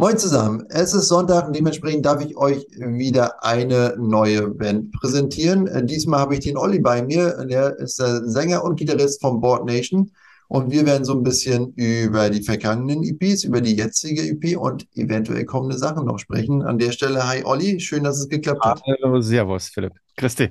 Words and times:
Moin 0.00 0.16
zusammen, 0.16 0.64
es 0.70 0.94
ist 0.94 1.08
Sonntag 1.08 1.46
und 1.46 1.54
dementsprechend 1.54 2.06
darf 2.06 2.24
ich 2.24 2.34
euch 2.34 2.66
wieder 2.70 3.44
eine 3.44 3.94
neue 3.98 4.48
Band 4.48 4.92
präsentieren. 4.92 5.66
Äh, 5.66 5.84
diesmal 5.84 6.20
habe 6.20 6.32
ich 6.32 6.40
den 6.40 6.56
Olli 6.56 6.78
bei 6.78 7.02
mir, 7.02 7.44
der 7.44 7.78
ist 7.78 7.98
der 7.98 8.26
Sänger 8.26 8.64
und 8.64 8.76
Gitarrist 8.76 9.20
von 9.20 9.42
Board 9.42 9.66
Nation 9.66 10.10
und 10.48 10.70
wir 10.70 10.86
werden 10.86 11.04
so 11.04 11.12
ein 11.12 11.22
bisschen 11.22 11.74
über 11.74 12.30
die 12.30 12.42
vergangenen 12.42 13.02
EPs, 13.02 13.44
über 13.44 13.60
die 13.60 13.76
jetzige 13.76 14.22
EP 14.22 14.58
und 14.58 14.88
eventuell 14.96 15.44
kommende 15.44 15.76
Sachen 15.76 16.06
noch 16.06 16.18
sprechen. 16.18 16.62
An 16.62 16.78
der 16.78 16.92
Stelle, 16.92 17.28
hi 17.28 17.44
Olli, 17.44 17.78
schön, 17.78 18.04
dass 18.04 18.20
es 18.20 18.28
geklappt 18.30 18.64
hat. 18.64 18.82
Hallo, 19.02 19.20
Servus 19.20 19.68
Philipp, 19.68 19.92
Christi. 20.16 20.48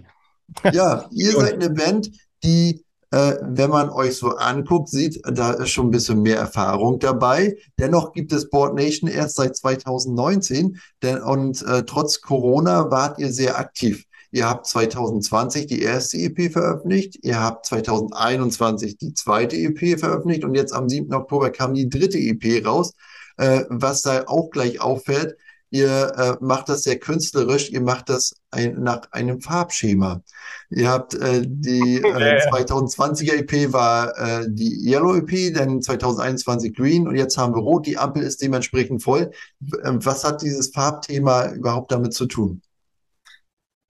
Ja, 0.71 1.07
ihr 1.11 1.31
seid 1.31 1.55
eine 1.55 1.71
Band, 1.71 2.11
die 2.43 2.85
äh, 3.11 3.35
wenn 3.41 3.69
man 3.69 3.89
euch 3.89 4.17
so 4.17 4.35
anguckt, 4.35 4.89
sieht, 4.89 5.21
da 5.25 5.51
ist 5.53 5.69
schon 5.69 5.87
ein 5.87 5.91
bisschen 5.91 6.21
mehr 6.21 6.37
Erfahrung 6.37 6.99
dabei. 6.99 7.57
Dennoch 7.79 8.13
gibt 8.13 8.31
es 8.33 8.49
Board 8.49 8.75
Nation 8.75 9.09
erst 9.09 9.35
seit 9.35 9.55
2019 9.55 10.79
denn, 11.01 11.21
und 11.21 11.61
äh, 11.63 11.83
trotz 11.85 12.21
Corona 12.21 12.91
wart 12.91 13.19
ihr 13.19 13.31
sehr 13.31 13.57
aktiv. 13.57 14.05
Ihr 14.31 14.47
habt 14.47 14.67
2020 14.67 15.65
die 15.65 15.81
erste 15.81 16.17
EP 16.17 16.51
veröffentlicht, 16.51 17.17
ihr 17.23 17.39
habt 17.39 17.65
2021 17.65 18.97
die 18.97 19.13
zweite 19.13 19.55
EP 19.55 19.99
veröffentlicht 19.99 20.43
und 20.43 20.53
jetzt 20.53 20.71
am 20.71 20.87
7. 20.87 21.11
Oktober 21.13 21.49
kam 21.49 21.73
die 21.73 21.89
dritte 21.89 22.19
EP 22.19 22.63
raus. 22.63 22.93
Äh, 23.37 23.63
was 23.69 24.01
da 24.01 24.25
auch 24.27 24.49
gleich 24.49 24.81
auffällt, 24.81 25.37
Ihr 25.71 26.13
äh, 26.17 26.43
macht 26.43 26.69
das 26.69 26.83
sehr 26.83 26.97
künstlerisch, 26.97 27.69
ihr 27.69 27.81
macht 27.81 28.09
das 28.09 28.35
ein, 28.51 28.81
nach 28.81 29.01
einem 29.11 29.41
Farbschema. 29.41 30.21
Ihr 30.69 30.89
habt 30.89 31.13
äh, 31.13 31.43
die 31.45 31.97
äh, 31.97 32.49
2020er 32.51 33.33
EP 33.33 33.71
war 33.71 34.17
äh, 34.17 34.45
die 34.49 34.89
Yellow 34.89 35.15
EP, 35.15 35.53
dann 35.53 35.81
2021 35.81 36.75
Green 36.75 37.07
und 37.07 37.15
jetzt 37.15 37.37
haben 37.37 37.53
wir 37.53 37.61
Rot. 37.61 37.85
Die 37.85 37.97
Ampel 37.97 38.23
ist 38.23 38.41
dementsprechend 38.41 39.03
voll. 39.03 39.31
Ähm, 39.83 40.03
was 40.03 40.23
hat 40.23 40.41
dieses 40.41 40.69
Farbthema 40.69 41.51
überhaupt 41.51 41.91
damit 41.91 42.13
zu 42.13 42.25
tun? 42.25 42.61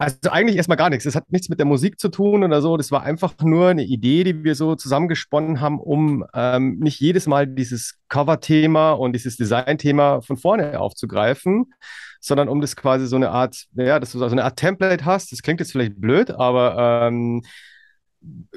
Also 0.02 0.16
eigentlich 0.30 0.56
erstmal 0.56 0.78
gar 0.78 0.90
nichts. 0.90 1.06
Es 1.06 1.16
hat 1.16 1.30
nichts 1.30 1.50
mit 1.50 1.60
der 1.60 1.66
Musik 1.66 2.00
zu 2.00 2.08
tun 2.08 2.42
oder 2.46 2.62
so. 2.62 2.78
Das 2.78 2.90
war 2.90 3.04
einfach 3.04 3.34
nur 3.42 3.68
eine 3.68 3.84
Idee, 3.84 4.24
die 4.24 4.46
wir 4.46 4.56
so 4.56 4.76
zusammengesponnen 4.76 5.60
haben, 5.60 5.78
um 5.78 6.26
ähm, 6.34 6.80
nicht 6.80 7.02
jedes 7.02 7.28
Mal 7.28 7.48
dieses 7.48 8.00
Cover-Thema 8.08 8.94
und 8.94 9.12
dieses 9.12 9.36
Design-Thema 9.36 10.22
von 10.22 10.38
vorne 10.38 10.80
aufzugreifen, 10.80 11.74
sondern 12.22 12.48
um 12.48 12.62
das 12.62 12.78
quasi 12.78 13.08
so 13.08 13.18
eine 13.18 13.32
Art, 13.32 13.66
ja, 13.74 14.00
dass 14.00 14.14
du 14.14 14.20
so 14.20 14.26
eine 14.26 14.46
Art 14.46 14.56
Template 14.58 15.04
hast. 15.04 15.34
Das 15.34 15.42
klingt 15.42 15.60
jetzt 15.60 15.74
vielleicht 15.74 16.00
blöd, 16.00 16.32
aber 16.32 17.08
ähm, 17.10 17.42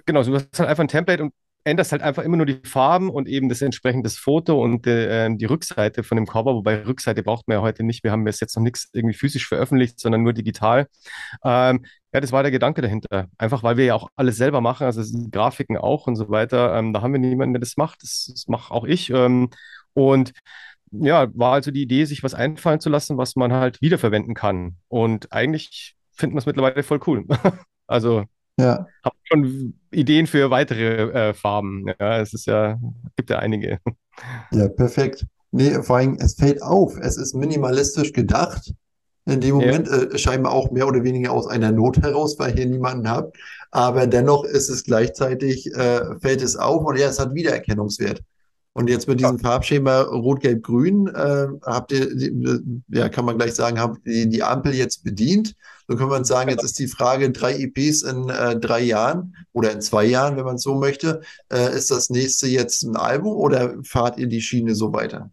genau, 0.07 0.23
du 0.23 0.35
hast 0.37 0.59
halt 0.61 0.69
einfach 0.69 0.85
ein 0.85 0.89
Template 0.89 1.25
und 1.25 1.35
änderst 1.65 1.93
halt 1.93 2.03
einfach 2.03 2.25
immer 2.25 2.37
nur 2.37 2.47
die 2.47 2.61
Farben 2.65 3.11
und 3.11 3.29
eben 3.29 3.49
das 3.49 3.63
entsprechende 3.63 4.11
Foto 4.11 4.63
und 4.63 4.87
äh, 4.87 5.29
die 5.35 5.45
Rückseite 5.45 6.03
von 6.03 6.17
dem 6.17 6.27
Cover, 6.27 6.55
wobei 6.55 6.85
Rückseite 6.85 7.23
braucht 7.23 7.49
man 7.49 7.59
ja 7.59 7.63
heute 7.63 7.85
nicht. 7.85 8.03
Wir 8.05 8.11
haben 8.11 8.27
jetzt 8.27 8.57
noch 8.57 8.63
nichts 8.63 8.89
irgendwie 8.93 9.17
physisch 9.17 9.47
veröffentlicht, 9.47 10.01
sondern 10.01 10.23
nur 10.23 10.33
digital. 10.33 10.89
Ähm, 11.45 11.85
ja, 12.13 12.21
das 12.21 12.33
war 12.33 12.43
der 12.43 12.53
Gedanke 12.53 12.83
dahinter. 12.83 13.29
Einfach 13.39 13.63
weil 13.63 13.77
wir 13.77 13.85
ja 13.85 13.95
auch 13.95 14.09
alles 14.17 14.37
selber 14.37 14.61
machen, 14.61 14.85
also 14.85 15.03
die 15.03 15.31
Grafiken 15.31 15.77
auch 15.77 16.07
und 16.07 16.17
so 16.17 16.29
weiter. 16.29 16.77
Ähm, 16.77 16.93
da 16.93 17.03
haben 17.03 17.13
wir 17.13 17.21
niemanden, 17.21 17.55
der 17.55 17.61
das 17.61 17.77
macht. 17.77 18.03
Das, 18.03 18.31
das 18.33 18.49
mache 18.49 18.73
auch 18.73 18.85
ich. 18.85 19.11
Ähm, 19.11 19.51
und 19.95 20.33
ja, 20.91 21.29
war 21.35 21.55
also 21.55 21.71
die 21.71 21.83
Idee, 21.83 22.05
sich 22.05 22.23
was 22.23 22.35
einfallen 22.35 22.81
zu 22.81 22.91
lassen, 22.91 23.17
was 23.17 23.37
man 23.37 23.53
halt 23.53 23.81
wiederverwenden 23.81 24.35
kann. 24.35 24.77
Und 24.89 25.33
eigentlich 25.33 25.97
finden 26.13 26.35
wir 26.37 26.41
es 26.41 26.47
mittlerweile 26.47 26.83
voll 26.83 27.01
cool. 27.07 27.25
also 27.87 28.25
ja. 28.59 28.87
Habe 29.33 29.47
schon 29.47 29.75
Ideen 29.91 30.27
für 30.27 30.51
weitere 30.51 31.11
äh, 31.11 31.35
Farben. 31.35 31.87
Ja, 31.99 32.21
es 32.21 32.35
ist 32.35 32.47
ja, 32.47 32.79
gibt 33.17 33.31
ja 33.31 33.39
einige. 33.39 33.79
Ja, 34.51 34.69
perfekt. 34.69 35.27
Nee, 35.51 35.83
vor 35.83 35.97
allem, 35.97 36.17
es 36.21 36.35
fällt 36.35 36.63
auf, 36.63 36.97
es 36.99 37.17
ist 37.17 37.35
minimalistisch 37.35 38.13
gedacht. 38.13 38.73
In 39.25 39.41
dem 39.41 39.55
Moment 39.55 39.87
ja. 39.87 40.03
äh, 40.03 40.19
scheinbar 40.19 40.53
auch 40.53 40.71
mehr 40.73 40.87
oder 40.87 41.05
weniger 41.05 41.33
aus 41.33 41.47
einer 41.47 41.71
Not 41.71 42.03
heraus, 42.03 42.39
weil 42.39 42.59
ihr 42.59 42.67
niemanden 42.67 43.09
habt. 43.09 43.37
Aber 43.71 44.07
dennoch 44.07 44.45
ist 44.45 44.69
es 44.69 44.83
gleichzeitig, 44.85 45.73
äh, 45.75 46.19
fällt 46.21 46.43
es 46.43 46.57
auf 46.57 46.85
und 46.85 46.99
ja, 46.99 47.09
es 47.09 47.21
hat 47.21 47.35
Wiedererkennungswert. 47.35 48.23
Und 48.75 48.89
jetzt 48.89 49.07
mit 49.07 49.21
diesem 49.21 49.37
ja. 49.37 49.43
Farbschema 49.43 50.01
Rot-Gelb-Grün 50.01 51.09
äh, 51.09 51.49
habt 51.63 51.93
ihr, 51.93 52.09
ja, 52.89 53.09
kann 53.11 53.27
man 53.27 53.37
gleich 53.37 53.55
sagen, 53.55 53.79
habt 53.79 54.07
ihr 54.07 54.27
die 54.27 54.43
Ampel 54.43 54.75
jetzt 54.75 55.05
bedient. 55.05 55.55
So 55.89 55.97
kann 55.97 56.09
man 56.09 56.25
sagen, 56.25 56.49
jetzt 56.49 56.65
ist 56.65 56.79
die 56.79 56.87
Frage, 56.87 57.31
drei 57.33 57.55
EPs 57.55 58.03
in 58.03 58.31
äh, 58.31 58.59
drei 58.59 58.81
Jahren 58.81 59.37
oder 59.53 59.73
in 59.73 59.83
zwei 59.83 60.07
Jahren, 60.07 60.37
wenn 60.37 60.45
man 60.45 60.57
es 60.57 60.63
so 60.63 60.75
möchte. 60.75 61.21
Äh, 61.53 61.77
ist 61.77 61.91
das 61.91 62.09
nächste 62.09 62.47
jetzt 62.47 62.83
ein 62.83 62.97
Album 62.97 63.37
oder 63.37 63.75
fahrt 63.85 64.19
ihr 64.19 64.27
die 64.27 64.41
Schiene 64.41 64.75
so 64.75 64.93
weiter? 64.95 65.31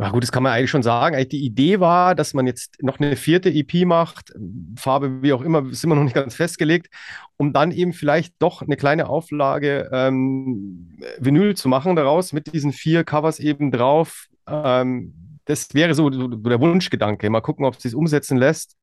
Na 0.00 0.10
gut, 0.10 0.22
das 0.22 0.30
kann 0.30 0.44
man 0.44 0.52
eigentlich 0.52 0.70
schon 0.70 0.84
sagen. 0.84 1.16
Eigentlich 1.16 1.28
die 1.30 1.44
Idee 1.44 1.80
war, 1.80 2.14
dass 2.14 2.32
man 2.32 2.46
jetzt 2.46 2.80
noch 2.80 3.00
eine 3.00 3.16
vierte 3.16 3.50
EP 3.50 3.84
macht, 3.84 4.32
Farbe 4.76 5.22
wie 5.22 5.32
auch 5.32 5.42
immer, 5.42 5.64
sind 5.74 5.90
wir 5.90 5.96
noch 5.96 6.04
nicht 6.04 6.14
ganz 6.14 6.36
festgelegt, 6.36 6.88
um 7.36 7.52
dann 7.52 7.72
eben 7.72 7.92
vielleicht 7.92 8.34
doch 8.38 8.62
eine 8.62 8.76
kleine 8.76 9.08
Auflage 9.08 9.90
ähm, 9.92 10.96
Vinyl 11.18 11.56
zu 11.56 11.68
machen 11.68 11.96
daraus 11.96 12.32
mit 12.32 12.52
diesen 12.54 12.72
vier 12.72 13.02
Covers 13.02 13.40
eben 13.40 13.72
drauf. 13.72 14.26
Ähm, 14.46 15.14
das 15.46 15.74
wäre 15.74 15.94
so 15.94 16.10
der 16.10 16.60
Wunschgedanke. 16.60 17.28
Mal 17.28 17.40
gucken, 17.40 17.64
ob 17.64 17.74
es 17.74 17.82
sich 17.82 17.94
umsetzen 17.96 18.36
lässt. 18.36 18.76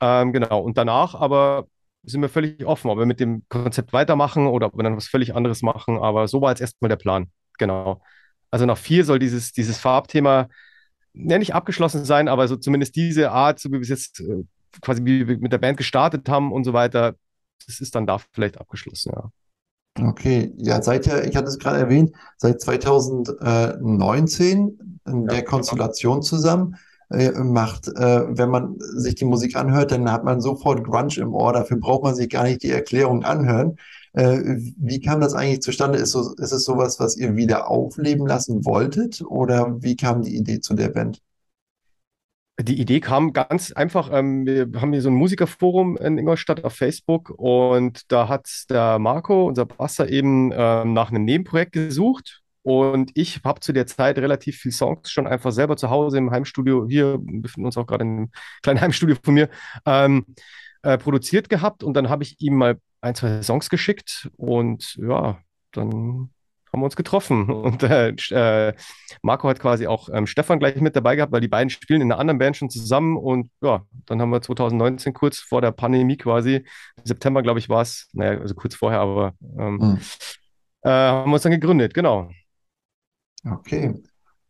Ähm, 0.00 0.32
genau. 0.32 0.60
Und 0.60 0.76
danach 0.76 1.14
aber 1.14 1.68
sind 2.02 2.20
wir 2.20 2.28
völlig 2.28 2.66
offen, 2.66 2.90
ob 2.90 2.98
wir 2.98 3.06
mit 3.06 3.20
dem 3.20 3.44
Konzept 3.48 3.94
weitermachen 3.94 4.46
oder 4.46 4.66
ob 4.66 4.76
wir 4.76 4.82
dann 4.82 4.96
was 4.96 5.08
völlig 5.08 5.34
anderes 5.34 5.62
machen. 5.62 5.98
Aber 5.98 6.28
so 6.28 6.42
war 6.42 6.50
jetzt 6.50 6.60
erstmal 6.60 6.90
der 6.90 6.96
Plan. 6.96 7.30
Genau. 7.58 8.02
Also 8.50 8.66
nach 8.66 8.78
vier 8.78 9.04
soll 9.04 9.18
dieses, 9.18 9.52
dieses 9.52 9.78
Farbthema 9.78 10.48
ja, 11.14 11.38
nicht 11.38 11.54
abgeschlossen 11.54 12.04
sein, 12.04 12.28
aber 12.28 12.48
so 12.48 12.56
zumindest 12.56 12.96
diese 12.96 13.30
Art, 13.30 13.58
so 13.58 13.70
wie 13.70 13.74
wir 13.74 13.80
es 13.80 13.88
jetzt 13.88 14.20
äh, 14.20 14.44
quasi 14.80 15.04
wie 15.04 15.26
wir 15.26 15.38
mit 15.38 15.52
der 15.52 15.58
Band 15.58 15.76
gestartet 15.76 16.28
haben 16.28 16.52
und 16.52 16.64
so 16.64 16.72
weiter, 16.72 17.14
das 17.66 17.80
ist 17.80 17.94
dann 17.94 18.06
da 18.06 18.18
vielleicht 18.32 18.58
abgeschlossen, 18.58 19.12
ja. 19.14 19.30
Okay, 20.00 20.52
ja, 20.56 20.80
seit 20.80 21.06
ja, 21.06 21.20
ich 21.22 21.36
hatte 21.36 21.48
es 21.48 21.58
gerade 21.58 21.78
erwähnt, 21.78 22.12
seit 22.36 22.60
2019 22.60 25.00
in 25.04 25.26
der 25.26 25.38
genau. 25.38 25.50
Konstellation 25.50 26.22
zusammen 26.22 26.76
äh, 27.10 27.32
macht, 27.32 27.88
äh, 27.88 28.22
wenn 28.28 28.50
man 28.50 28.76
sich 28.78 29.16
die 29.16 29.24
Musik 29.24 29.56
anhört, 29.56 29.90
dann 29.90 30.08
hat 30.10 30.24
man 30.24 30.40
sofort 30.40 30.84
Grunge 30.84 31.16
im 31.16 31.34
Ohr, 31.34 31.52
dafür 31.52 31.78
braucht 31.78 32.04
man 32.04 32.14
sich 32.14 32.30
gar 32.30 32.44
nicht 32.44 32.62
die 32.62 32.70
Erklärung 32.70 33.24
anhören. 33.24 33.76
Äh, 34.12 34.40
wie 34.76 35.00
kam 35.00 35.20
das 35.20 35.34
eigentlich 35.34 35.62
zustande? 35.62 35.98
Ist, 35.98 36.10
so, 36.10 36.34
ist 36.34 36.52
es 36.52 36.64
sowas, 36.64 36.98
was 36.98 37.16
ihr 37.16 37.36
wieder 37.36 37.68
aufleben 37.68 38.26
lassen 38.26 38.64
wolltet? 38.64 39.22
Oder 39.22 39.82
wie 39.82 39.96
kam 39.96 40.22
die 40.22 40.36
Idee 40.36 40.60
zu 40.60 40.74
der 40.74 40.88
Band? 40.88 41.20
Die 42.60 42.78
Idee 42.80 43.00
kam 43.00 43.32
ganz 43.32 43.72
einfach. 43.72 44.10
Ähm, 44.12 44.44
wir 44.44 44.68
haben 44.80 44.92
hier 44.92 45.00
so 45.00 45.08
ein 45.08 45.14
Musikerforum 45.14 45.96
in 45.96 46.18
Ingolstadt 46.18 46.64
auf 46.64 46.74
Facebook 46.74 47.30
und 47.30 48.10
da 48.12 48.28
hat 48.28 48.48
der 48.68 48.98
Marco, 48.98 49.46
unser 49.46 49.64
Basser, 49.64 50.08
eben 50.10 50.50
ähm, 50.52 50.92
nach 50.92 51.10
einem 51.10 51.24
Nebenprojekt 51.24 51.72
gesucht. 51.72 52.42
Und 52.62 53.12
ich 53.14 53.40
habe 53.44 53.60
zu 53.60 53.72
der 53.72 53.86
Zeit 53.86 54.18
relativ 54.18 54.58
viele 54.58 54.74
Songs 54.74 55.10
schon 55.10 55.26
einfach 55.26 55.52
selber 55.52 55.78
zu 55.78 55.88
Hause 55.88 56.18
im 56.18 56.30
Heimstudio. 56.30 56.86
Hier 56.86 57.18
wir 57.22 57.40
befinden 57.40 57.66
uns 57.66 57.78
auch 57.78 57.86
gerade 57.86 58.04
in 58.04 58.10
einem 58.10 58.30
kleinen 58.62 58.80
Heimstudio 58.82 59.16
von 59.22 59.34
mir. 59.34 59.48
Ähm, 59.86 60.26
äh, 60.82 60.98
produziert 60.98 61.48
gehabt 61.50 61.82
und 61.84 61.94
dann 61.94 62.08
habe 62.08 62.22
ich 62.22 62.40
ihm 62.40 62.54
mal 62.54 62.78
ein, 63.00 63.14
zwei 63.14 63.42
Songs 63.42 63.70
geschickt 63.70 64.30
und 64.36 64.96
ja, 64.96 65.38
dann 65.72 66.30
haben 66.72 66.80
wir 66.80 66.84
uns 66.84 66.96
getroffen. 66.96 67.50
Und 67.50 67.82
äh, 67.82 68.10
äh, 68.30 68.74
Marco 69.22 69.48
hat 69.48 69.60
quasi 69.60 69.86
auch 69.86 70.08
ähm, 70.12 70.26
Stefan 70.26 70.58
gleich 70.58 70.80
mit 70.80 70.96
dabei 70.96 71.16
gehabt, 71.16 71.32
weil 71.32 71.40
die 71.40 71.48
beiden 71.48 71.70
spielen 71.70 72.00
in 72.00 72.12
einer 72.12 72.20
anderen 72.20 72.38
Band 72.38 72.56
schon 72.56 72.70
zusammen. 72.70 73.16
Und 73.16 73.50
ja, 73.60 73.84
dann 74.06 74.20
haben 74.20 74.30
wir 74.30 74.40
2019 74.40 75.12
kurz 75.12 75.38
vor 75.38 75.60
der 75.60 75.72
Pandemie 75.72 76.16
quasi, 76.16 76.64
September 77.04 77.42
glaube 77.42 77.58
ich 77.58 77.68
war 77.68 77.82
es, 77.82 78.08
naja, 78.12 78.38
also 78.40 78.54
kurz 78.54 78.74
vorher, 78.74 79.00
aber 79.00 79.34
ähm, 79.58 79.76
mhm. 79.76 80.00
äh, 80.82 80.90
haben 80.90 81.30
wir 81.30 81.34
uns 81.34 81.42
dann 81.42 81.52
gegründet, 81.52 81.94
genau. 81.94 82.30
Okay. 83.44 83.94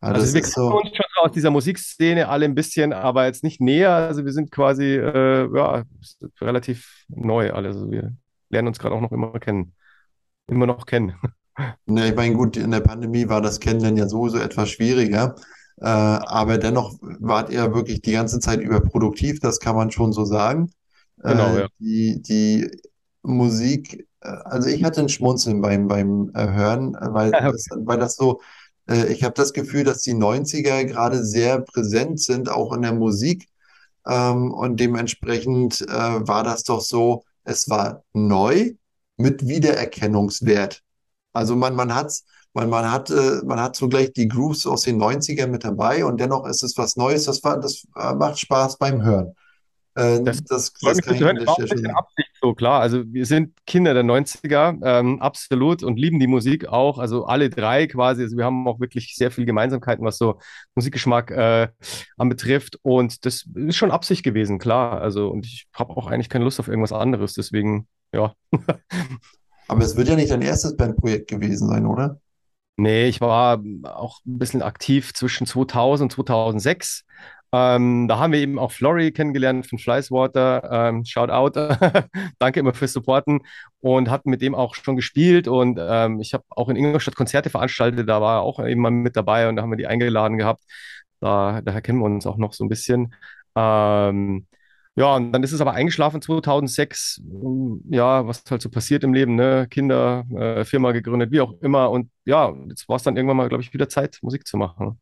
Also, 0.02 0.22
also 0.22 0.34
wir 0.34 0.40
kennen 0.40 0.52
so... 0.52 0.78
uns 0.78 0.96
schon 0.96 1.06
aus 1.16 1.32
dieser 1.32 1.50
Musikszene 1.50 2.28
alle 2.28 2.46
ein 2.46 2.54
bisschen, 2.54 2.92
aber 2.92 3.26
jetzt 3.26 3.44
nicht 3.44 3.60
näher. 3.60 3.92
Also 3.92 4.24
wir 4.24 4.32
sind 4.32 4.50
quasi 4.50 4.96
äh, 4.96 5.48
ja, 5.54 5.84
relativ 6.40 7.04
neu 7.08 7.52
alle. 7.52 7.68
Also 7.68 7.90
wir 7.90 8.14
lernen 8.50 8.68
uns 8.68 8.78
gerade 8.78 8.94
auch 8.94 9.00
noch 9.00 9.12
immer 9.12 9.38
kennen. 9.40 9.74
Immer 10.46 10.66
noch 10.66 10.86
kennen. 10.86 11.14
Ne, 11.84 12.08
ich 12.08 12.14
meine, 12.14 12.34
gut, 12.36 12.56
in 12.56 12.70
der 12.70 12.80
Pandemie 12.80 13.28
war 13.28 13.42
das 13.42 13.60
Kennenlernen 13.60 13.98
ja 13.98 14.08
sowieso 14.08 14.38
etwas 14.38 14.70
schwieriger. 14.70 15.34
Äh, 15.76 15.84
aber 15.84 16.56
dennoch 16.56 16.94
wart 17.00 17.50
ihr 17.50 17.74
wirklich 17.74 18.00
die 18.00 18.12
ganze 18.12 18.38
Zeit 18.40 18.60
über 18.60 18.80
produktiv, 18.80 19.40
das 19.40 19.60
kann 19.60 19.76
man 19.76 19.90
schon 19.90 20.12
so 20.12 20.24
sagen. 20.24 20.70
Genau, 21.18 21.54
äh, 21.54 21.60
ja. 21.60 21.68
Die, 21.78 22.22
die 22.22 22.70
Musik, 23.22 24.06
äh, 24.20 24.28
also 24.28 24.68
ich 24.68 24.84
hatte 24.84 25.00
ein 25.00 25.10
Schmunzeln 25.10 25.60
beim, 25.60 25.86
beim 25.86 26.30
äh, 26.34 26.46
Hören, 26.48 26.96
weil, 26.98 27.28
okay. 27.34 27.50
das, 27.52 27.66
weil 27.84 27.98
das 27.98 28.16
so, 28.16 28.40
äh, 28.88 29.12
ich 29.12 29.24
habe 29.24 29.34
das 29.34 29.52
Gefühl, 29.52 29.84
dass 29.84 30.00
die 30.00 30.14
90er 30.14 30.84
gerade 30.84 31.24
sehr 31.24 31.60
präsent 31.60 32.20
sind, 32.20 32.48
auch 32.48 32.72
in 32.72 32.82
der 32.82 32.94
Musik. 32.94 33.48
Ähm, 34.06 34.52
und 34.52 34.80
dementsprechend 34.80 35.82
äh, 35.82 35.88
war 36.26 36.42
das 36.42 36.64
doch 36.64 36.80
so, 36.80 37.24
es 37.50 37.68
war 37.68 38.04
neu 38.12 38.72
mit 39.16 39.46
Wiedererkennungswert. 39.46 40.82
Also 41.32 41.56
man, 41.56 41.74
man 41.74 41.94
hat 41.94 42.08
es 42.08 42.24
weil 42.52 42.66
man 42.66 42.90
hat, 42.90 43.10
äh, 43.10 43.42
man 43.44 43.60
hat 43.60 43.76
so 43.76 43.88
gleich 43.88 44.12
die 44.12 44.28
Grooves 44.28 44.66
aus 44.66 44.82
den 44.82 45.00
90ern 45.00 45.48
mit 45.48 45.64
dabei 45.64 46.04
und 46.04 46.20
dennoch 46.20 46.46
ist 46.46 46.62
es 46.62 46.76
was 46.76 46.96
Neues. 46.96 47.24
Das, 47.24 47.42
war, 47.44 47.60
das 47.60 47.86
äh, 47.96 48.14
macht 48.14 48.38
Spaß 48.40 48.78
beim 48.78 49.02
Hören. 49.02 49.34
Äh, 49.94 50.22
Das 50.22 50.42
das, 50.44 50.72
das 50.82 50.96
mich 50.96 51.04
kann 51.04 51.14
ich 51.14 51.20
hören, 51.20 51.38
ein 51.38 51.44
bisschen 51.44 51.68
sagen. 51.68 51.94
Absicht 51.96 52.30
so, 52.42 52.54
klar. 52.54 52.80
Also 52.80 53.02
wir 53.12 53.26
sind 53.26 53.54
Kinder 53.66 53.92
der 53.94 54.02
90er, 54.04 54.78
ähm, 54.82 55.20
absolut, 55.20 55.82
und 55.82 55.98
lieben 55.98 56.18
die 56.20 56.26
Musik 56.26 56.66
auch. 56.68 56.98
Also 56.98 57.26
alle 57.26 57.50
drei 57.50 57.86
quasi. 57.86 58.22
Also 58.22 58.36
wir 58.36 58.44
haben 58.44 58.66
auch 58.66 58.80
wirklich 58.80 59.14
sehr 59.16 59.30
viele 59.30 59.46
Gemeinsamkeiten, 59.46 60.04
was 60.04 60.18
so 60.18 60.38
Musikgeschmack 60.74 61.30
äh, 61.30 61.68
anbetrifft. 62.16 62.78
Und 62.82 63.24
das 63.26 63.46
ist 63.54 63.76
schon 63.76 63.90
Absicht 63.90 64.22
gewesen, 64.24 64.58
klar. 64.58 65.00
Also, 65.00 65.28
und 65.28 65.46
ich 65.46 65.66
habe 65.74 65.96
auch 65.96 66.06
eigentlich 66.06 66.28
keine 66.28 66.44
Lust 66.44 66.60
auf 66.60 66.68
irgendwas 66.68 66.92
anderes. 66.92 67.34
Deswegen, 67.34 67.88
ja. 68.12 68.34
Aber 69.68 69.82
es 69.84 69.96
wird 69.96 70.08
ja 70.08 70.16
nicht 70.16 70.30
dein 70.30 70.42
erstes 70.42 70.76
Bandprojekt 70.76 71.28
gewesen 71.28 71.66
sein, 71.68 71.86
oder? 71.86 72.20
Nee, 72.76 73.08
ich 73.08 73.20
war 73.20 73.62
auch 73.84 74.20
ein 74.26 74.38
bisschen 74.38 74.62
aktiv 74.62 75.12
zwischen 75.12 75.46
2000 75.46 76.10
und 76.10 76.14
2006. 76.14 77.04
Ähm, 77.52 78.06
da 78.06 78.18
haben 78.18 78.32
wir 78.32 78.40
eben 78.40 78.58
auch 78.58 78.70
Florrie 78.72 79.10
kennengelernt 79.10 79.66
von 79.66 79.78
Fleißwater. 79.78 80.88
Ähm, 80.88 81.04
shout 81.04 81.30
out. 81.30 81.56
Danke 82.38 82.60
immer 82.60 82.74
fürs 82.74 82.92
Supporten. 82.92 83.40
Und 83.80 84.10
hatten 84.10 84.30
mit 84.30 84.40
dem 84.42 84.54
auch 84.54 84.74
schon 84.74 84.96
gespielt. 84.96 85.48
Und 85.48 85.78
ähm, 85.80 86.20
ich 86.20 86.32
habe 86.34 86.44
auch 86.50 86.68
in 86.68 86.76
Ingolstadt 86.76 87.16
Konzerte 87.16 87.50
veranstaltet. 87.50 88.08
Da 88.08 88.20
war 88.20 88.38
er 88.38 88.42
auch 88.42 88.64
eben 88.64 88.80
mal 88.80 88.90
mit 88.90 89.16
dabei 89.16 89.48
und 89.48 89.56
da 89.56 89.62
haben 89.62 89.70
wir 89.70 89.76
die 89.76 89.86
eingeladen 89.88 90.38
gehabt. 90.38 90.62
Da, 91.20 91.60
daher 91.62 91.82
kennen 91.82 91.98
wir 91.98 92.06
uns 92.06 92.26
auch 92.26 92.36
noch 92.36 92.52
so 92.52 92.64
ein 92.64 92.68
bisschen. 92.68 93.14
Ähm, 93.56 94.46
ja, 94.96 95.16
und 95.16 95.32
dann 95.32 95.42
ist 95.42 95.52
es 95.52 95.60
aber 95.60 95.72
eingeschlafen 95.72 96.20
2006. 96.22 97.22
Ja, 97.90 98.26
was 98.26 98.44
halt 98.50 98.62
so 98.62 98.68
passiert 98.70 99.04
im 99.04 99.14
Leben, 99.14 99.34
ne? 99.34 99.66
Kinder, 99.70 100.24
äh, 100.36 100.64
Firma 100.64 100.92
gegründet, 100.92 101.30
wie 101.32 101.40
auch 101.40 101.54
immer. 101.62 101.90
Und 101.90 102.10
ja, 102.24 102.52
jetzt 102.68 102.88
war 102.88 102.96
es 102.96 103.02
dann 103.02 103.16
irgendwann 103.16 103.36
mal, 103.38 103.48
glaube 103.48 103.62
ich, 103.62 103.72
wieder 103.72 103.88
Zeit, 103.88 104.18
Musik 104.22 104.46
zu 104.46 104.56
machen. 104.56 105.00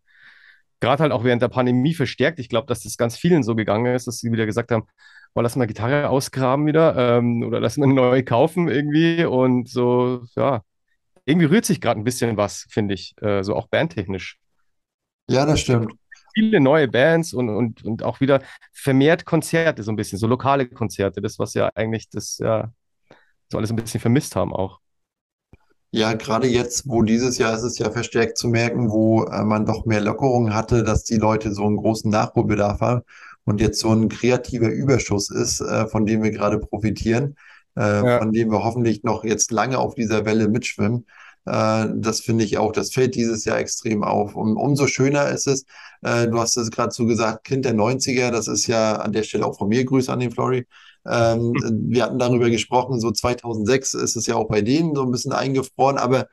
Gerade 0.80 1.02
halt 1.02 1.12
auch 1.12 1.24
während 1.24 1.42
der 1.42 1.48
Pandemie 1.48 1.94
verstärkt. 1.94 2.38
Ich 2.38 2.48
glaube, 2.48 2.66
dass 2.66 2.82
das 2.82 2.96
ganz 2.96 3.16
vielen 3.16 3.42
so 3.42 3.54
gegangen 3.54 3.94
ist, 3.94 4.06
dass 4.06 4.18
sie 4.18 4.30
wieder 4.32 4.46
gesagt 4.46 4.70
haben, 4.70 4.84
oh, 5.34 5.40
lass 5.40 5.56
mal 5.56 5.66
Gitarre 5.66 6.08
ausgraben 6.08 6.66
wieder 6.66 7.18
ähm, 7.18 7.42
oder 7.42 7.60
lass 7.60 7.76
mal 7.76 7.84
eine 7.86 7.94
neue 7.94 8.24
kaufen 8.24 8.68
irgendwie. 8.68 9.24
Und 9.24 9.68
so, 9.68 10.24
ja, 10.36 10.62
irgendwie 11.24 11.46
rührt 11.46 11.64
sich 11.64 11.80
gerade 11.80 12.00
ein 12.00 12.04
bisschen 12.04 12.36
was, 12.36 12.66
finde 12.70 12.94
ich, 12.94 13.14
äh, 13.22 13.42
so 13.42 13.54
auch 13.54 13.68
bandtechnisch. 13.68 14.38
Ja, 15.28 15.44
das 15.44 15.60
stimmt. 15.60 15.92
viele 16.34 16.60
neue 16.60 16.88
Bands 16.88 17.34
und, 17.34 17.48
und, 17.50 17.84
und 17.84 18.02
auch 18.02 18.20
wieder 18.20 18.42
vermehrt 18.72 19.24
Konzerte, 19.24 19.82
so 19.82 19.92
ein 19.92 19.96
bisschen, 19.96 20.18
so 20.18 20.26
lokale 20.26 20.68
Konzerte, 20.68 21.20
das, 21.20 21.38
was 21.38 21.54
ja 21.54 21.70
eigentlich 21.74 22.08
das, 22.10 22.38
ja, 22.38 22.72
so 23.50 23.58
alles 23.58 23.70
ein 23.70 23.76
bisschen 23.76 24.00
vermisst 24.00 24.36
haben 24.36 24.52
auch. 24.52 24.80
Ja, 25.90 26.12
gerade 26.12 26.46
jetzt, 26.46 26.86
wo 26.86 27.02
dieses 27.02 27.38
Jahr 27.38 27.54
ist 27.56 27.62
es 27.62 27.78
ja 27.78 27.90
verstärkt 27.90 28.36
zu 28.36 28.48
merken, 28.48 28.90
wo 28.90 29.24
äh, 29.24 29.42
man 29.44 29.64
doch 29.64 29.86
mehr 29.86 30.02
Lockerungen 30.02 30.54
hatte, 30.54 30.84
dass 30.84 31.04
die 31.04 31.16
Leute 31.16 31.52
so 31.54 31.64
einen 31.64 31.78
großen 31.78 32.10
Nachholbedarf 32.10 32.80
haben 32.80 33.02
und 33.44 33.60
jetzt 33.60 33.80
so 33.80 33.90
ein 33.90 34.08
kreativer 34.10 34.68
Überschuss 34.68 35.30
ist, 35.30 35.60
äh, 35.60 35.86
von 35.86 36.04
dem 36.04 36.22
wir 36.22 36.30
gerade 36.30 36.58
profitieren, 36.58 37.36
äh, 37.74 38.04
Ja, 38.04 38.18
von 38.18 38.32
dem 38.32 38.50
wir 38.50 38.64
hoffentlich 38.64 39.02
noch 39.02 39.24
jetzt 39.24 39.50
lange 39.50 39.78
auf 39.78 39.94
dieser 39.94 40.24
Welle 40.24 40.48
mitschwimmen. 40.48 41.06
Das 41.44 42.20
finde 42.20 42.44
ich 42.44 42.58
auch, 42.58 42.72
das 42.72 42.92
fällt 42.92 43.14
dieses 43.14 43.46
Jahr 43.46 43.58
extrem 43.58 44.04
auf. 44.04 44.34
Und 44.36 44.58
umso 44.58 44.86
schöner 44.86 45.30
ist 45.30 45.46
es, 45.46 45.64
du 46.02 46.38
hast 46.38 46.58
es 46.58 46.70
gerade 46.70 46.92
so 46.92 47.06
gesagt, 47.06 47.44
Kind 47.44 47.64
der 47.64 47.72
Neunziger. 47.72 48.30
das 48.30 48.48
ist 48.48 48.66
ja 48.66 48.96
an 48.96 49.12
der 49.14 49.22
Stelle 49.22 49.46
auch 49.46 49.56
von 49.56 49.68
mir 49.68 49.82
Grüße 49.86 50.12
an 50.12 50.20
den 50.20 50.30
Flori. 50.30 50.66
Ähm, 51.10 51.54
wir 51.88 52.04
hatten 52.04 52.18
darüber 52.18 52.50
gesprochen, 52.50 53.00
so 53.00 53.10
2006 53.10 53.94
ist 53.94 54.16
es 54.16 54.26
ja 54.26 54.34
auch 54.36 54.48
bei 54.48 54.62
denen 54.62 54.94
so 54.94 55.02
ein 55.02 55.10
bisschen 55.10 55.32
eingefroren, 55.32 55.98
aber 55.98 56.28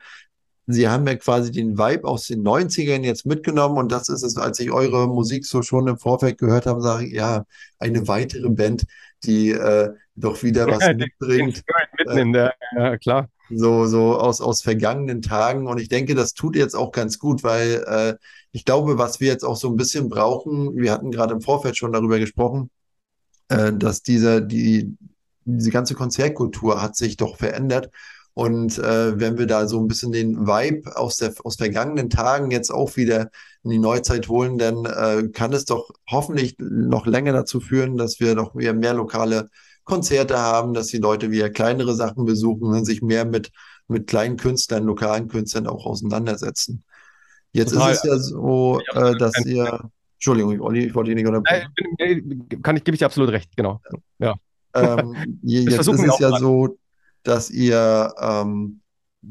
sie 0.66 0.88
haben 0.88 1.06
ja 1.06 1.14
quasi 1.14 1.52
den 1.52 1.78
Vibe 1.78 2.06
aus 2.06 2.26
den 2.26 2.42
Neunzigern 2.42 3.04
jetzt 3.04 3.24
mitgenommen 3.26 3.78
und 3.78 3.92
das 3.92 4.08
ist 4.08 4.22
es, 4.22 4.36
als 4.36 4.58
ich 4.60 4.72
eure 4.72 5.06
Musik 5.08 5.46
so 5.46 5.62
schon 5.62 5.86
im 5.86 5.98
Vorfeld 5.98 6.38
gehört 6.38 6.66
habe, 6.66 6.82
sage 6.82 7.06
ich, 7.06 7.12
ja, 7.12 7.44
eine 7.78 8.08
weitere 8.08 8.48
Band, 8.50 8.84
die 9.24 9.50
äh, 9.50 9.92
doch 10.16 10.42
wieder 10.42 10.66
was 10.66 10.78
den, 10.78 10.98
den 10.98 11.08
mitbringt, 11.20 11.58
äh, 11.58 12.04
mitnehmen, 12.04 12.32
der, 12.32 12.54
ja, 12.76 12.96
klar. 12.96 13.28
so, 13.50 13.86
so 13.86 14.18
aus, 14.18 14.40
aus 14.40 14.62
vergangenen 14.62 15.22
Tagen 15.22 15.68
und 15.68 15.80
ich 15.80 15.88
denke, 15.88 16.14
das 16.14 16.34
tut 16.34 16.56
jetzt 16.56 16.74
auch 16.74 16.90
ganz 16.90 17.18
gut, 17.18 17.44
weil 17.44 17.84
äh, 17.86 18.14
ich 18.52 18.64
glaube, 18.64 18.98
was 18.98 19.20
wir 19.20 19.28
jetzt 19.28 19.44
auch 19.44 19.56
so 19.56 19.68
ein 19.68 19.76
bisschen 19.76 20.08
brauchen, 20.08 20.76
wir 20.76 20.92
hatten 20.92 21.12
gerade 21.12 21.34
im 21.34 21.40
Vorfeld 21.40 21.76
schon 21.76 21.92
darüber 21.92 22.18
gesprochen, 22.18 22.70
äh, 23.48 23.72
dass 23.72 24.02
diese, 24.02 24.42
die, 24.42 24.96
diese 25.44 25.70
ganze 25.70 25.94
Konzertkultur 25.94 26.82
hat 26.82 26.96
sich 26.96 27.16
doch 27.16 27.36
verändert. 27.36 27.90
Und 28.34 28.78
äh, 28.78 29.18
wenn 29.18 29.38
wir 29.38 29.46
da 29.46 29.66
so 29.66 29.80
ein 29.80 29.88
bisschen 29.88 30.12
den 30.12 30.46
Vibe 30.46 30.94
aus 30.96 31.16
der, 31.16 31.32
aus 31.42 31.56
vergangenen 31.56 32.10
Tagen 32.10 32.50
jetzt 32.50 32.70
auch 32.70 32.96
wieder 32.96 33.30
in 33.62 33.70
die 33.70 33.78
Neuzeit 33.78 34.28
holen, 34.28 34.58
dann 34.58 34.84
äh, 34.84 35.28
kann 35.28 35.54
es 35.54 35.64
doch 35.64 35.90
hoffentlich 36.10 36.56
noch 36.58 37.06
länger 37.06 37.32
dazu 37.32 37.60
führen, 37.60 37.96
dass 37.96 38.20
wir 38.20 38.34
doch 38.34 38.54
wieder 38.54 38.74
mehr 38.74 38.92
lokale 38.92 39.48
Konzerte 39.84 40.38
haben, 40.38 40.74
dass 40.74 40.88
die 40.88 40.98
Leute 40.98 41.30
wieder 41.30 41.48
kleinere 41.48 41.94
Sachen 41.94 42.26
besuchen 42.26 42.74
und 42.74 42.84
sich 42.84 43.00
mehr 43.00 43.24
mit, 43.24 43.52
mit 43.88 44.06
kleinen 44.06 44.36
Künstlern, 44.36 44.84
lokalen 44.84 45.28
Künstlern 45.28 45.66
auch 45.66 45.86
auseinandersetzen. 45.86 46.84
Jetzt 47.52 47.72
ist 47.72 47.78
Total. 47.78 47.92
es 47.92 48.02
ja 48.02 48.18
so, 48.18 48.80
Ja, 48.92 49.10
äh, 49.12 49.16
dass 49.16 49.46
ihr, 49.46 49.80
Entschuldigung, 50.16 50.60
Olli, 50.60 50.86
ich 50.86 50.94
wollte 50.94 51.14
dich 51.14 51.22
nicht 51.22 51.26
unterbrechen. 51.26 51.72
kann 52.62 52.76
ich, 52.76 52.84
gebe 52.84 52.94
ich 52.94 52.98
dir 52.98 53.06
absolut 53.06 53.30
recht, 53.30 53.56
genau. 53.56 53.80
Ja. 54.18 54.34
Ähm, 54.74 55.14
jetzt 55.42 55.78
ist 55.78 55.88
es 55.88 56.18
ja 56.18 56.30
gerade. 56.30 56.40
so, 56.40 56.78
dass 57.22 57.50
ihr 57.50 58.14
ähm, 58.18 58.80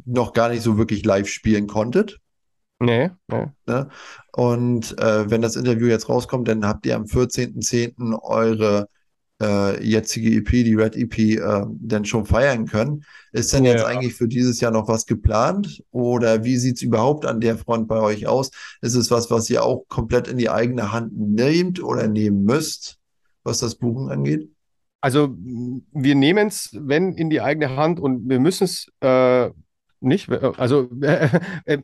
noch 0.06 0.34
gar 0.34 0.50
nicht 0.50 0.62
so 0.62 0.78
wirklich 0.78 1.06
live 1.06 1.28
spielen 1.28 1.68
konntet. 1.68 2.20
Nee, 2.80 3.10
nee. 3.28 3.48
Ne? 3.66 3.90
Und 4.34 4.98
äh, 5.00 5.30
wenn 5.30 5.42
das 5.42 5.56
Interview 5.56 5.88
jetzt 5.88 6.10
rauskommt, 6.10 6.48
dann 6.48 6.66
habt 6.66 6.86
ihr 6.86 6.96
am 6.96 7.06
14.10. 7.06 8.20
eure 8.22 8.90
äh, 9.42 9.84
jetzige 9.84 10.32
EP, 10.38 10.50
die 10.64 10.76
Red 10.76 10.96
EP, 10.96 11.18
äh, 11.38 11.66
dann 11.70 12.06
schon 12.06 12.26
feiern 12.26 12.66
können. 12.66 13.04
Ist 13.34 13.54
denn 13.54 13.66
jetzt 13.66 13.82
Ja. 13.82 13.88
eigentlich 13.88 14.14
für 14.16 14.28
dieses 14.28 14.62
Jahr 14.62 14.72
noch 14.72 14.88
was 14.88 15.06
geplant? 15.06 15.84
Oder 15.92 16.44
wie 16.44 16.58
sieht 16.58 16.78
es 16.78 16.82
überhaupt 16.82 17.26
an 17.26 17.42
der 17.42 17.58
Front 17.58 17.88
bei 17.88 18.00
euch 18.00 18.28
aus? 18.28 18.52
Ist 18.82 18.96
es 18.96 19.12
was, 19.12 19.30
was 19.32 19.50
ihr 19.50 19.64
auch 19.64 19.86
komplett 19.90 20.28
in 20.28 20.38
die 20.38 20.50
eigene 20.50 20.92
Hand 20.92 21.12
nehmt 21.18 21.84
oder 21.84 22.08
nehmen 22.08 22.44
müsst, 22.46 22.98
was 23.44 23.60
das 23.60 23.76
Buchen 23.76 24.10
angeht? 24.10 24.50
Also 25.02 25.36
wir 25.38 26.16
nehmen 26.16 26.48
es, 26.48 26.70
wenn, 26.74 27.14
in 27.14 27.30
die 27.30 27.42
eigene 27.42 27.76
Hand 27.76 28.00
und 28.00 28.28
wir 28.28 28.40
müssen 28.40 28.64
es 28.64 28.88
äh, 29.02 29.52
nicht. 30.00 30.30
Also 30.32 30.90
äh, 31.02 31.80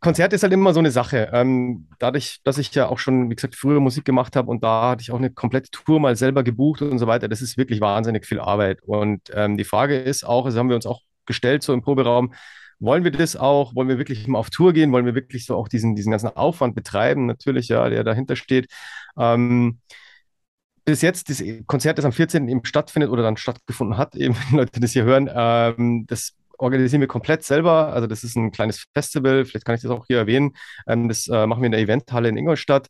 Konzert 0.00 0.32
ist 0.32 0.42
halt 0.42 0.52
immer 0.52 0.74
so 0.74 0.80
eine 0.80 0.90
Sache. 0.90 1.30
Ähm, 1.32 1.88
dadurch, 1.98 2.40
dass 2.44 2.58
ich 2.58 2.74
ja 2.74 2.88
auch 2.88 2.98
schon, 2.98 3.30
wie 3.30 3.34
gesagt, 3.34 3.56
früher 3.56 3.80
Musik 3.80 4.04
gemacht 4.04 4.36
habe 4.36 4.50
und 4.50 4.62
da 4.62 4.90
hatte 4.90 5.02
ich 5.02 5.10
auch 5.10 5.18
eine 5.18 5.30
komplette 5.30 5.70
Tour 5.70 6.00
mal 6.00 6.16
selber 6.16 6.42
gebucht 6.42 6.82
und 6.82 6.98
so 6.98 7.06
weiter, 7.06 7.28
das 7.28 7.42
ist 7.42 7.56
wirklich 7.56 7.80
wahnsinnig 7.80 8.26
viel 8.26 8.40
Arbeit. 8.40 8.82
Und 8.82 9.22
ähm, 9.34 9.56
die 9.56 9.64
Frage 9.64 9.98
ist 9.98 10.24
auch, 10.24 10.46
das 10.46 10.56
haben 10.56 10.68
wir 10.68 10.76
uns 10.76 10.86
auch 10.86 11.00
gestellt, 11.26 11.62
so 11.62 11.72
im 11.72 11.82
Proberaum, 11.82 12.32
wollen 12.78 13.04
wir 13.04 13.10
das 13.10 13.36
auch? 13.36 13.74
Wollen 13.74 13.88
wir 13.88 13.98
wirklich 13.98 14.26
mal 14.28 14.38
auf 14.38 14.50
Tour 14.50 14.72
gehen? 14.72 14.92
Wollen 14.92 15.06
wir 15.06 15.14
wirklich 15.14 15.46
so 15.46 15.56
auch 15.56 15.68
diesen, 15.68 15.94
diesen 15.96 16.10
ganzen 16.10 16.28
Aufwand 16.28 16.74
betreiben? 16.74 17.26
Natürlich, 17.26 17.68
ja, 17.68 17.88
der 17.88 18.04
dahinter 18.04 18.36
steht. 18.36 18.70
Ähm, 19.18 19.80
bis 20.84 21.02
jetzt, 21.02 21.30
das 21.30 21.42
Konzert, 21.66 21.98
das 21.98 22.04
am 22.04 22.12
14. 22.12 22.48
eben 22.48 22.64
stattfindet 22.64 23.10
oder 23.10 23.22
dann 23.22 23.36
stattgefunden 23.36 23.98
hat, 23.98 24.14
eben, 24.16 24.36
wenn 24.50 24.58
Leute 24.58 24.80
das 24.80 24.92
hier 24.92 25.04
hören, 25.04 25.30
ähm, 25.34 26.06
das 26.06 26.34
organisieren 26.58 27.00
wir 27.00 27.08
komplett 27.08 27.44
selber. 27.44 27.92
Also 27.92 28.06
das 28.06 28.24
ist 28.24 28.36
ein 28.36 28.52
kleines 28.52 28.86
Festival, 28.94 29.44
vielleicht 29.44 29.64
kann 29.64 29.74
ich 29.74 29.82
das 29.82 29.90
auch 29.90 30.06
hier 30.06 30.18
erwähnen. 30.18 30.52
Ähm, 30.86 31.08
das 31.08 31.28
äh, 31.28 31.46
machen 31.46 31.62
wir 31.62 31.66
in 31.66 31.72
der 31.72 31.80
Eventhalle 31.80 32.28
in 32.28 32.36
Ingolstadt. 32.36 32.88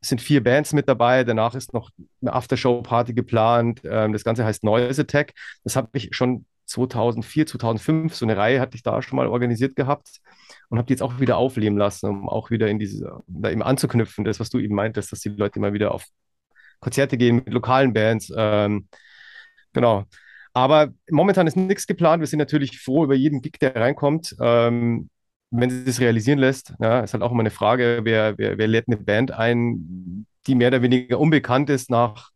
Es 0.00 0.08
sind 0.08 0.20
vier 0.20 0.42
Bands 0.42 0.72
mit 0.72 0.88
dabei. 0.88 1.24
Danach 1.24 1.54
ist 1.54 1.72
noch 1.72 1.90
eine 2.22 2.32
Aftershow-Party 2.32 3.14
geplant. 3.14 3.82
Ähm, 3.84 4.12
das 4.12 4.24
Ganze 4.24 4.44
heißt 4.44 4.64
Noise 4.64 5.02
Attack. 5.02 5.32
Das 5.64 5.76
habe 5.76 5.88
ich 5.92 6.10
schon 6.12 6.46
2004, 6.66 7.46
2005, 7.46 8.14
so 8.14 8.26
eine 8.26 8.36
Reihe 8.36 8.60
hatte 8.60 8.76
ich 8.76 8.82
da 8.82 9.00
schon 9.02 9.16
mal 9.16 9.26
organisiert 9.26 9.74
gehabt 9.74 10.20
und 10.68 10.78
habe 10.78 10.86
die 10.86 10.92
jetzt 10.92 11.02
auch 11.02 11.18
wieder 11.18 11.38
aufleben 11.38 11.78
lassen, 11.78 12.06
um 12.10 12.28
auch 12.28 12.50
wieder 12.50 12.68
in 12.68 12.78
diese, 12.78 13.22
da 13.26 13.50
eben 13.50 13.62
anzuknüpfen, 13.62 14.24
das, 14.24 14.38
was 14.38 14.50
du 14.50 14.58
eben 14.58 14.74
meintest, 14.74 15.10
dass 15.10 15.20
die 15.20 15.30
Leute 15.30 15.60
mal 15.60 15.72
wieder 15.72 15.92
auf 15.92 16.04
Konzerte 16.80 17.16
gehen 17.16 17.36
mit 17.36 17.52
lokalen 17.52 17.92
Bands. 17.92 18.32
Ähm, 18.36 18.88
genau. 19.72 20.04
Aber 20.58 20.92
momentan 21.08 21.46
ist 21.46 21.56
nichts 21.56 21.86
geplant. 21.86 22.18
Wir 22.18 22.26
sind 22.26 22.40
natürlich 22.40 22.80
froh 22.80 23.04
über 23.04 23.14
jeden 23.14 23.42
Gig, 23.42 23.60
der 23.60 23.76
reinkommt. 23.76 24.34
Ähm, 24.40 25.08
wenn 25.52 25.70
sie 25.70 25.84
das 25.84 26.00
realisieren 26.00 26.40
lässt, 26.40 26.74
ja, 26.80 26.98
ist 26.98 27.12
halt 27.12 27.22
auch 27.22 27.30
immer 27.30 27.40
eine 27.40 27.52
Frage, 27.52 28.00
wer, 28.02 28.36
wer, 28.38 28.58
wer 28.58 28.66
lädt 28.66 28.88
eine 28.88 28.96
Band 28.96 29.30
ein, 29.30 30.26
die 30.48 30.56
mehr 30.56 30.68
oder 30.68 30.82
weniger 30.82 31.20
unbekannt 31.20 31.70
ist 31.70 31.90
nach 31.90 32.30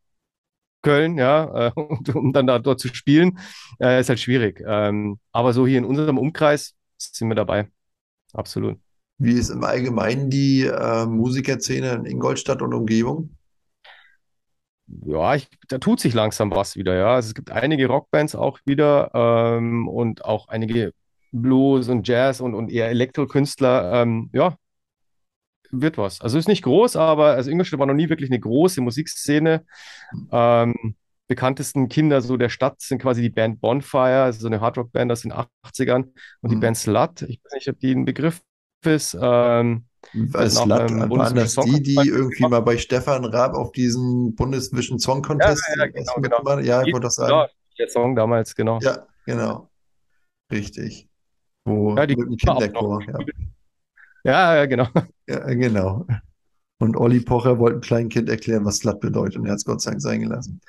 Köln, 0.83 1.19
ja, 1.19 1.67
äh, 1.67 1.73
um 2.15 2.33
dann 2.33 2.47
da 2.47 2.61
dort 2.61 2.79
zu 2.79 2.95
spielen, 2.95 3.41
äh, 3.81 3.99
ist 4.01 4.09
halt 4.09 4.21
schwierig. 4.21 4.63
Ähm, 4.65 5.19
aber 5.33 5.53
so 5.53 5.67
hier 5.67 5.79
in 5.79 5.85
unserem 5.85 6.17
Umkreis 6.17 6.77
sind 6.99 7.27
wir 7.27 7.35
dabei. 7.35 7.71
Absolut. 8.33 8.79
Wie 9.19 9.33
ist 9.33 9.51
im 9.51 9.65
Allgemeinen 9.65 10.31
die 10.31 10.63
äh, 10.63 11.07
Musikerszene 11.07 11.95
in 11.95 12.05
Ingolstadt 12.05 12.63
und 12.63 12.73
Umgebung? 12.73 13.31
Ja, 14.87 15.35
ich, 15.35 15.49
da 15.69 15.79
tut 15.79 16.01
sich 16.01 16.13
langsam 16.15 16.51
was 16.51 16.77
wieder, 16.77 16.95
ja. 16.97 17.15
Also 17.15 17.29
es 17.29 17.35
gibt 17.35 17.51
einige 17.51 17.87
Rockbands 17.87 18.35
auch 18.35 18.59
wieder 18.65 19.11
ähm, 19.15 19.89
und 19.89 20.25
auch 20.25 20.49
einige 20.49 20.93
Blues 21.33 21.89
und 21.89 22.07
Jazz 22.07 22.41
und, 22.41 22.55
und 22.55 22.71
eher 22.71 22.89
Elektrokünstler, 22.91 24.03
ähm, 24.03 24.29
ja, 24.33 24.57
wird 25.71 25.97
was. 25.97 26.21
Also 26.21 26.39
ist 26.39 26.49
nicht 26.49 26.63
groß, 26.63 26.97
aber 26.97 27.29
also 27.33 27.51
Ingolstadt 27.51 27.81
war 27.81 27.87
noch 27.87 27.95
nie 27.95 28.09
wirklich 28.11 28.31
eine 28.31 28.41
große 28.41 28.81
Musikszene. 28.83 29.65
Ähm, 30.31 30.97
bekanntesten 31.29 31.89
Kinder 31.89 32.21
so 32.21 32.37
der 32.37 32.51
Stadt 32.51 32.81
sind 32.83 33.01
quasi 33.01 33.23
die 33.23 33.31
Band 33.31 33.61
Bonfire, 33.61 34.25
also 34.25 34.41
so 34.41 34.49
eine 34.49 34.61
Hardrock-Band 34.61 35.11
aus 35.11 35.23
den 35.23 35.33
80ern 35.33 36.13
und 36.43 36.51
die 36.51 36.57
Mhm. 36.57 36.61
Band 36.61 36.77
Slut. 36.77 37.23
Ich 37.23 37.41
weiß 37.43 37.53
nicht, 37.55 37.69
ob 37.71 37.79
die 37.81 37.93
ein 37.95 38.05
Begriff 38.05 38.43
ist. 38.85 39.17
Ähm, 39.21 39.87
im 40.15 40.33
waren 40.35 41.35
das 41.35 41.55
die, 41.57 41.83
die 41.83 41.95
irgendwie 42.09 42.47
mal 42.47 42.61
bei 42.61 42.77
Stefan 42.77 43.25
Raab 43.25 43.55
auf 43.55 43.73
diesen 43.73 44.35
Bundesvision 44.35 44.99
Song 44.99 45.19
Ja, 45.19 45.27
Contest 45.29 45.65
ja, 45.69 45.87
was 45.95 46.15
genau, 46.15 46.41
genau. 46.43 46.59
Ja, 46.61 46.83
ich 46.83 46.93
wollte 46.93 47.07
das 47.07 47.17
Ja, 47.17 47.27
sagen. 47.27 47.53
der 47.79 47.89
Song 47.89 48.15
damals, 48.17 48.55
genau. 48.55 48.79
Ja, 48.81 49.07
genau. 49.27 49.71
Richtig. 50.51 51.09
Wo 51.65 51.97
Ja, 51.97 52.07
die 52.07 52.17
Kinderchor, 52.17 53.03
ja. 53.09 53.19
Ja, 54.25 54.57
ja, 54.57 54.67
genau. 54.67 54.87
Ja, 55.29 55.39
genau. 55.55 56.07
Und 56.79 56.97
Olli 56.97 57.21
Pocher 57.21 57.59
wollte 57.59 57.75
einem 57.75 57.81
kleinen 57.83 58.09
Kind 58.09 58.29
erklären, 58.29 58.65
was 58.65 58.79
Slut 58.79 59.01
bedeutet 59.01 59.37
und 59.39 59.47
er 59.47 59.53
hat 59.53 59.59
es 59.59 59.65
Gott 59.65 59.81
sei 59.81 59.93
Dank 59.93 60.03
sein 60.03 60.21
gelassen. 60.21 60.61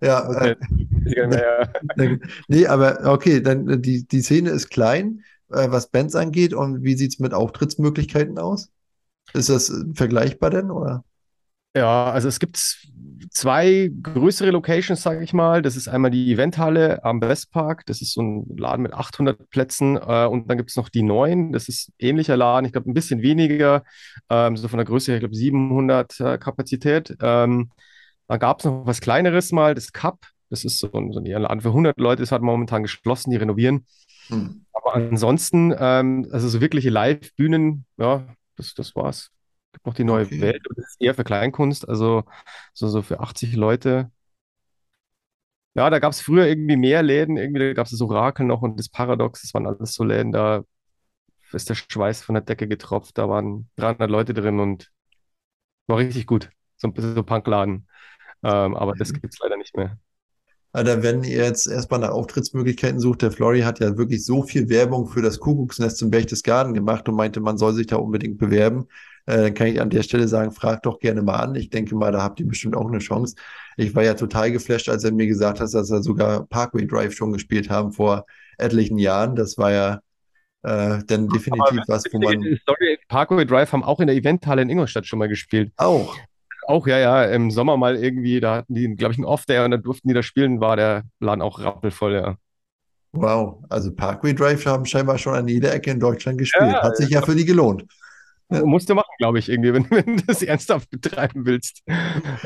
Ja, 0.00 0.28
Okay. 0.28 0.56
äh, 1.04 1.40
ja. 1.40 1.68
nee, 2.48 2.66
aber 2.66 3.12
okay, 3.12 3.40
dann 3.42 3.68
äh, 3.68 3.78
die, 3.78 4.06
die 4.06 4.22
Szene 4.22 4.50
ist 4.50 4.70
klein, 4.70 5.22
äh, 5.50 5.70
was 5.70 5.90
Bands 5.90 6.14
angeht. 6.14 6.54
Und 6.54 6.82
wie 6.84 6.96
sieht 6.96 7.12
es 7.12 7.18
mit 7.18 7.34
Auftrittsmöglichkeiten 7.34 8.38
aus? 8.38 8.70
Ist 9.34 9.48
das 9.48 9.70
äh, 9.70 9.84
vergleichbar 9.94 10.50
denn, 10.50 10.70
oder? 10.70 11.04
Ja, 11.76 12.10
also 12.10 12.28
es 12.28 12.40
gibt 12.40 12.56
zwei 13.30 13.90
größere 14.02 14.50
Locations, 14.50 15.00
sage 15.00 15.22
ich 15.22 15.32
mal. 15.32 15.62
Das 15.62 15.76
ist 15.76 15.86
einmal 15.86 16.10
die 16.10 16.32
Eventhalle 16.32 17.04
am 17.04 17.20
Westpark. 17.20 17.84
Das 17.86 18.00
ist 18.00 18.14
so 18.14 18.22
ein 18.22 18.56
Laden 18.56 18.82
mit 18.82 18.94
800 18.94 19.48
Plätzen. 19.50 19.96
Äh, 19.96 20.26
und 20.26 20.48
dann 20.48 20.56
gibt 20.56 20.70
es 20.70 20.76
noch 20.76 20.88
die 20.88 21.02
neuen. 21.02 21.52
Das 21.52 21.68
ist 21.68 21.92
ähnlicher 21.98 22.36
Laden. 22.36 22.66
Ich 22.66 22.72
glaube, 22.72 22.90
ein 22.90 22.94
bisschen 22.94 23.22
weniger. 23.22 23.84
Ähm, 24.30 24.56
so 24.56 24.66
von 24.68 24.78
der 24.78 24.86
Größe 24.86 25.12
her, 25.12 25.16
ich 25.18 25.20
glaube, 25.20 25.34
700 25.36 26.20
äh, 26.20 26.38
Kapazität. 26.38 27.16
Ähm, 27.20 27.70
dann 28.26 28.38
gab 28.38 28.58
es 28.58 28.64
noch 28.64 28.86
was 28.86 29.00
Kleineres 29.00 29.52
mal, 29.52 29.74
das 29.74 29.92
Cup. 29.92 30.26
Das 30.50 30.64
ist 30.64 30.78
so 30.78 30.90
ein, 30.92 31.12
so 31.12 31.20
ein 31.20 31.26
Laden 31.26 31.60
für 31.60 31.68
100 31.68 31.98
Leute. 31.98 32.22
Das 32.22 32.32
hat 32.32 32.42
momentan 32.42 32.82
geschlossen. 32.82 33.30
Die 33.30 33.36
renovieren. 33.36 33.86
Hm. 34.28 34.64
Aber 34.72 34.94
ansonsten, 34.94 35.74
ähm, 35.78 36.28
also 36.32 36.48
so 36.48 36.60
wirkliche 36.60 36.90
Live-Bühnen, 36.90 37.84
ja, 37.98 38.26
das, 38.58 38.74
das 38.74 38.96
war's. 38.96 39.30
Gibt 39.72 39.86
noch 39.86 39.94
die 39.94 40.04
neue 40.04 40.26
Okay. 40.26 40.40
Welt, 40.40 40.66
und 40.68 40.78
das 40.78 40.86
ist 40.92 41.00
eher 41.00 41.14
für 41.14 41.24
Kleinkunst, 41.24 41.88
also 41.88 42.24
so, 42.74 42.88
so 42.88 43.02
für 43.02 43.20
80 43.20 43.54
Leute. 43.56 44.10
Ja, 45.74 45.90
da 45.90 45.98
gab 46.00 46.12
es 46.12 46.20
früher 46.20 46.46
irgendwie 46.46 46.76
mehr 46.76 47.02
Läden, 47.02 47.36
irgendwie 47.36 47.60
da 47.60 47.72
gab 47.72 47.86
es 47.86 47.92
das 47.92 48.00
Orakel 48.00 48.44
noch 48.46 48.62
und 48.62 48.78
das 48.78 48.88
Paradox, 48.88 49.42
das 49.42 49.54
waren 49.54 49.66
alles 49.66 49.94
so 49.94 50.02
Läden, 50.04 50.32
da 50.32 50.64
ist 51.52 51.70
der 51.70 51.76
Schweiß 51.76 52.22
von 52.22 52.34
der 52.34 52.42
Decke 52.44 52.68
getropft, 52.68 53.18
da 53.18 53.28
waren 53.28 53.70
300 53.76 54.10
Leute 54.10 54.34
drin 54.34 54.60
und 54.60 54.90
war 55.86 55.98
richtig 55.98 56.26
gut. 56.26 56.50
So 56.76 56.88
ein 56.88 56.94
bisschen 56.94 57.14
so 57.14 57.22
Punkladen. 57.24 57.88
Ähm, 58.44 58.76
aber 58.76 58.94
das 58.96 59.12
gibt 59.14 59.34
es 59.34 59.40
leider 59.40 59.56
nicht 59.58 59.76
mehr. 59.76 59.98
Alter, 60.72 61.02
wenn 61.02 61.24
ihr 61.24 61.44
jetzt 61.44 61.66
erstmal 61.66 62.00
nach 62.00 62.10
Auftrittsmöglichkeiten 62.10 63.00
sucht, 63.00 63.22
der 63.22 63.32
Flori 63.32 63.60
hat 63.60 63.80
ja 63.80 63.96
wirklich 63.96 64.24
so 64.24 64.42
viel 64.42 64.68
Werbung 64.68 65.06
für 65.06 65.22
das 65.22 65.40
Kuckucksnest 65.40 65.96
zum 65.96 66.10
Berchtesgaden 66.10 66.74
gemacht 66.74 67.08
und 67.08 67.14
meinte, 67.16 67.40
man 67.40 67.56
soll 67.56 67.72
sich 67.72 67.86
da 67.86 67.96
unbedingt 67.96 68.36
bewerben. 68.36 68.86
Äh, 69.24 69.38
dann 69.38 69.54
kann 69.54 69.66
ich 69.68 69.80
an 69.80 69.88
der 69.88 70.02
Stelle 70.02 70.28
sagen, 70.28 70.52
fragt 70.52 70.84
doch 70.84 70.98
gerne 70.98 71.22
mal 71.22 71.36
an. 71.36 71.54
Ich 71.54 71.70
denke 71.70 71.94
mal, 71.96 72.12
da 72.12 72.22
habt 72.22 72.38
ihr 72.40 72.46
bestimmt 72.46 72.76
auch 72.76 72.86
eine 72.86 72.98
Chance. 72.98 73.34
Ich 73.78 73.94
war 73.94 74.04
ja 74.04 74.14
total 74.14 74.52
geflasht, 74.52 74.90
als 74.90 75.04
er 75.04 75.12
mir 75.12 75.26
gesagt 75.26 75.60
hat, 75.60 75.72
dass 75.72 75.90
er 75.90 76.02
sogar 76.02 76.46
Parkway 76.46 76.86
Drive 76.86 77.14
schon 77.14 77.32
gespielt 77.32 77.70
haben 77.70 77.92
vor 77.92 78.26
etlichen 78.58 78.98
Jahren. 78.98 79.36
Das 79.36 79.56
war 79.56 79.72
ja 79.72 80.00
äh, 80.64 81.02
dann 81.06 81.28
definitiv 81.28 81.80
was, 81.86 82.04
wo 82.12 82.18
man 82.18 82.42
Sorry, 82.66 82.98
Parkway 83.08 83.46
Drive 83.46 83.72
haben 83.72 83.84
auch 83.84 84.00
in 84.00 84.06
der 84.06 84.16
Eventhalle 84.16 84.60
in 84.60 84.68
Ingolstadt 84.68 85.06
schon 85.06 85.18
mal 85.18 85.28
gespielt. 85.28 85.72
auch 85.76 86.14
Auch, 86.68 86.86
ja, 86.86 86.98
ja, 86.98 87.24
im 87.24 87.50
Sommer 87.50 87.78
mal 87.78 87.96
irgendwie, 87.96 88.40
da 88.40 88.56
hatten 88.56 88.74
die, 88.74 88.94
glaube 88.94 89.12
ich, 89.12 89.18
einen 89.18 89.24
Off-Day 89.24 89.64
und 89.64 89.70
da 89.70 89.78
durften 89.78 90.06
die 90.08 90.12
da 90.12 90.22
spielen, 90.22 90.60
war 90.60 90.76
der 90.76 91.04
Laden 91.18 91.40
auch 91.40 91.60
rappelvoll, 91.60 92.12
ja. 92.12 92.36
Wow, 93.12 93.64
also 93.70 93.90
Parkway 93.90 94.34
Drive 94.34 94.66
haben 94.66 94.84
scheinbar 94.84 95.16
schon 95.16 95.34
an 95.34 95.48
jeder 95.48 95.72
Ecke 95.72 95.90
in 95.90 95.98
Deutschland 95.98 96.36
gespielt. 96.36 96.72
Ja, 96.72 96.82
Hat 96.82 96.98
sich 96.98 97.08
ja 97.08 97.22
für 97.22 97.34
die 97.34 97.46
gelohnt. 97.46 97.86
Musst 98.50 98.90
du 98.90 98.94
machen, 98.94 99.08
glaube 99.18 99.38
ich, 99.38 99.48
irgendwie, 99.48 99.72
wenn, 99.72 99.90
wenn 99.90 100.18
du 100.18 100.22
das 100.26 100.42
ernsthaft 100.42 100.90
betreiben 100.90 101.46
willst. 101.46 101.82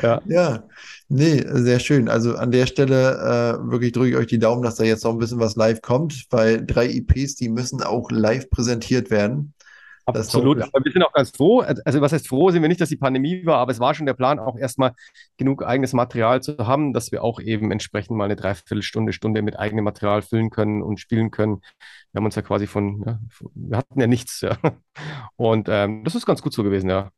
Ja. 0.01 0.21
Ja, 0.25 0.63
nee, 1.09 1.43
sehr 1.45 1.79
schön. 1.79 2.07
Also 2.07 2.37
an 2.37 2.51
der 2.51 2.65
Stelle 2.65 3.59
äh, 3.59 3.71
wirklich 3.71 3.91
drücke 3.91 4.11
ich 4.11 4.15
euch 4.15 4.27
die 4.27 4.39
Daumen, 4.39 4.63
dass 4.63 4.75
da 4.75 4.85
jetzt 4.85 5.03
noch 5.03 5.11
ein 5.11 5.19
bisschen 5.19 5.39
was 5.41 5.57
live 5.57 5.81
kommt, 5.81 6.27
weil 6.29 6.65
drei 6.65 6.87
EPs, 6.87 7.35
die 7.35 7.49
müssen 7.49 7.83
auch 7.83 8.09
live 8.09 8.49
präsentiert 8.49 9.11
werden. 9.11 9.53
Absolut, 10.05 10.61
aber 10.61 10.83
wir 10.83 10.91
sind 10.91 11.03
auch 11.03 11.13
ganz 11.13 11.31
froh. 11.31 11.61
Also, 11.61 12.01
was 12.01 12.11
heißt 12.11 12.27
froh 12.27 12.49
sind 12.51 12.61
wir 12.61 12.67
nicht, 12.67 12.81
dass 12.81 12.89
die 12.89 12.97
Pandemie 12.97 13.45
war, 13.45 13.57
aber 13.57 13.71
es 13.71 13.79
war 13.79 13.93
schon 13.93 14.05
der 14.05 14.13
Plan, 14.13 14.37
auch 14.37 14.57
erstmal 14.57 14.93
genug 15.37 15.63
eigenes 15.63 15.93
Material 15.93 16.41
zu 16.41 16.57
haben, 16.57 16.91
dass 16.93 17.11
wir 17.11 17.23
auch 17.23 17.39
eben 17.39 17.71
entsprechend 17.71 18.17
mal 18.17 18.25
eine 18.25 18.35
Dreiviertelstunde, 18.35 19.13
Stunde 19.13 19.41
mit 19.41 19.57
eigenem 19.57 19.85
Material 19.85 20.21
füllen 20.21 20.49
können 20.49 20.81
und 20.81 20.99
spielen 20.99 21.31
können. 21.31 21.61
Wir 22.11 22.19
haben 22.19 22.25
uns 22.25 22.35
ja 22.35 22.41
quasi 22.41 22.67
von, 22.67 23.03
ja, 23.05 23.19
wir 23.55 23.77
hatten 23.77 23.99
ja 23.99 24.07
nichts, 24.07 24.41
ja. 24.41 24.57
Und 25.37 25.67
ähm, 25.69 26.03
das 26.03 26.15
ist 26.15 26.25
ganz 26.25 26.41
gut 26.41 26.53
so 26.53 26.63
gewesen, 26.63 26.89
ja. 26.89 27.09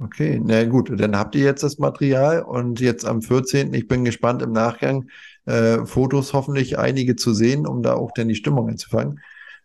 Okay, 0.00 0.40
na 0.40 0.64
gut, 0.64 0.92
dann 0.94 1.16
habt 1.18 1.34
ihr 1.34 1.42
jetzt 1.42 1.64
das 1.64 1.78
Material 1.78 2.42
und 2.42 2.78
jetzt 2.78 3.04
am 3.04 3.20
14. 3.20 3.74
Ich 3.74 3.88
bin 3.88 4.04
gespannt 4.04 4.42
im 4.42 4.52
Nachgang, 4.52 5.08
äh, 5.44 5.84
Fotos 5.86 6.32
hoffentlich 6.32 6.78
einige 6.78 7.16
zu 7.16 7.34
sehen, 7.34 7.66
um 7.66 7.82
da 7.82 7.94
auch 7.94 8.12
dann 8.14 8.28
die 8.28 8.36
Stimmung 8.36 8.68
einzufangen. 8.68 9.20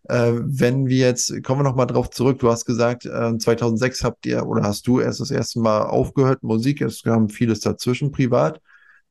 Äh, 0.06 0.34
wenn 0.36 0.88
wir 0.88 1.08
jetzt, 1.08 1.44
kommen 1.44 1.62
wir 1.62 1.64
nochmal 1.64 1.88
drauf 1.88 2.10
zurück, 2.10 2.40
du 2.40 2.50
hast 2.50 2.66
gesagt, 2.66 3.06
äh, 3.06 3.38
2006 3.38 4.04
habt 4.04 4.26
ihr 4.26 4.46
oder 4.46 4.64
hast 4.64 4.86
du 4.88 5.00
erst 5.00 5.22
das 5.22 5.32
erste 5.32 5.60
Mal 5.60 5.84
aufgehört, 5.84 6.44
Musik, 6.44 6.82
es 6.82 7.04
kam 7.04 7.30
vieles 7.30 7.62
dazwischen 7.62 8.12
privat. 8.12 8.62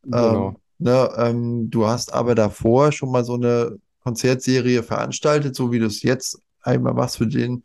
Genau. 0.03 0.49
Ähm, 0.49 0.57
ne, 0.79 1.11
ähm, 1.17 1.71
du 1.71 1.87
hast 1.87 2.13
aber 2.13 2.35
davor 2.35 2.93
schon 2.93 3.11
mal 3.11 3.25
so 3.25 3.35
eine 3.35 3.79
Konzertserie 4.03 4.83
veranstaltet, 4.83 5.57
so 5.57 5.73
wie 5.73 5.79
du 5.79 5.87
es 5.87 6.03
jetzt 6.03 6.43
einmal 6.61 6.93
machst 6.93 7.17
für 7.17 7.27
den, 7.27 7.63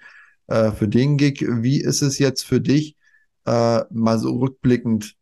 äh, 0.48 0.72
für 0.72 0.88
den 0.88 1.18
Gig. 1.18 1.46
Wie 1.48 1.82
ist 1.82 2.02
es 2.02 2.20
jetzt 2.20 2.44
für 2.44 2.62
dich, 2.62 2.96
äh, 3.46 3.82
mal 3.90 4.20
so 4.20 4.38
rückblickend 4.38 5.16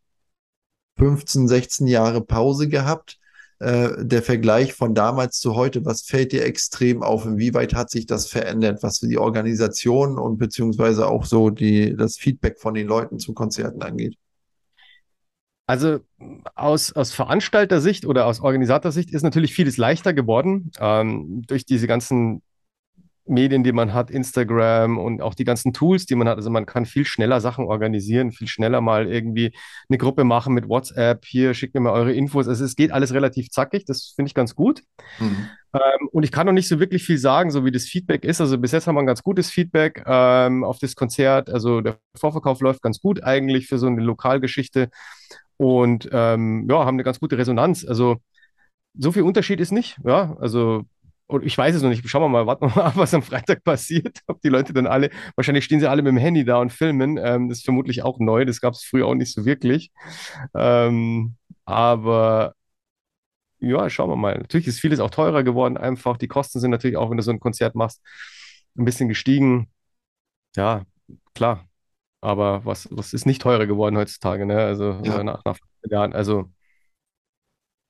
15, 0.97 1.47
16 1.47 1.87
Jahre 1.87 2.21
Pause 2.21 2.67
gehabt? 2.67 3.19
Äh, 3.59 4.05
der 4.05 4.21
Vergleich 4.21 4.73
von 4.73 4.93
damals 4.93 5.39
zu 5.39 5.55
heute, 5.55 5.85
was 5.85 6.01
fällt 6.01 6.33
dir 6.33 6.43
extrem 6.43 7.03
auf? 7.03 7.25
Inwieweit 7.25 7.73
hat 7.73 7.89
sich 7.89 8.05
das 8.05 8.27
verändert, 8.27 8.83
was 8.83 8.99
die 8.99 9.17
Organisation 9.17 10.19
und 10.19 10.37
beziehungsweise 10.37 11.07
auch 11.07 11.25
so 11.25 11.49
die, 11.49 11.95
das 11.95 12.17
Feedback 12.17 12.59
von 12.59 12.73
den 12.73 12.87
Leuten 12.87 13.17
zu 13.17 13.33
Konzerten 13.33 13.81
angeht? 13.81 14.15
Also 15.67 15.99
aus, 16.53 16.91
aus 16.93 17.11
Veranstalter-Sicht 17.13 18.05
oder 18.05 18.27
aus 18.27 18.39
Organisatorsicht 18.39 19.11
ist 19.11 19.23
natürlich 19.23 19.53
vieles 19.53 19.77
leichter 19.77 20.13
geworden 20.13 20.71
ähm, 20.79 21.41
durch 21.47 21.65
diese 21.65 21.87
ganzen 21.87 22.43
Medien, 23.27 23.63
die 23.63 23.71
man 23.71 23.93
hat, 23.93 24.11
Instagram 24.11 24.97
und 24.97 25.21
auch 25.21 25.33
die 25.33 25.45
ganzen 25.45 25.73
Tools, 25.73 26.05
die 26.05 26.15
man 26.15 26.27
hat. 26.27 26.37
Also 26.37 26.49
man 26.49 26.65
kann 26.65 26.85
viel 26.85 27.05
schneller 27.05 27.41
Sachen 27.41 27.65
organisieren, 27.65 28.31
viel 28.31 28.47
schneller 28.47 28.81
mal 28.81 29.07
irgendwie 29.07 29.51
eine 29.89 29.97
Gruppe 29.97 30.23
machen 30.23 30.53
mit 30.53 30.69
WhatsApp. 30.69 31.25
Hier 31.25 31.53
schickt 31.53 31.73
mir 31.73 31.81
mal 31.81 31.93
eure 31.93 32.13
Infos. 32.13 32.47
Also 32.47 32.63
es 32.63 32.75
geht 32.75 32.91
alles 32.91 33.13
relativ 33.13 33.49
zackig. 33.49 33.85
Das 33.85 34.13
finde 34.15 34.29
ich 34.29 34.35
ganz 34.35 34.55
gut. 34.55 34.83
Mhm. 35.19 35.49
Ähm, 35.73 36.09
und 36.11 36.23
ich 36.23 36.31
kann 36.31 36.45
noch 36.45 36.53
nicht 36.53 36.67
so 36.67 36.79
wirklich 36.79 37.03
viel 37.03 37.17
sagen, 37.17 37.51
so 37.51 37.65
wie 37.65 37.71
das 37.71 37.85
Feedback 37.85 38.23
ist. 38.23 38.41
Also 38.41 38.57
bis 38.57 38.71
jetzt 38.71 38.87
haben 38.87 38.95
wir 38.95 39.01
ein 39.01 39.07
ganz 39.07 39.23
gutes 39.23 39.49
Feedback 39.49 40.03
ähm, 40.05 40.63
auf 40.63 40.79
das 40.79 40.95
Konzert. 40.95 41.49
Also 41.49 41.81
der 41.81 41.97
Vorverkauf 42.15 42.61
läuft 42.61 42.81
ganz 42.81 42.99
gut 42.99 43.23
eigentlich 43.23 43.67
für 43.67 43.77
so 43.77 43.87
eine 43.87 44.01
Lokalgeschichte 44.01 44.89
und 45.57 46.09
ähm, 46.11 46.67
ja, 46.69 46.85
haben 46.85 46.95
eine 46.95 47.03
ganz 47.03 47.19
gute 47.19 47.37
Resonanz. 47.37 47.85
Also 47.85 48.17
so 48.97 49.11
viel 49.11 49.23
Unterschied 49.23 49.59
ist 49.59 49.71
nicht. 49.71 49.97
Ja, 50.03 50.37
also 50.39 50.83
und 51.27 51.43
ich 51.45 51.57
weiß 51.57 51.75
es 51.75 51.81
noch 51.81 51.89
nicht. 51.89 52.07
Schauen 52.07 52.21
wir 52.23 52.29
mal, 52.29 52.45
warten 52.47 52.65
wir 52.67 52.75
mal 52.75 52.85
ab, 52.85 52.93
was 52.97 53.13
am 53.13 53.23
Freitag 53.23 53.63
passiert. 53.63 54.19
Ob 54.27 54.41
die 54.41 54.49
Leute 54.49 54.73
dann 54.73 54.87
alle, 54.87 55.09
wahrscheinlich 55.35 55.65
stehen 55.65 55.79
sie 55.79 55.89
alle 55.89 56.01
mit 56.01 56.11
dem 56.11 56.17
Handy 56.17 56.45
da 56.45 56.57
und 56.57 56.71
filmen. 56.71 57.17
Ähm, 57.17 57.49
das 57.49 57.59
ist 57.59 57.65
vermutlich 57.65 58.03
auch 58.03 58.19
neu. 58.19 58.45
Das 58.45 58.61
gab 58.61 58.73
es 58.73 58.83
früher 58.83 59.07
auch 59.07 59.15
nicht 59.15 59.33
so 59.33 59.45
wirklich. 59.45 59.91
Ähm, 60.55 61.35
aber 61.65 62.53
ja, 63.59 63.89
schauen 63.89 64.09
wir 64.09 64.15
mal. 64.15 64.37
Natürlich 64.37 64.67
ist 64.67 64.79
vieles 64.79 64.99
auch 64.99 65.09
teurer 65.09 65.43
geworden, 65.43 65.77
einfach. 65.77 66.17
Die 66.17 66.27
Kosten 66.27 66.59
sind 66.59 66.71
natürlich 66.71 66.97
auch, 66.97 67.09
wenn 67.09 67.17
du 67.17 67.23
so 67.23 67.31
ein 67.31 67.39
Konzert 67.39 67.75
machst, 67.75 68.01
ein 68.77 68.85
bisschen 68.85 69.09
gestiegen. 69.09 69.69
Ja, 70.55 70.83
klar. 71.33 71.67
Aber 72.21 72.65
was, 72.65 72.89
was 72.91 73.13
ist 73.13 73.25
nicht 73.25 73.41
teurer 73.41 73.67
geworden 73.67 73.97
heutzutage, 73.97 74.45
ne? 74.45 74.57
Also 74.59 74.91
Ja. 75.03 75.23
nach, 75.23 75.43
nach 75.45 75.57
Jahren. 75.89 76.13
Also 76.13 76.51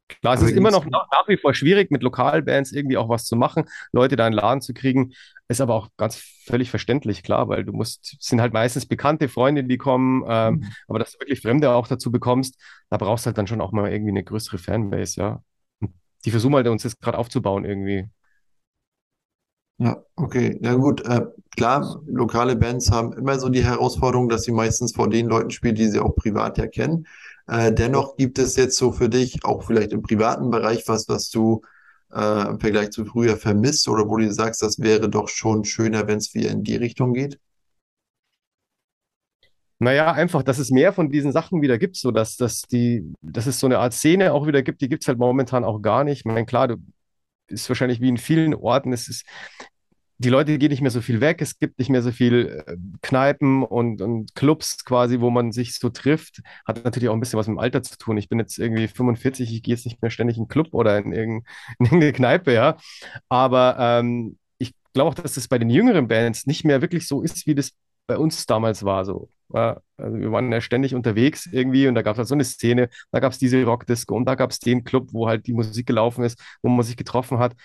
klar, 0.07 0.35
es 0.35 0.41
ist 0.41 0.51
immer 0.51 0.71
noch 0.71 0.85
nach, 0.85 1.07
wie 1.27 1.38
vor 1.38 1.53
schwierig, 1.53 1.91
mit 1.91 2.03
Lokalbands 2.03 2.71
irgendwie 2.71 2.97
auch 2.97 3.09
was 3.09 3.25
zu 3.25 3.35
machen, 3.35 3.65
Leute 3.91 4.15
da 4.15 4.27
in 4.27 4.33
den 4.33 4.39
Laden 4.39 4.62
zu 4.62 4.74
kriegen. 4.74 5.13
Ist 5.47 5.62
aber 5.62 5.75
auch 5.75 5.89
ganz 5.97 6.17
völlig 6.45 6.69
verständlich, 6.71 7.21
klar, 7.24 7.47
weil 7.50 7.63
du 7.65 7.71
musst, 7.74 8.17
es 8.19 8.27
sind 8.27 8.41
halt 8.41 8.53
meistens 8.53 8.88
bekannte 8.88 9.29
Freunde, 9.29 9.63
die 9.63 9.77
kommen, 9.77 10.24
ähm, 10.27 10.62
Mhm. 10.62 10.74
aber 10.88 11.00
dass 11.00 11.12
du 11.13 11.19
wirklich 11.19 11.41
Fremde 11.41 11.71
auch 11.71 11.88
dazu 11.88 12.12
bekommst, 12.12 12.59
da 12.89 12.97
brauchst 12.97 13.25
du 13.25 13.27
halt 13.27 13.38
dann 13.38 13.47
schon 13.47 13.62
auch 13.62 13.71
mal 13.71 13.91
irgendwie 13.91 14.12
eine 14.12 14.24
größere 14.24 14.57
Fanbase, 14.57 15.19
ja. 15.21 15.43
Die 16.25 16.31
versuchen 16.31 16.55
halt 16.55 16.67
uns 16.67 16.83
jetzt 16.83 17.01
gerade 17.01 17.17
aufzubauen 17.17 17.65
irgendwie. 17.65 18.09
Ja, 19.77 20.01
okay. 20.15 20.57
Ja 20.62 20.74
gut, 20.75 21.01
äh, 21.05 21.21
klar, 21.57 22.01
lokale 22.07 22.55
Bands 22.55 22.91
haben 22.91 23.12
immer 23.13 23.38
so 23.39 23.50
die 23.50 23.63
Herausforderung, 23.63 24.29
dass 24.29 24.43
sie 24.43 24.53
meistens 24.53 24.95
vor 24.95 25.09
den 25.09 25.27
Leuten 25.27 25.51
spielen, 25.51 25.75
die 25.75 25.88
sie 25.89 26.00
auch 26.00 26.15
privat 26.15 26.57
ja 26.57 26.67
kennen. 26.67 27.07
Äh, 27.47 27.73
dennoch 27.73 28.15
gibt 28.17 28.39
es 28.39 28.55
jetzt 28.55 28.77
so 28.77 28.91
für 28.91 29.09
dich, 29.09 29.43
auch 29.45 29.63
vielleicht 29.63 29.91
im 29.91 30.01
privaten 30.01 30.49
Bereich, 30.49 30.87
was, 30.87 31.07
was 31.07 31.29
du 31.29 31.61
äh, 32.13 32.49
im 32.49 32.59
Vergleich 32.59 32.91
zu 32.91 33.05
früher 33.05 33.37
vermisst 33.37 33.87
oder 33.87 34.07
wo 34.07 34.17
du 34.17 34.31
sagst, 34.31 34.61
das 34.61 34.79
wäre 34.79 35.09
doch 35.09 35.29
schon 35.29 35.63
schöner, 35.63 36.07
wenn 36.07 36.17
es 36.17 36.33
wieder 36.33 36.49
in 36.49 36.63
die 36.63 36.75
Richtung 36.75 37.13
geht? 37.13 37.39
Naja, 39.77 40.13
einfach, 40.13 40.41
dass 40.41 40.57
es 40.57 40.71
mehr 40.71 40.93
von 40.93 41.09
diesen 41.09 41.33
Sachen 41.33 41.61
wieder 41.61 41.77
gibt, 41.77 41.97
so 41.97 42.11
dass, 42.11 42.37
dass 42.37 42.61
die, 42.61 43.13
dass 43.21 43.45
es 43.45 43.59
so 43.59 43.67
eine 43.67 43.79
Art 43.79 43.93
Szene 43.93 44.31
auch 44.33 44.47
wieder 44.47 44.63
gibt, 44.63 44.81
die 44.81 44.87
gibt 44.87 45.03
es 45.03 45.07
halt 45.07 45.19
momentan 45.19 45.65
auch 45.65 45.81
gar 45.81 46.05
nicht. 46.05 46.19
Ich 46.19 46.25
meine, 46.25 46.45
klar, 46.45 46.69
du 46.69 46.77
ist 47.47 47.67
wahrscheinlich 47.69 47.99
wie 47.99 48.09
in 48.09 48.17
vielen 48.17 48.55
Orten, 48.55 48.93
es 48.93 49.07
ist, 49.09 49.25
die 50.17 50.29
Leute 50.29 50.57
gehen 50.57 50.69
nicht 50.69 50.81
mehr 50.81 50.91
so 50.91 51.01
viel 51.01 51.19
weg, 51.19 51.41
es 51.41 51.60
gibt 51.60 51.77
nicht 51.77 51.89
mehr 51.89 52.01
so 52.01 52.12
viel 52.12 52.63
äh, 52.65 52.77
Kneipen 53.01 53.63
und, 53.63 54.01
und 54.01 54.34
Clubs 54.36 54.86
quasi, 54.86 55.19
wo 55.19 55.29
man 55.29 55.51
sich 55.51 55.77
so 55.77 55.89
trifft. 55.89 56.41
Hat 56.65 56.84
natürlich 56.84 57.10
auch 57.10 57.13
ein 57.13 57.19
bisschen 57.19 57.38
was 57.38 57.48
mit 57.48 57.55
dem 57.55 57.60
Alter 57.60 57.84
zu 57.84 57.98
tun. 57.98 58.17
Ich 58.17 58.29
bin 58.29 58.39
jetzt 58.39 58.57
irgendwie 58.57 58.88
45, 58.88 59.53
ich 59.53 59.63
gehe 59.63 59.75
jetzt 59.75 59.86
nicht 59.86 60.01
mehr 60.01 60.12
ständig 60.12 60.38
in 60.38 60.43
einen 60.43 60.48
Club 60.48 60.69
oder 60.72 60.98
in, 60.98 61.12
irgendein, 61.12 61.45
in 61.79 61.86
irgendeine 61.86 62.13
Kneipe, 62.13 62.53
ja. 62.53 62.77
Aber 63.29 63.77
ähm, 63.79 64.38
ich 64.57 64.74
glaube 64.93 65.10
auch, 65.10 65.15
dass 65.15 65.34
das 65.36 65.48
bei 65.48 65.60
den 65.60 65.69
jüngeren 65.69 66.07
Bands 66.07 66.45
nicht 66.45 66.63
mehr 66.63 66.81
wirklich 66.81 67.07
so 67.07 67.22
ist, 67.22 67.45
wie 67.48 67.55
das 67.55 67.72
bei 68.07 68.17
uns 68.17 68.45
damals 68.45 68.84
war. 68.84 69.03
So. 69.03 69.29
Also 69.50 69.81
wir 69.98 70.31
waren 70.31 70.51
ja 70.51 70.62
ständig 70.62 70.95
unterwegs 70.95 71.48
irgendwie 71.51 71.88
und 71.88 71.95
da 71.95 72.01
gab 72.01 72.13
es 72.15 72.19
halt 72.19 72.27
so 72.27 72.36
eine 72.36 72.43
Szene, 72.43 72.89
da 73.12 73.19
gab 73.19 73.31
es 73.31 73.39
diese 73.39 73.63
Rockdisco 73.63 74.15
und 74.15 74.25
da 74.25 74.36
gab 74.36 74.51
es 74.51 74.60
den 74.60 74.84
Club, 74.84 75.10
wo 75.12 75.27
halt 75.27 75.48
die 75.48 75.53
Musik 75.53 75.86
gelaufen 75.86 76.24
ist, 76.24 76.39
wo 76.62 76.69
man 76.69 76.84
sich 76.84 76.98
getroffen 76.98 77.39
hat. 77.39 77.55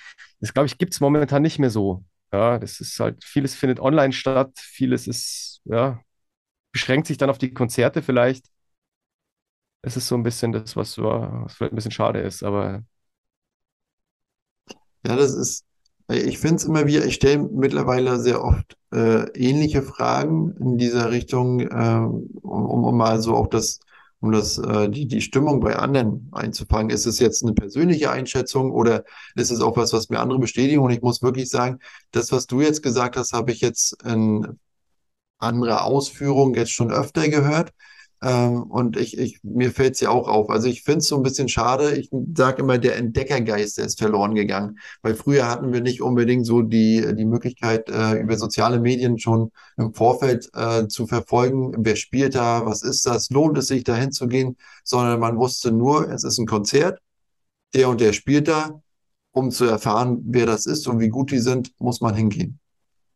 Das, 0.40 0.52
glaube 0.52 0.66
ich, 0.66 0.78
gibt 0.78 0.92
es 0.94 1.00
momentan 1.00 1.42
nicht 1.42 1.58
mehr 1.58 1.70
so. 1.70 2.04
Ja, 2.32 2.58
das 2.58 2.80
ist 2.80 2.98
halt, 3.00 3.24
vieles 3.24 3.54
findet 3.56 3.80
online 3.80 4.12
statt, 4.12 4.52
vieles 4.58 5.08
ist, 5.08 5.60
ja, 5.64 6.00
beschränkt 6.72 7.06
sich 7.08 7.18
dann 7.18 7.30
auf 7.30 7.38
die 7.38 7.54
Konzerte 7.54 8.02
vielleicht. 8.02 8.46
Es 9.82 9.96
ist 9.96 10.08
so 10.08 10.14
ein 10.16 10.22
bisschen 10.22 10.52
das, 10.52 10.76
was, 10.76 10.98
was 10.98 11.54
vielleicht 11.54 11.72
ein 11.72 11.76
bisschen 11.76 11.90
schade 11.90 12.20
ist, 12.20 12.42
aber 12.42 12.82
Ja, 15.06 15.16
das 15.16 15.34
ist, 15.34 15.64
ich 16.10 16.38
finde 16.38 16.56
es 16.56 16.64
immer 16.64 16.86
wieder, 16.86 17.04
ich 17.04 17.14
stelle 17.14 17.38
mittlerweile 17.52 18.18
sehr 18.20 18.42
oft 18.44 18.76
äh, 18.92 19.24
ähnliche 19.38 19.82
Fragen 19.82 20.52
in 20.58 20.76
dieser 20.78 21.10
Richtung, 21.10 21.60
äh, 21.60 21.70
um, 22.42 22.84
um 22.84 22.96
mal 22.96 23.20
so 23.20 23.34
auch 23.36 23.46
das, 23.46 23.80
um 24.20 24.32
das, 24.32 24.58
äh, 24.58 24.88
die, 24.88 25.06
die 25.06 25.20
Stimmung 25.20 25.60
bei 25.60 25.76
anderen 25.76 26.28
einzufangen. 26.32 26.90
Ist 26.90 27.06
es 27.06 27.18
jetzt 27.18 27.42
eine 27.42 27.54
persönliche 27.54 28.10
Einschätzung 28.10 28.70
oder 28.70 29.04
ist 29.34 29.50
es 29.50 29.60
auch 29.60 29.76
was, 29.76 29.92
was 29.92 30.08
mir 30.10 30.20
andere 30.20 30.38
bestätigen? 30.38 30.80
Und 30.80 30.90
ich 30.90 31.02
muss 31.02 31.22
wirklich 31.22 31.48
sagen, 31.48 31.78
das, 32.12 32.30
was 32.32 32.46
du 32.46 32.60
jetzt 32.60 32.82
gesagt 32.82 33.16
hast, 33.16 33.32
habe 33.32 33.52
ich 33.52 33.60
jetzt 33.60 34.02
in 34.04 34.58
anderer 35.38 35.84
Ausführung 35.84 36.54
jetzt 36.54 36.72
schon 36.72 36.92
öfter 36.92 37.28
gehört. 37.28 37.72
Ähm, 38.22 38.64
und 38.64 38.96
ich, 38.98 39.16
ich, 39.18 39.40
mir 39.42 39.70
fällt 39.70 40.00
ja 40.00 40.10
auch 40.10 40.28
auf. 40.28 40.50
Also 40.50 40.68
ich 40.68 40.82
finde 40.82 40.98
es 40.98 41.08
so 41.08 41.16
ein 41.16 41.22
bisschen 41.22 41.48
schade. 41.48 41.96
Ich 41.96 42.10
sage 42.34 42.62
immer, 42.62 42.78
der 42.78 42.96
Entdeckergeist, 42.96 43.78
der 43.78 43.86
ist 43.86 43.98
verloren 43.98 44.34
gegangen. 44.34 44.78
Weil 45.02 45.14
früher 45.14 45.48
hatten 45.48 45.72
wir 45.72 45.80
nicht 45.80 46.02
unbedingt 46.02 46.46
so 46.46 46.62
die, 46.62 47.14
die 47.16 47.24
Möglichkeit, 47.24 47.88
äh, 47.88 48.20
über 48.20 48.36
soziale 48.36 48.78
Medien 48.80 49.18
schon 49.18 49.50
im 49.76 49.94
Vorfeld 49.94 50.50
äh, 50.54 50.86
zu 50.88 51.06
verfolgen, 51.06 51.72
wer 51.78 51.96
spielt 51.96 52.34
da, 52.34 52.66
was 52.66 52.82
ist 52.82 53.06
das, 53.06 53.30
lohnt 53.30 53.56
es 53.58 53.68
sich 53.68 53.84
da 53.84 53.96
hinzugehen, 53.96 54.56
sondern 54.84 55.20
man 55.20 55.38
wusste 55.38 55.72
nur, 55.72 56.10
es 56.10 56.24
ist 56.24 56.38
ein 56.38 56.46
Konzert, 56.46 57.00
der 57.74 57.88
und 57.88 58.00
der 58.00 58.12
spielt 58.12 58.48
da. 58.48 58.82
Um 59.32 59.52
zu 59.52 59.64
erfahren, 59.64 60.22
wer 60.24 60.44
das 60.44 60.66
ist 60.66 60.88
und 60.88 60.98
wie 60.98 61.08
gut 61.08 61.30
die 61.30 61.38
sind, 61.38 61.72
muss 61.78 62.00
man 62.00 62.16
hingehen. 62.16 62.58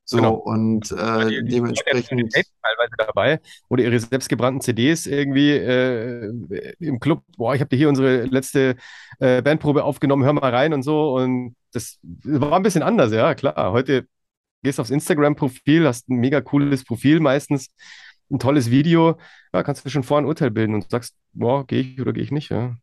So, 0.07 0.19
genau. 0.19 0.35
und 0.35 0.93
äh, 0.93 1.29
Die, 1.29 1.45
die 1.45 1.49
dementsprechend. 1.57 2.33
teilweise 2.33 2.93
dabei 2.99 3.41
oder 3.69 3.83
ihre 3.85 3.99
selbstgebrannten 3.99 4.61
CDs 4.61 5.07
irgendwie 5.07 5.51
äh, 5.53 6.75
im 6.79 7.01
Club. 7.01 7.23
Boah, 7.39 7.55
ich 7.55 7.61
habe 7.61 7.71
dir 7.71 7.77
hier 7.77 7.89
unsere 7.89 8.25
letzte 8.25 8.77
äh, 9.19 9.41
Bandprobe 9.41 9.83
aufgenommen, 9.85 10.25
hör 10.25 10.33
mal 10.35 10.51
rein 10.55 10.75
und 10.75 10.83
so. 10.83 11.15
Und 11.17 11.57
das 11.73 11.99
war 12.03 12.53
ein 12.53 12.63
bisschen 12.63 12.83
anders, 12.83 13.13
ja, 13.13 13.35
klar. 13.35 13.73
Heute 13.73 14.07
gehst 14.63 14.79
du 14.79 14.83
aufs 14.83 14.91
Instagram-Profil, 14.91 15.87
hast 15.87 16.09
ein 16.09 16.17
mega 16.17 16.41
cooles 16.41 16.85
Profil 16.85 17.21
meistens, 17.21 17.69
ein 18.31 18.39
tolles 18.39 18.71
Video. 18.71 19.19
Ja, 19.53 19.63
kannst 19.63 19.85
du 19.85 19.91
schon 19.91 20.03
vorher 20.03 20.25
ein 20.25 20.29
Urteil 20.29 20.51
bilden 20.51 20.75
und 20.75 20.91
sagst, 20.91 21.15
boah, 21.33 21.67
gehe 21.67 21.81
ich 21.81 22.01
oder 22.01 22.13
gehe 22.13 22.23
ich 22.25 22.33
nicht, 22.33 22.51
ja. 22.51 22.77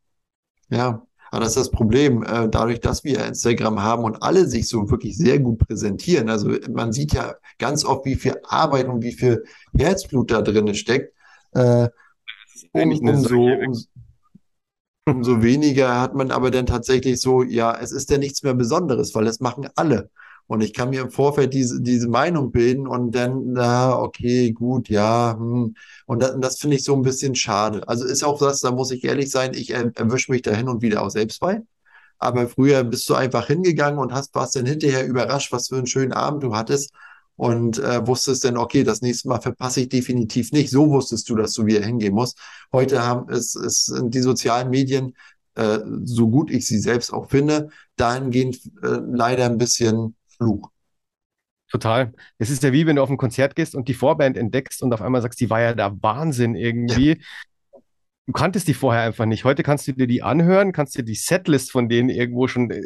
Ja, 0.70 1.06
aber 1.32 1.46
das 1.46 1.56
ist 1.56 1.58
das 1.58 1.72
Problem. 1.72 2.24
Äh, 2.24 2.50
dadurch, 2.50 2.82
dass 2.82 3.04
wir 3.06 3.26
Instagram 3.26 3.82
haben 3.82 4.04
und 4.04 4.22
alle 4.22 4.48
sich 4.48 4.68
so 4.68 4.92
wirklich 4.92 5.18
sehr 5.18 5.40
gut 5.40 5.60
präsentieren, 5.60 6.30
also 6.30 6.52
man 6.70 6.92
sieht 6.92 7.14
ja 7.14 7.36
ganz 7.58 7.86
oft, 7.86 8.06
wie 8.06 8.16
viel 8.16 8.36
Arbeit 8.44 8.88
und 8.88 9.02
wie 9.02 9.14
viel 9.14 9.44
Herzblut 9.76 10.30
da 10.30 10.42
drin 10.42 10.74
steckt. 10.76 11.14
Äh, 11.54 11.88
um, 12.74 12.92
umso, 13.00 13.46
um, 13.46 13.86
umso 15.06 15.42
weniger 15.42 16.02
hat 16.02 16.16
man 16.16 16.32
aber 16.32 16.52
dann 16.52 16.66
tatsächlich 16.66 17.22
so, 17.22 17.44
ja, 17.44 17.78
es 17.80 17.94
ist 17.94 18.10
ja 18.10 18.18
nichts 18.18 18.44
mehr 18.44 18.54
Besonderes, 18.54 19.16
weil 19.16 19.26
das 19.26 19.40
machen 19.40 19.70
alle. 19.76 20.10
Und 20.52 20.60
ich 20.60 20.74
kann 20.74 20.90
mir 20.90 21.00
im 21.00 21.12
Vorfeld 21.12 21.54
diese, 21.54 21.80
diese 21.80 22.10
Meinung 22.10 22.52
bilden 22.52 22.86
und 22.86 23.16
dann, 23.16 23.54
na, 23.54 23.98
okay, 23.98 24.52
gut, 24.52 24.90
ja. 24.90 25.38
Hm. 25.40 25.76
Und 26.06 26.22
das, 26.22 26.36
das 26.42 26.60
finde 26.60 26.76
ich 26.76 26.84
so 26.84 26.94
ein 26.94 27.04
bisschen 27.04 27.36
schade. 27.36 27.88
Also 27.88 28.04
ist 28.04 28.22
auch 28.22 28.38
das, 28.38 28.60
da 28.60 28.72
muss 28.72 28.92
ich 28.92 29.06
ehrlich 29.06 29.32
sein, 29.32 29.54
ich 29.54 29.70
er, 29.70 29.94
erwische 29.96 30.30
mich 30.30 30.42
da 30.42 30.52
hin 30.52 30.68
und 30.68 30.82
wieder 30.82 31.04
auch 31.04 31.10
selbst 31.10 31.40
bei. 31.40 31.62
Aber 32.20 32.50
früher 32.50 32.84
bist 32.84 33.08
du 33.08 33.14
einfach 33.16 33.48
hingegangen 33.48 33.98
und 33.98 34.12
hast, 34.12 34.36
warst 34.36 34.58
dann 34.58 34.66
hinterher 34.66 35.08
überrascht, 35.08 35.54
was 35.54 35.70
für 35.70 35.78
einen 35.78 35.88
schönen 35.88 36.12
Abend 36.12 36.44
du 36.44 36.54
hattest 36.54 36.92
und 37.38 37.80
äh, 37.80 38.06
wusstest 38.06 38.44
dann, 38.44 38.58
okay, 38.58 38.84
das 38.84 39.02
nächste 39.02 39.30
Mal 39.30 39.40
verpasse 39.40 39.80
ich 39.80 39.88
definitiv 39.88 40.52
nicht. 40.52 40.70
So 40.70 40.90
wusstest 40.90 41.30
du, 41.30 41.38
dass 41.38 41.54
du 41.54 41.66
wieder 41.66 41.80
hingehen 41.80 42.14
musst. 42.14 42.38
Heute 42.74 43.06
haben 43.06 43.32
es, 43.32 43.56
es 43.56 43.86
sind 43.86 44.14
die 44.14 44.22
sozialen 44.22 44.70
Medien, 44.70 45.16
äh, 45.56 45.80
so 46.04 46.30
gut 46.30 46.52
ich 46.52 46.68
sie 46.68 46.80
selbst 46.80 47.14
auch 47.14 47.30
finde, 47.30 47.70
dahingehend 47.96 48.58
äh, 48.84 49.00
leider 49.14 49.46
ein 49.46 49.58
bisschen 49.58 50.18
Fluch. 50.42 50.72
Total. 51.70 52.12
Es 52.38 52.50
ist 52.50 52.64
ja 52.64 52.74
wie 52.74 52.86
wenn 52.86 52.98
du 52.98 53.04
auf 53.04 53.10
ein 53.10 53.18
Konzert 53.18 53.56
gehst 53.56 53.76
und 53.76 53.88
die 53.88 53.94
Vorband 53.94 54.38
entdeckst 54.38 54.82
und 54.82 54.94
auf 54.94 55.02
einmal 55.02 55.22
sagst, 55.22 55.40
die 55.40 55.50
war 55.50 55.62
ja 55.62 55.74
der 55.74 55.96
Wahnsinn 56.02 56.56
irgendwie. 56.56 57.10
Ja. 57.10 57.82
Du 58.28 58.34
kanntest 58.34 58.68
die 58.68 58.74
vorher 58.74 59.04
einfach 59.04 59.26
nicht. 59.26 59.46
Heute 59.46 59.64
kannst 59.64 59.88
du 59.88 59.94
dir 59.94 60.08
die 60.08 60.22
anhören, 60.22 60.74
kannst 60.74 60.98
dir 60.98 61.04
die 61.04 61.16
Setlist 61.16 61.72
von 61.72 61.90
denen 61.90 62.10
irgendwo 62.10 62.48
schon 62.48 62.72
äh, 62.72 62.82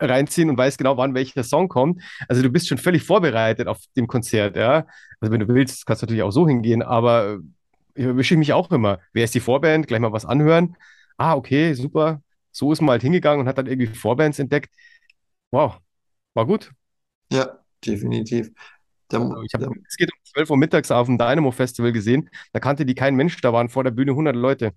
reinziehen 0.00 0.50
und 0.50 0.58
weißt 0.58 0.78
genau, 0.78 0.96
wann 0.96 1.14
welcher 1.14 1.42
Song 1.44 1.68
kommt. 1.68 2.02
Also 2.28 2.42
du 2.42 2.50
bist 2.50 2.68
schon 2.68 2.78
völlig 2.78 3.02
vorbereitet 3.04 3.68
auf 3.68 3.78
dem 3.96 4.06
Konzert, 4.06 4.56
ja. 4.56 4.86
Also 5.20 5.32
wenn 5.32 5.40
du 5.40 5.48
willst, 5.48 5.86
kannst 5.86 6.02
du 6.02 6.06
natürlich 6.06 6.22
auch 6.22 6.30
so 6.30 6.46
hingehen, 6.46 6.82
aber 6.82 7.38
ich 7.94 8.04
erwische 8.04 8.36
mich 8.36 8.52
auch 8.52 8.70
immer. 8.70 9.00
Wer 9.12 9.24
ist 9.24 9.34
die 9.34 9.40
Vorband? 9.40 9.86
Gleich 9.86 10.00
mal 10.00 10.12
was 10.12 10.24
anhören. 10.24 10.76
Ah, 11.16 11.34
okay, 11.34 11.74
super. 11.74 12.22
So 12.52 12.72
ist 12.72 12.80
man 12.80 12.90
halt 12.90 13.02
hingegangen 13.02 13.40
und 13.40 13.48
hat 13.48 13.58
dann 13.58 13.66
irgendwie 13.66 13.86
Vorbands 13.94 14.38
entdeckt. 14.38 14.72
Wow, 15.50 15.80
war 16.34 16.46
gut. 16.46 16.72
Ja, 17.32 17.58
definitiv. 17.84 18.50
Da, 19.08 19.20
also 19.20 19.42
ich 19.42 19.54
habe 19.54 19.70
es 19.88 19.96
geht 19.96 20.12
um 20.12 20.18
12 20.24 20.50
Uhr 20.50 20.56
mittags 20.56 20.90
auf 20.90 21.06
dem 21.06 21.18
Dynamo 21.18 21.50
Festival 21.50 21.92
gesehen. 21.92 22.28
Da 22.52 22.60
kannte 22.60 22.84
die 22.84 22.94
kein 22.94 23.14
Mensch, 23.14 23.40
da 23.40 23.52
waren 23.52 23.68
vor 23.68 23.84
der 23.84 23.90
Bühne 23.90 24.14
100 24.14 24.36
Leute. 24.36 24.72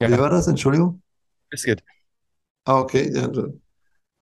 Ja. 0.00 0.10
Wie 0.10 0.18
war 0.18 0.30
das? 0.30 0.46
Entschuldigung? 0.46 1.02
Biscuit. 1.50 1.82
Ah, 2.64 2.80
okay. 2.80 3.10
Ja, 3.14 3.28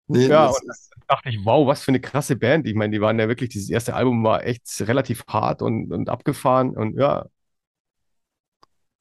nee, 0.07 0.27
ja 0.27 0.47
und 0.47 0.57
dann 0.67 0.77
dachte 1.07 1.29
ich, 1.29 1.39
wow, 1.45 1.67
was 1.67 1.83
für 1.83 1.91
eine 1.91 2.01
krasse 2.01 2.37
Band. 2.37 2.67
Ich 2.67 2.75
meine, 2.75 2.93
die 2.93 3.01
waren 3.01 3.19
ja 3.19 3.29
wirklich, 3.29 3.51
dieses 3.51 3.69
erste 3.71 3.95
Album 3.95 4.25
war 4.25 4.45
echt 4.45 4.63
relativ 4.81 5.25
hart 5.29 5.63
und, 5.63 5.93
und 5.93 6.09
abgefahren 6.09 6.77
und 6.77 6.99
ja. 6.99 7.27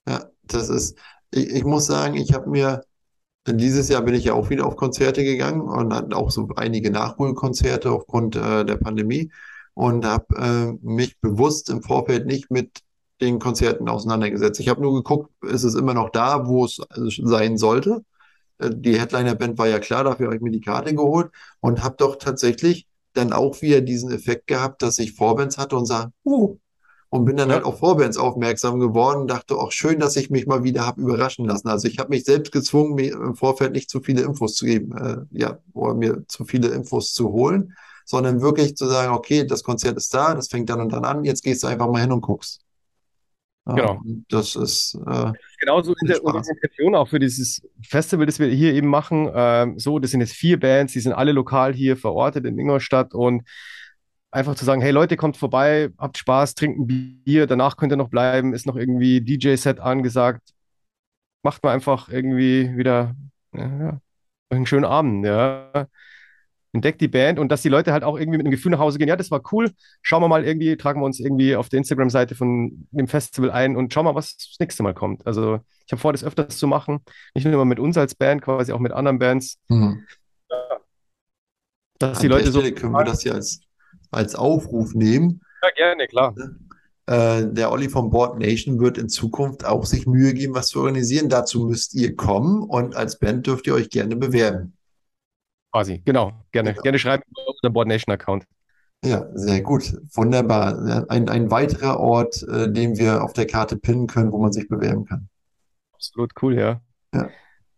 Ja, 0.07 0.29
das 0.43 0.69
ist, 0.69 0.97
ich, 1.31 1.49
ich 1.49 1.63
muss 1.63 1.85
sagen, 1.85 2.15
ich 2.15 2.33
habe 2.33 2.49
mir 2.49 2.81
dieses 3.53 3.89
Jahr 3.89 4.01
bin 4.01 4.15
ich 4.15 4.25
ja 4.25 4.33
auch 4.33 4.49
wieder 4.49 4.65
auf 4.65 4.75
Konzerte 4.75 5.23
gegangen 5.23 5.61
und 5.61 5.93
hatte 5.93 6.15
auch 6.15 6.31
so 6.31 6.47
einige 6.55 6.91
Nachholkonzerte 6.91 7.91
aufgrund 7.91 8.35
äh, 8.35 8.65
der 8.65 8.77
Pandemie 8.77 9.31
und 9.73 10.05
habe 10.05 10.35
äh, 10.35 10.85
mich 10.85 11.19
bewusst 11.19 11.69
im 11.69 11.81
Vorfeld 11.81 12.25
nicht 12.25 12.51
mit 12.51 12.81
den 13.21 13.39
Konzerten 13.39 13.89
auseinandergesetzt. 13.89 14.59
Ich 14.59 14.69
habe 14.69 14.81
nur 14.81 14.93
geguckt, 14.93 15.31
ist 15.43 15.63
es 15.63 15.75
immer 15.75 15.93
noch 15.93 16.09
da, 16.09 16.47
wo 16.47 16.65
es 16.65 16.81
sein 16.89 17.57
sollte. 17.57 18.03
Äh, 18.59 18.71
die 18.73 18.99
Headliner-Band 18.99 19.57
war 19.57 19.67
ja 19.67 19.79
klar, 19.79 20.03
dafür 20.03 20.27
habe 20.27 20.35
ich 20.35 20.41
mir 20.41 20.51
die 20.51 20.61
Karte 20.61 20.93
geholt 20.93 21.31
und 21.59 21.83
habe 21.83 21.95
doch 21.97 22.17
tatsächlich 22.17 22.87
dann 23.13 23.33
auch 23.33 23.61
wieder 23.61 23.81
diesen 23.81 24.11
Effekt 24.11 24.47
gehabt, 24.47 24.81
dass 24.81 24.99
ich 24.99 25.13
Vorbands 25.13 25.57
hatte 25.57 25.75
und 25.75 25.85
sah, 25.85 26.11
uh, 26.25 26.57
und 27.09 27.25
bin 27.25 27.37
dann 27.37 27.49
ja. 27.49 27.55
halt 27.55 27.65
auf 27.65 27.79
Vorbands 27.79 28.17
aufmerksam 28.17 28.79
geworden 28.79 29.21
und 29.21 29.27
dachte 29.31 29.55
auch 29.55 29.71
schön, 29.71 29.99
dass 29.99 30.15
ich 30.15 30.29
mich 30.29 30.45
mal 30.45 30.63
wieder 30.63 30.85
habe 30.85 31.01
überraschen 31.01 31.45
lassen. 31.45 31.67
Also 31.67 31.87
ich 31.87 31.97
habe 31.97 32.09
mich 32.09 32.23
selbst 32.23 32.51
gezwungen, 32.51 32.95
mir 32.95 33.13
im 33.13 33.35
Vorfeld 33.35 33.73
nicht 33.73 33.89
zu 33.89 33.99
viele 33.99 34.21
Infos 34.21 34.55
zu 34.55 34.65
geben, 34.65 34.95
äh, 34.95 35.17
ja, 35.31 35.59
oder 35.73 35.95
mir 35.95 36.27
zu 36.27 36.45
viele 36.45 36.69
Infos 36.69 37.13
zu 37.13 37.29
holen, 37.29 37.73
sondern 38.05 38.41
wirklich 38.41 38.75
zu 38.75 38.85
sagen, 38.87 39.13
okay, 39.13 39.45
das 39.45 39.63
Konzert 39.63 39.97
ist 39.97 40.13
da, 40.13 40.35
das 40.35 40.47
fängt 40.47 40.69
dann 40.69 40.81
und 40.81 40.93
dann 40.93 41.03
an, 41.03 41.23
jetzt 41.23 41.43
gehst 41.43 41.63
du 41.63 41.67
einfach 41.67 41.89
mal 41.89 42.01
hin 42.01 42.11
und 42.11 42.21
guckst. 42.21 42.61
Genau. 43.65 44.01
Das 44.29 44.55
ist 44.55 44.97
äh, 45.05 45.31
genauso 45.59 45.93
in 46.01 46.07
der 46.07 46.17
Intention 46.17 46.95
auch 46.95 47.07
für 47.07 47.19
dieses 47.19 47.61
Festival, 47.87 48.25
das 48.25 48.39
wir 48.39 48.47
hier 48.47 48.73
eben 48.73 48.87
machen. 48.87 49.29
Ähm, 49.33 49.77
so, 49.77 49.99
das 49.99 50.11
sind 50.11 50.21
jetzt 50.21 50.33
vier 50.33 50.59
Bands, 50.59 50.93
die 50.93 50.99
sind 50.99 51.13
alle 51.13 51.31
lokal 51.31 51.73
hier 51.73 51.97
verortet 51.97 52.45
in 52.45 52.57
Ingolstadt 52.57 53.13
und 53.13 53.43
einfach 54.31 54.55
zu 54.55 54.65
sagen, 54.65 54.81
hey 54.81 54.91
Leute, 54.91 55.17
kommt 55.17 55.37
vorbei, 55.37 55.89
habt 55.97 56.17
Spaß, 56.17 56.55
trinkt 56.55 56.79
ein 56.79 56.87
Bier, 57.23 57.47
danach 57.47 57.77
könnt 57.77 57.91
ihr 57.93 57.97
noch 57.97 58.09
bleiben, 58.09 58.53
ist 58.53 58.65
noch 58.65 58.75
irgendwie 58.75 59.21
DJ-Set 59.21 59.79
angesagt. 59.79 60.53
Macht 61.43 61.63
mal 61.63 61.73
einfach 61.73 62.09
irgendwie 62.09 62.75
wieder 62.77 63.15
ja, 63.53 63.99
einen 64.49 64.65
schönen 64.65 64.85
Abend, 64.85 65.25
ja 65.25 65.87
entdeckt 66.71 67.01
die 67.01 67.07
Band 67.07 67.39
und 67.39 67.51
dass 67.51 67.61
die 67.61 67.69
Leute 67.69 67.91
halt 67.91 68.03
auch 68.03 68.17
irgendwie 68.17 68.37
mit 68.37 68.45
einem 68.45 68.51
Gefühl 68.51 68.71
nach 68.71 68.79
Hause 68.79 68.99
gehen, 68.99 69.07
ja, 69.07 69.15
das 69.15 69.31
war 69.31 69.41
cool, 69.51 69.71
schauen 70.01 70.21
wir 70.21 70.27
mal 70.27 70.45
irgendwie, 70.45 70.77
tragen 70.77 71.01
wir 71.01 71.05
uns 71.05 71.19
irgendwie 71.19 71.55
auf 71.55 71.69
der 71.69 71.79
Instagram-Seite 71.79 72.35
von 72.35 72.87
dem 72.91 73.07
Festival 73.07 73.51
ein 73.51 73.75
und 73.75 73.93
schauen 73.93 74.05
mal, 74.05 74.15
was 74.15 74.37
das 74.37 74.57
nächste 74.59 74.83
Mal 74.83 74.93
kommt. 74.93 75.25
Also 75.25 75.59
ich 75.85 75.91
habe 75.91 75.99
vor, 75.99 76.11
das 76.11 76.23
öfters 76.23 76.57
zu 76.57 76.67
machen, 76.67 76.99
nicht 77.33 77.45
nur 77.45 77.65
mit 77.65 77.79
uns 77.79 77.97
als 77.97 78.13
Band, 78.13 78.41
quasi 78.41 78.71
auch 78.71 78.79
mit 78.79 78.91
anderen 78.91 79.19
Bands. 79.19 79.57
Mhm. 79.67 80.05
Dass 81.97 82.17
An 82.17 82.21
die 82.21 82.27
Leute 82.27 82.51
so. 82.51 82.61
Können 82.61 82.93
wir 82.93 83.03
das 83.03 83.23
hier 83.23 83.33
als, 83.33 83.61
als 84.11 84.35
Aufruf 84.35 84.93
nehmen? 84.93 85.41
Ja, 85.61 85.69
gerne, 85.75 86.07
klar. 86.07 86.35
Äh, 87.05 87.47
der 87.47 87.71
Olli 87.71 87.89
vom 87.89 88.11
Board 88.11 88.39
Nation 88.39 88.79
wird 88.79 88.97
in 88.97 89.09
Zukunft 89.09 89.65
auch 89.65 89.85
sich 89.85 90.05
Mühe 90.05 90.33
geben, 90.33 90.53
was 90.53 90.67
zu 90.67 90.79
organisieren. 90.79 91.27
Dazu 91.27 91.65
müsst 91.65 91.95
ihr 91.95 92.15
kommen 92.15 92.61
und 92.63 92.95
als 92.95 93.17
Band 93.17 93.47
dürft 93.47 93.65
ihr 93.67 93.73
euch 93.73 93.89
gerne 93.89 94.15
bewerben. 94.15 94.73
Quasi, 95.71 96.01
genau. 96.05 96.33
Gerne, 96.51 96.71
genau. 96.71 96.83
gerne 96.83 96.99
schreiben 96.99 97.23
auf 97.33 97.55
unserem 97.55 97.73
Board 97.73 97.87
Nation 97.87 98.13
Account. 98.13 98.45
Ja, 99.03 99.27
sehr 99.33 99.61
gut. 99.61 99.93
Wunderbar. 100.13 101.05
Ein, 101.09 101.29
ein 101.29 101.49
weiterer 101.49 101.99
Ort, 101.99 102.43
äh, 102.43 102.71
den 102.71 102.97
wir 102.97 103.23
auf 103.23 103.33
der 103.33 103.47
Karte 103.47 103.77
pinnen 103.77 104.07
können, 104.07 104.31
wo 104.31 104.39
man 104.39 104.51
sich 104.51 104.67
bewerben 104.67 105.05
kann. 105.05 105.29
Absolut 105.93 106.31
cool, 106.41 106.55
ja. 106.55 106.81
ja. 107.13 107.29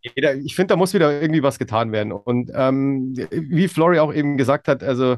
Jeder, 0.02 0.36
ich 0.36 0.56
finde, 0.56 0.74
da 0.74 0.76
muss 0.78 0.94
wieder 0.94 1.22
irgendwie 1.22 1.44
was 1.44 1.60
getan 1.60 1.92
werden. 1.92 2.12
Und 2.12 2.52
ähm, 2.54 3.16
wie 3.32 3.68
Flori 3.68 4.00
auch 4.00 4.14
eben 4.14 4.38
gesagt 4.38 4.68
hat, 4.68 4.84
also 4.84 5.18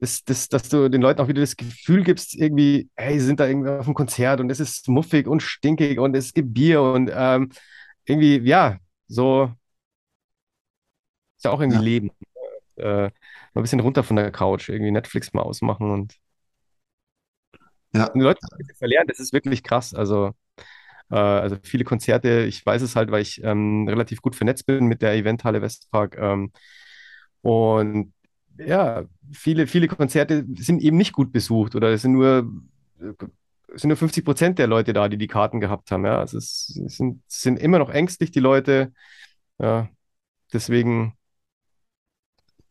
das, 0.00 0.24
das, 0.24 0.48
dass 0.48 0.68
du 0.68 0.88
den 0.88 1.02
Leuten 1.02 1.20
auch 1.20 1.28
wieder 1.28 1.42
das 1.42 1.56
Gefühl 1.56 2.02
gibst, 2.02 2.34
irgendwie, 2.34 2.90
hey, 2.96 3.18
sie 3.20 3.26
sind 3.26 3.38
da 3.38 3.46
irgendwie 3.46 3.70
auf 3.70 3.86
einem 3.86 3.94
Konzert 3.94 4.40
und 4.40 4.50
es 4.50 4.58
ist 4.58 4.88
muffig 4.88 5.26
und 5.26 5.42
stinkig 5.42 5.98
und 5.98 6.16
es 6.16 6.32
gibt 6.32 6.54
Bier 6.54 6.82
und 6.82 7.10
ähm, 7.14 7.50
irgendwie, 8.06 8.38
ja, 8.40 8.78
so 9.08 9.52
ist 11.36 11.44
ja 11.44 11.50
auch 11.50 11.60
irgendwie 11.60 11.78
ja. 11.78 11.84
Leben. 11.84 12.10
Äh, 12.76 12.84
mal 12.84 13.12
ein 13.56 13.62
bisschen 13.62 13.80
runter 13.80 14.02
von 14.02 14.16
der 14.16 14.30
Couch, 14.30 14.70
irgendwie 14.70 14.90
Netflix 14.90 15.34
mal 15.34 15.42
ausmachen 15.42 15.90
und, 15.90 16.16
ja. 17.92 18.06
und 18.06 18.14
die 18.14 18.20
Leute 18.20 18.40
verlernen, 18.78 19.08
das 19.08 19.20
ist 19.20 19.34
wirklich 19.34 19.62
krass. 19.62 19.92
Also, 19.92 20.32
äh, 21.10 21.16
also 21.16 21.56
viele 21.62 21.84
Konzerte, 21.84 22.44
ich 22.44 22.64
weiß 22.64 22.80
es 22.80 22.96
halt, 22.96 23.10
weil 23.10 23.20
ich 23.20 23.42
ähm, 23.44 23.86
relativ 23.86 24.22
gut 24.22 24.34
vernetzt 24.34 24.66
bin 24.66 24.86
mit 24.86 25.02
der 25.02 25.14
Eventhalle 25.14 25.60
Westpark. 25.60 26.16
Ähm, 26.18 26.52
und 27.42 28.14
ja, 28.66 29.04
viele, 29.32 29.66
viele 29.66 29.88
Konzerte 29.88 30.44
sind 30.56 30.82
eben 30.82 30.96
nicht 30.96 31.12
gut 31.12 31.32
besucht 31.32 31.74
oder 31.74 31.90
es 31.90 32.02
sind 32.02 32.12
nur, 32.12 32.50
es 33.74 33.82
sind 33.82 33.88
nur 33.88 33.96
50 33.96 34.24
Prozent 34.24 34.58
der 34.58 34.66
Leute 34.66 34.92
da, 34.92 35.08
die 35.08 35.18
die 35.18 35.26
Karten 35.26 35.60
gehabt 35.60 35.90
haben. 35.90 36.04
Ja, 36.04 36.18
also 36.18 36.38
es, 36.38 36.80
es 36.84 36.96
sind, 36.96 37.22
sind 37.28 37.58
immer 37.58 37.78
noch 37.78 37.90
ängstlich, 37.90 38.30
die 38.30 38.40
Leute. 38.40 38.92
Ja, 39.58 39.88
deswegen 40.52 41.14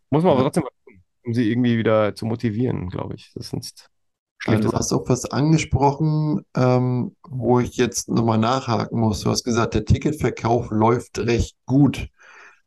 muss 0.09 0.23
man 0.23 0.33
aber 0.33 0.43
trotzdem 0.43 0.63
tun, 0.63 1.03
um 1.25 1.33
sie 1.33 1.49
irgendwie 1.49 1.77
wieder 1.77 2.15
zu 2.15 2.25
motivieren, 2.25 2.89
glaube 2.89 3.15
ich. 3.15 3.31
Das 3.35 3.49
sonst 3.49 3.89
schlägt 4.37 4.63
Du 4.63 4.71
hast 4.71 4.91
auch 4.93 5.07
was 5.09 5.25
angesprochen, 5.25 6.45
ähm, 6.55 7.15
wo 7.27 7.59
ich 7.59 7.77
jetzt 7.77 8.09
nochmal 8.09 8.37
nachhaken 8.37 8.99
muss. 8.99 9.21
Du 9.21 9.29
hast 9.29 9.43
gesagt, 9.43 9.73
der 9.73 9.85
Ticketverkauf 9.85 10.71
läuft 10.71 11.19
recht 11.19 11.55
gut. 11.65 12.09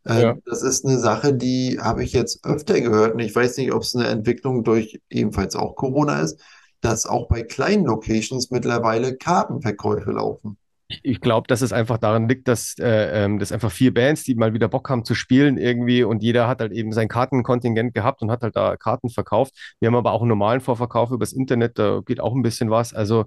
Äh, 0.05 0.23
Ja. 0.23 0.37
das 0.45 0.63
ist 0.63 0.85
eine 0.85 0.99
Sache, 0.99 1.35
die 1.35 1.79
habe 1.81 2.03
ich 2.05 2.13
jetzt 2.13 2.45
öfter 2.45 2.81
gehört 2.81 3.15
und 3.15 3.21
ich 3.21 3.35
weiß 3.35 3.57
nicht, 3.59 3.73
ob 3.73 3.83
es 3.83 3.95
eine 3.95 4.09
Entwicklung 4.09 4.65
durch 4.65 5.01
ebenfalls 5.11 5.57
auch 5.57 5.77
Corona 5.77 6.21
ist, 6.21 6.41
dass 6.81 7.07
auch 7.07 7.29
bei 7.29 7.43
kleinen 7.43 7.85
Locations 7.85 8.51
mittlerweile 8.51 9.17
Kartenverkäufe 9.17 10.11
laufen. 10.11 10.59
Ich 11.03 11.21
glaube, 11.23 11.47
dass 11.49 11.63
es 11.63 11.73
einfach 11.73 11.97
daran 11.97 12.29
liegt, 12.29 12.49
dass 12.49 12.75
äh, 12.79 13.25
ähm, 13.25 13.39
das 13.39 13.51
einfach 13.51 13.71
vier 13.73 13.95
Bands, 13.95 14.25
die 14.25 14.35
mal 14.35 14.53
wieder 14.53 14.69
Bock 14.69 14.91
haben 14.91 15.07
zu 15.07 15.15
spielen 15.15 15.57
irgendwie 15.57 16.05
und 16.05 16.23
jeder 16.23 16.49
hat 16.49 16.61
halt 16.61 16.73
eben 16.73 16.93
sein 16.93 17.09
Kartenkontingent 17.09 17.95
gehabt 17.95 18.21
und 18.21 18.31
hat 18.31 18.43
halt 18.43 18.57
da 18.57 18.77
Karten 18.77 19.09
verkauft. 19.09 19.55
Wir 19.81 19.87
haben 19.87 19.95
aber 19.97 20.13
auch 20.13 20.21
einen 20.21 20.29
normalen 20.29 20.61
Vorverkauf 20.61 21.11
übers 21.11 21.33
Internet, 21.33 21.79
da 21.79 22.01
geht 22.05 22.21
auch 22.21 22.35
ein 22.35 22.43
bisschen 22.43 22.69
was. 22.71 22.93
Also 22.93 23.25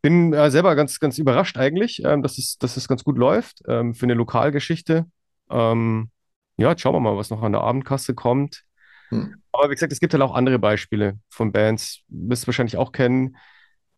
bin 0.00 0.32
äh, 0.32 0.50
selber 0.50 0.74
ganz, 0.74 0.98
ganz 1.00 1.18
überrascht 1.18 1.58
eigentlich, 1.58 2.02
ähm, 2.04 2.22
dass, 2.22 2.38
es, 2.38 2.56
dass 2.58 2.76
es 2.76 2.88
ganz 2.88 3.04
gut 3.04 3.18
läuft 3.18 3.62
ähm, 3.68 3.94
für 3.94 4.06
eine 4.06 4.14
Lokalgeschichte. 4.14 5.04
Ähm, 5.50 6.10
ja, 6.56 6.70
jetzt 6.70 6.80
schauen 6.80 6.94
wir 6.94 7.00
mal, 7.00 7.16
was 7.16 7.30
noch 7.30 7.42
an 7.42 7.52
der 7.52 7.62
Abendkasse 7.62 8.14
kommt. 8.14 8.64
Hm. 9.10 9.36
Aber 9.52 9.70
wie 9.70 9.74
gesagt, 9.74 9.92
es 9.92 10.00
gibt 10.00 10.12
halt 10.12 10.22
auch 10.22 10.34
andere 10.34 10.58
Beispiele 10.58 11.18
von 11.28 11.52
Bands, 11.52 12.02
wirst 12.08 12.44
du 12.44 12.46
wahrscheinlich 12.48 12.76
auch 12.76 12.92
kennen 12.92 13.36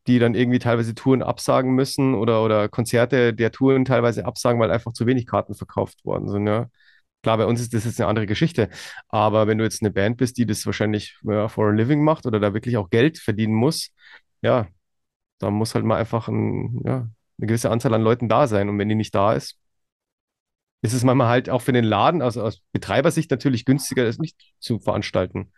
die 0.08 0.18
dann 0.18 0.34
irgendwie 0.34 0.58
teilweise 0.58 0.94
Touren 0.94 1.22
absagen 1.22 1.74
müssen 1.74 2.14
oder, 2.14 2.42
oder 2.42 2.68
Konzerte 2.68 3.34
der 3.34 3.52
Touren 3.52 3.84
teilweise 3.84 4.24
absagen, 4.24 4.58
weil 4.58 4.70
einfach 4.70 4.94
zu 4.94 5.06
wenig 5.06 5.26
Karten 5.26 5.54
verkauft 5.54 6.04
worden 6.04 6.28
sind. 6.28 6.46
Ja. 6.46 6.70
Klar, 7.22 7.36
bei 7.36 7.44
uns 7.44 7.60
ist 7.60 7.74
das 7.74 7.84
jetzt 7.84 8.00
eine 8.00 8.08
andere 8.08 8.26
Geschichte. 8.26 8.70
Aber 9.08 9.46
wenn 9.46 9.58
du 9.58 9.64
jetzt 9.64 9.82
eine 9.82 9.90
Band 9.90 10.16
bist, 10.16 10.38
die 10.38 10.46
das 10.46 10.64
wahrscheinlich 10.64 11.18
ja, 11.24 11.48
for 11.48 11.68
a 11.68 11.70
living 11.72 12.02
macht 12.02 12.24
oder 12.24 12.40
da 12.40 12.54
wirklich 12.54 12.78
auch 12.78 12.88
Geld 12.88 13.18
verdienen 13.18 13.54
muss, 13.54 13.90
ja, 14.40 14.66
da 15.38 15.50
muss 15.50 15.74
halt 15.74 15.84
mal 15.84 15.98
einfach 15.98 16.28
ein, 16.28 16.80
ja, 16.84 16.96
eine 17.38 17.46
gewisse 17.46 17.70
Anzahl 17.70 17.92
an 17.92 18.02
Leuten 18.02 18.30
da 18.30 18.46
sein. 18.46 18.70
Und 18.70 18.78
wenn 18.78 18.88
die 18.88 18.94
nicht 18.94 19.14
da 19.14 19.34
ist, 19.34 19.58
ist 20.82 20.92
es 20.92 21.04
manchmal 21.04 21.28
halt 21.28 21.50
auch 21.50 21.62
für 21.62 21.72
den 21.72 21.84
Laden, 21.84 22.22
also 22.22 22.42
aus 22.42 22.60
Betreibersicht 22.72 23.30
natürlich 23.30 23.64
günstiger, 23.64 24.04
das 24.04 24.18
nicht 24.18 24.36
zu 24.58 24.78
veranstalten. 24.78 25.52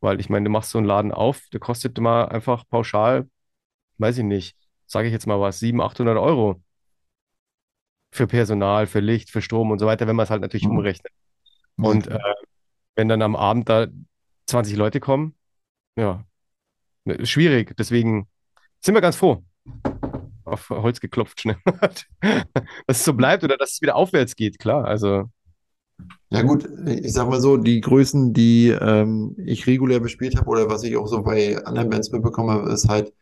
Weil 0.00 0.20
ich 0.20 0.28
meine, 0.28 0.44
du 0.44 0.50
machst 0.50 0.70
so 0.70 0.78
einen 0.78 0.86
Laden 0.86 1.12
auf, 1.12 1.42
der 1.52 1.60
kostet 1.60 1.98
mal 1.98 2.26
einfach 2.26 2.64
pauschal 2.68 3.26
weiß 3.98 4.18
ich 4.18 4.24
nicht, 4.24 4.56
sage 4.86 5.08
ich 5.08 5.12
jetzt 5.12 5.26
mal 5.26 5.40
was, 5.40 5.58
700, 5.60 5.92
800 5.92 6.18
Euro 6.18 6.62
für 8.10 8.26
Personal, 8.26 8.86
für 8.86 9.00
Licht, 9.00 9.30
für 9.30 9.42
Strom 9.42 9.70
und 9.70 9.78
so 9.78 9.86
weiter, 9.86 10.06
wenn 10.06 10.16
man 10.16 10.24
es 10.24 10.30
halt 10.30 10.40
natürlich 10.40 10.66
mhm. 10.66 10.78
umrechnet. 10.78 11.12
Und 11.76 12.06
äh, 12.06 12.18
wenn 12.96 13.08
dann 13.08 13.22
am 13.22 13.36
Abend 13.36 13.68
da 13.68 13.86
20 14.46 14.76
Leute 14.76 14.98
kommen, 14.98 15.36
ja, 15.96 16.24
ne, 17.04 17.24
schwierig. 17.26 17.76
Deswegen 17.76 18.28
sind 18.80 18.94
wir 18.94 19.00
ganz 19.00 19.16
froh. 19.16 19.44
Auf 20.48 20.70
Holz 20.70 21.00
geklopft 21.00 21.40
schnell. 21.40 21.56
dass 22.20 22.98
es 22.98 23.04
so 23.04 23.14
bleibt 23.14 23.44
oder 23.44 23.56
dass 23.56 23.72
es 23.72 23.82
wieder 23.82 23.96
aufwärts 23.96 24.36
geht, 24.36 24.58
klar. 24.58 24.84
Also. 24.84 25.24
Ja 26.30 26.42
gut, 26.42 26.68
ich 26.86 27.12
sag 27.12 27.28
mal 27.28 27.40
so, 27.40 27.56
die 27.56 27.80
Größen, 27.80 28.32
die 28.32 28.68
ähm, 28.68 29.34
ich 29.44 29.66
regulär 29.66 30.00
bespielt 30.00 30.36
habe 30.36 30.48
oder 30.48 30.70
was 30.70 30.84
ich 30.84 30.96
auch 30.96 31.08
so 31.08 31.22
bei 31.22 31.62
anderen 31.64 31.90
Bands 31.90 32.12
mitbekommen 32.12 32.50
habe, 32.50 32.70
ist 32.70 32.88
halt 32.88 33.12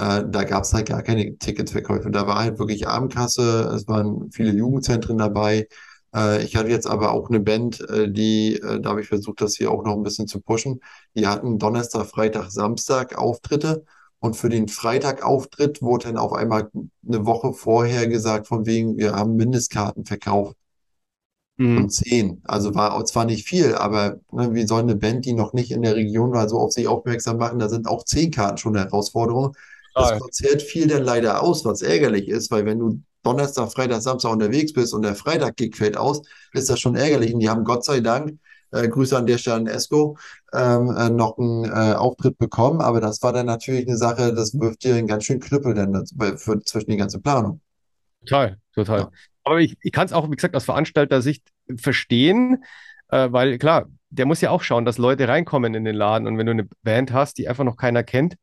äh, 0.00 0.24
da 0.26 0.44
gab 0.44 0.64
es 0.64 0.72
halt 0.72 0.88
gar 0.88 1.02
keine 1.02 1.36
Ticketverkäufe. 1.38 2.10
Da 2.10 2.26
war 2.26 2.38
halt 2.38 2.58
wirklich 2.58 2.88
Abendkasse, 2.88 3.70
es 3.74 3.86
waren 3.86 4.30
viele 4.32 4.52
Jugendzentren 4.52 5.18
dabei. 5.18 5.68
Äh, 6.14 6.42
ich 6.44 6.56
hatte 6.56 6.70
jetzt 6.70 6.86
aber 6.86 7.12
auch 7.12 7.28
eine 7.28 7.40
Band, 7.40 7.80
äh, 7.90 8.10
die, 8.10 8.56
äh, 8.56 8.80
da 8.80 8.90
habe 8.90 9.02
ich 9.02 9.08
versucht, 9.08 9.40
das 9.42 9.56
hier 9.56 9.70
auch 9.70 9.84
noch 9.84 9.94
ein 9.96 10.02
bisschen 10.02 10.26
zu 10.26 10.40
pushen. 10.40 10.80
Die 11.14 11.26
hatten 11.26 11.58
Donnerstag, 11.58 12.06
Freitag, 12.06 12.50
Samstag 12.50 13.18
Auftritte. 13.18 13.84
Und 14.20 14.36
für 14.36 14.50
den 14.50 14.68
Freitag-Auftritt 14.68 15.82
wurde 15.82 16.08
dann 16.08 16.18
auf 16.18 16.34
einmal 16.34 16.70
eine 17.06 17.26
Woche 17.26 17.52
vorher 17.52 18.06
gesagt, 18.06 18.46
von 18.46 18.66
wegen, 18.66 18.98
wir 18.98 19.14
haben 19.14 19.34
Mindestkarten 19.34 20.04
verkauft. 20.04 20.56
Mhm. 21.56 21.78
Und 21.78 21.90
zehn. 21.90 22.42
Also 22.44 22.74
war 22.74 23.04
zwar 23.06 23.24
nicht 23.24 23.48
viel, 23.48 23.74
aber 23.74 24.20
ne, 24.30 24.54
wie 24.54 24.66
soll 24.66 24.80
eine 24.80 24.96
Band, 24.96 25.24
die 25.24 25.32
noch 25.32 25.54
nicht 25.54 25.70
in 25.70 25.82
der 25.82 25.96
Region 25.96 26.32
war, 26.32 26.48
so 26.48 26.58
auf 26.58 26.72
sich 26.72 26.86
aufmerksam 26.86 27.38
machen? 27.38 27.58
Da 27.58 27.68
sind 27.68 27.88
auch 27.88 28.04
zehn 28.04 28.30
Karten 28.30 28.58
schon 28.58 28.76
eine 28.76 28.84
Herausforderung. 28.86 29.56
Das 29.94 30.18
Konzert 30.18 30.62
fiel 30.62 30.86
dann 30.86 31.02
leider 31.02 31.42
aus, 31.42 31.64
was 31.64 31.82
ärgerlich 31.82 32.28
ist, 32.28 32.50
weil 32.50 32.64
wenn 32.64 32.78
du 32.78 33.00
Donnerstag, 33.22 33.72
Freitag, 33.72 34.00
Samstag 34.02 34.32
unterwegs 34.32 34.72
bist 34.72 34.94
und 34.94 35.02
der 35.02 35.14
Freitag-Gig 35.14 35.76
fällt 35.76 35.96
aus, 35.96 36.22
ist 36.52 36.70
das 36.70 36.80
schon 36.80 36.94
ärgerlich. 36.94 37.34
Und 37.34 37.40
die 37.40 37.50
haben 37.50 37.64
Gott 37.64 37.84
sei 37.84 38.00
Dank, 38.00 38.38
äh, 38.72 38.88
Grüße 38.88 39.16
an 39.16 39.26
der 39.26 39.38
Stelle 39.38 39.56
an 39.56 39.66
Esco, 39.66 40.16
ähm, 40.52 40.94
äh, 40.96 41.10
noch 41.10 41.38
einen 41.38 41.64
äh, 41.64 41.94
Auftritt 41.94 42.38
bekommen. 42.38 42.80
Aber 42.80 43.00
das 43.00 43.22
war 43.22 43.32
dann 43.32 43.46
natürlich 43.46 43.86
eine 43.86 43.96
Sache, 43.96 44.34
das 44.34 44.58
wirft 44.58 44.84
dir 44.84 44.94
einen 44.94 45.06
ganz 45.06 45.24
schönen 45.24 45.40
Knüppel 45.40 45.74
dann 45.74 46.04
für, 46.36 46.60
zwischen 46.60 46.90
die 46.90 46.96
ganze 46.96 47.20
Planung. 47.20 47.60
Total, 48.20 48.58
total. 48.74 49.00
Ja. 49.00 49.10
Aber 49.44 49.60
ich, 49.60 49.76
ich 49.82 49.92
kann 49.92 50.06
es 50.06 50.12
auch, 50.12 50.30
wie 50.30 50.36
gesagt, 50.36 50.54
aus 50.54 50.64
Veranstalter-Sicht 50.64 51.48
verstehen, 51.76 52.64
äh, 53.08 53.28
weil 53.30 53.58
klar, 53.58 53.86
der 54.10 54.26
muss 54.26 54.40
ja 54.40 54.50
auch 54.50 54.62
schauen, 54.62 54.84
dass 54.84 54.98
Leute 54.98 55.28
reinkommen 55.28 55.74
in 55.74 55.84
den 55.84 55.94
Laden. 55.94 56.26
Und 56.26 56.36
wenn 56.36 56.46
du 56.46 56.52
eine 56.52 56.68
Band 56.82 57.12
hast, 57.12 57.38
die 57.38 57.48
einfach 57.48 57.64
noch 57.64 57.76
keiner 57.76 58.02
kennt, 58.02 58.36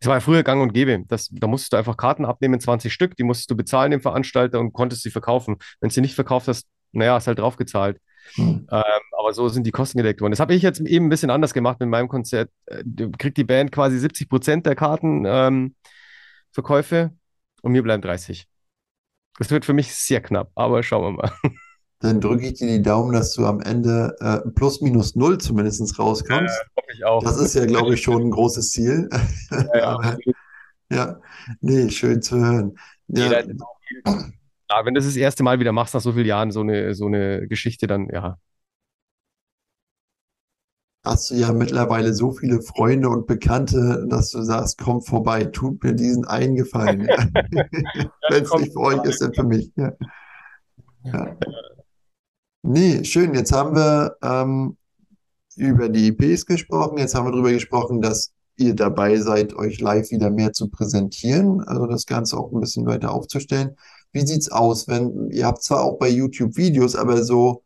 es 0.00 0.06
war 0.06 0.16
ja 0.16 0.20
früher 0.20 0.42
gang 0.42 0.62
und 0.62 0.72
gäbe. 0.72 1.04
Das, 1.08 1.28
da 1.32 1.46
musstest 1.46 1.72
du 1.72 1.76
einfach 1.76 1.96
Karten 1.96 2.24
abnehmen, 2.24 2.60
20 2.60 2.92
Stück, 2.92 3.16
die 3.16 3.22
musstest 3.22 3.50
du 3.50 3.56
bezahlen 3.56 3.90
dem 3.90 4.00
Veranstalter 4.00 4.60
und 4.60 4.72
konntest 4.72 5.02
sie 5.02 5.10
verkaufen. 5.10 5.56
Wenn 5.80 5.88
du 5.88 5.94
sie 5.94 6.00
nicht 6.00 6.14
verkauft 6.14 6.48
hast, 6.48 6.66
naja, 6.92 7.14
hast 7.14 7.26
halt 7.26 7.38
draufgezahlt. 7.38 7.98
Mhm. 8.36 8.66
Ähm, 8.70 9.00
aber 9.18 9.32
so 9.32 9.48
sind 9.48 9.66
die 9.66 9.70
Kosten 9.70 9.98
gedeckt 9.98 10.20
worden. 10.20 10.32
Das 10.32 10.40
habe 10.40 10.54
ich 10.54 10.62
jetzt 10.62 10.80
eben 10.80 11.06
ein 11.06 11.08
bisschen 11.08 11.30
anders 11.30 11.54
gemacht 11.54 11.80
mit 11.80 11.88
meinem 11.88 12.08
Konzert. 12.08 12.50
Äh, 12.66 12.82
du 12.84 13.10
kriegst 13.10 13.36
die 13.36 13.44
Band 13.44 13.72
quasi 13.72 13.98
70 13.98 14.28
Prozent 14.28 14.66
der 14.66 14.76
Kartenverkäufe. 14.76 15.74
Ähm, 16.96 17.18
und 17.62 17.72
mir 17.72 17.82
bleiben 17.82 18.02
30. 18.02 18.48
Das 19.38 19.50
wird 19.50 19.64
für 19.64 19.72
mich 19.72 19.94
sehr 19.94 20.20
knapp, 20.20 20.50
aber 20.54 20.82
schauen 20.82 21.16
wir 21.16 21.22
mal. 21.22 21.32
Dann 22.00 22.20
drücke 22.20 22.46
ich 22.46 22.54
dir 22.54 22.66
die 22.66 22.82
Daumen, 22.82 23.12
dass 23.12 23.34
du 23.34 23.44
am 23.44 23.60
Ende 23.60 24.16
äh, 24.20 24.48
plus 24.50 24.80
minus 24.80 25.16
null 25.16 25.36
zumindest 25.36 25.98
rauskommst. 25.98 26.54
Ja, 26.54 26.82
hoffe 26.82 26.92
ich 26.94 27.04
auch. 27.04 27.22
Das 27.22 27.36
ist 27.38 27.54
ja, 27.54 27.66
glaube 27.66 27.92
ich, 27.94 28.02
schon 28.02 28.22
ein 28.22 28.30
großes 28.30 28.70
Ziel. 28.70 29.08
Ja, 29.74 29.84
aber, 29.84 30.16
ja, 30.90 31.20
nee, 31.60 31.90
schön 31.90 32.22
zu 32.22 32.38
hören. 32.38 32.78
Ja. 33.08 33.42
Ja, 34.70 34.84
wenn 34.84 34.94
du 34.94 35.00
das 35.00 35.06
das 35.06 35.16
erste 35.16 35.42
Mal 35.42 35.58
wieder 35.58 35.72
machst 35.72 35.94
nach 35.94 36.00
so 36.00 36.12
vielen 36.12 36.26
Jahren, 36.26 36.52
so 36.52 36.60
eine, 36.60 36.94
so 36.94 37.06
eine 37.06 37.48
Geschichte, 37.48 37.88
dann 37.88 38.08
ja. 38.12 38.38
Hast 41.04 41.30
du 41.30 41.34
ja 41.34 41.52
mittlerweile 41.52 42.12
so 42.12 42.30
viele 42.30 42.60
Freunde 42.62 43.08
und 43.08 43.26
Bekannte, 43.26 44.06
dass 44.08 44.30
du 44.30 44.42
sagst, 44.42 44.78
komm 44.78 45.00
vorbei, 45.00 45.44
tut 45.44 45.82
mir 45.82 45.94
diesen 45.94 46.24
einen 46.26 46.54
Gefallen. 46.56 47.08
Ja. 47.52 48.10
wenn 48.28 48.44
es 48.44 48.54
nicht 48.54 48.72
für 48.72 48.80
euch 48.80 49.02
ist, 49.04 49.20
dann 49.20 49.34
für 49.34 49.42
mich. 49.42 49.72
Ja. 49.74 49.92
Ja. 51.04 51.36
Nee, 52.62 53.02
schön. 53.04 53.34
Jetzt 53.34 53.52
haben 53.52 53.74
wir 53.74 54.16
ähm, 54.22 54.76
über 55.56 55.88
die 55.88 56.08
EPs 56.08 56.46
gesprochen. 56.46 56.98
Jetzt 56.98 57.14
haben 57.14 57.26
wir 57.26 57.32
darüber 57.32 57.50
gesprochen, 57.50 58.00
dass 58.00 58.32
ihr 58.56 58.74
dabei 58.74 59.16
seid, 59.16 59.54
euch 59.54 59.80
live 59.80 60.10
wieder 60.10 60.30
mehr 60.30 60.52
zu 60.52 60.68
präsentieren, 60.68 61.62
also 61.62 61.86
das 61.86 62.06
Ganze 62.06 62.36
auch 62.36 62.52
ein 62.52 62.60
bisschen 62.60 62.86
weiter 62.86 63.12
aufzustellen. 63.12 63.76
Wie 64.12 64.26
sieht's 64.26 64.50
aus, 64.50 64.88
wenn 64.88 65.30
ihr 65.30 65.46
habt 65.46 65.62
zwar 65.62 65.82
auch 65.82 65.98
bei 65.98 66.08
YouTube 66.08 66.56
Videos, 66.56 66.96
aber 66.96 67.22
so 67.22 67.62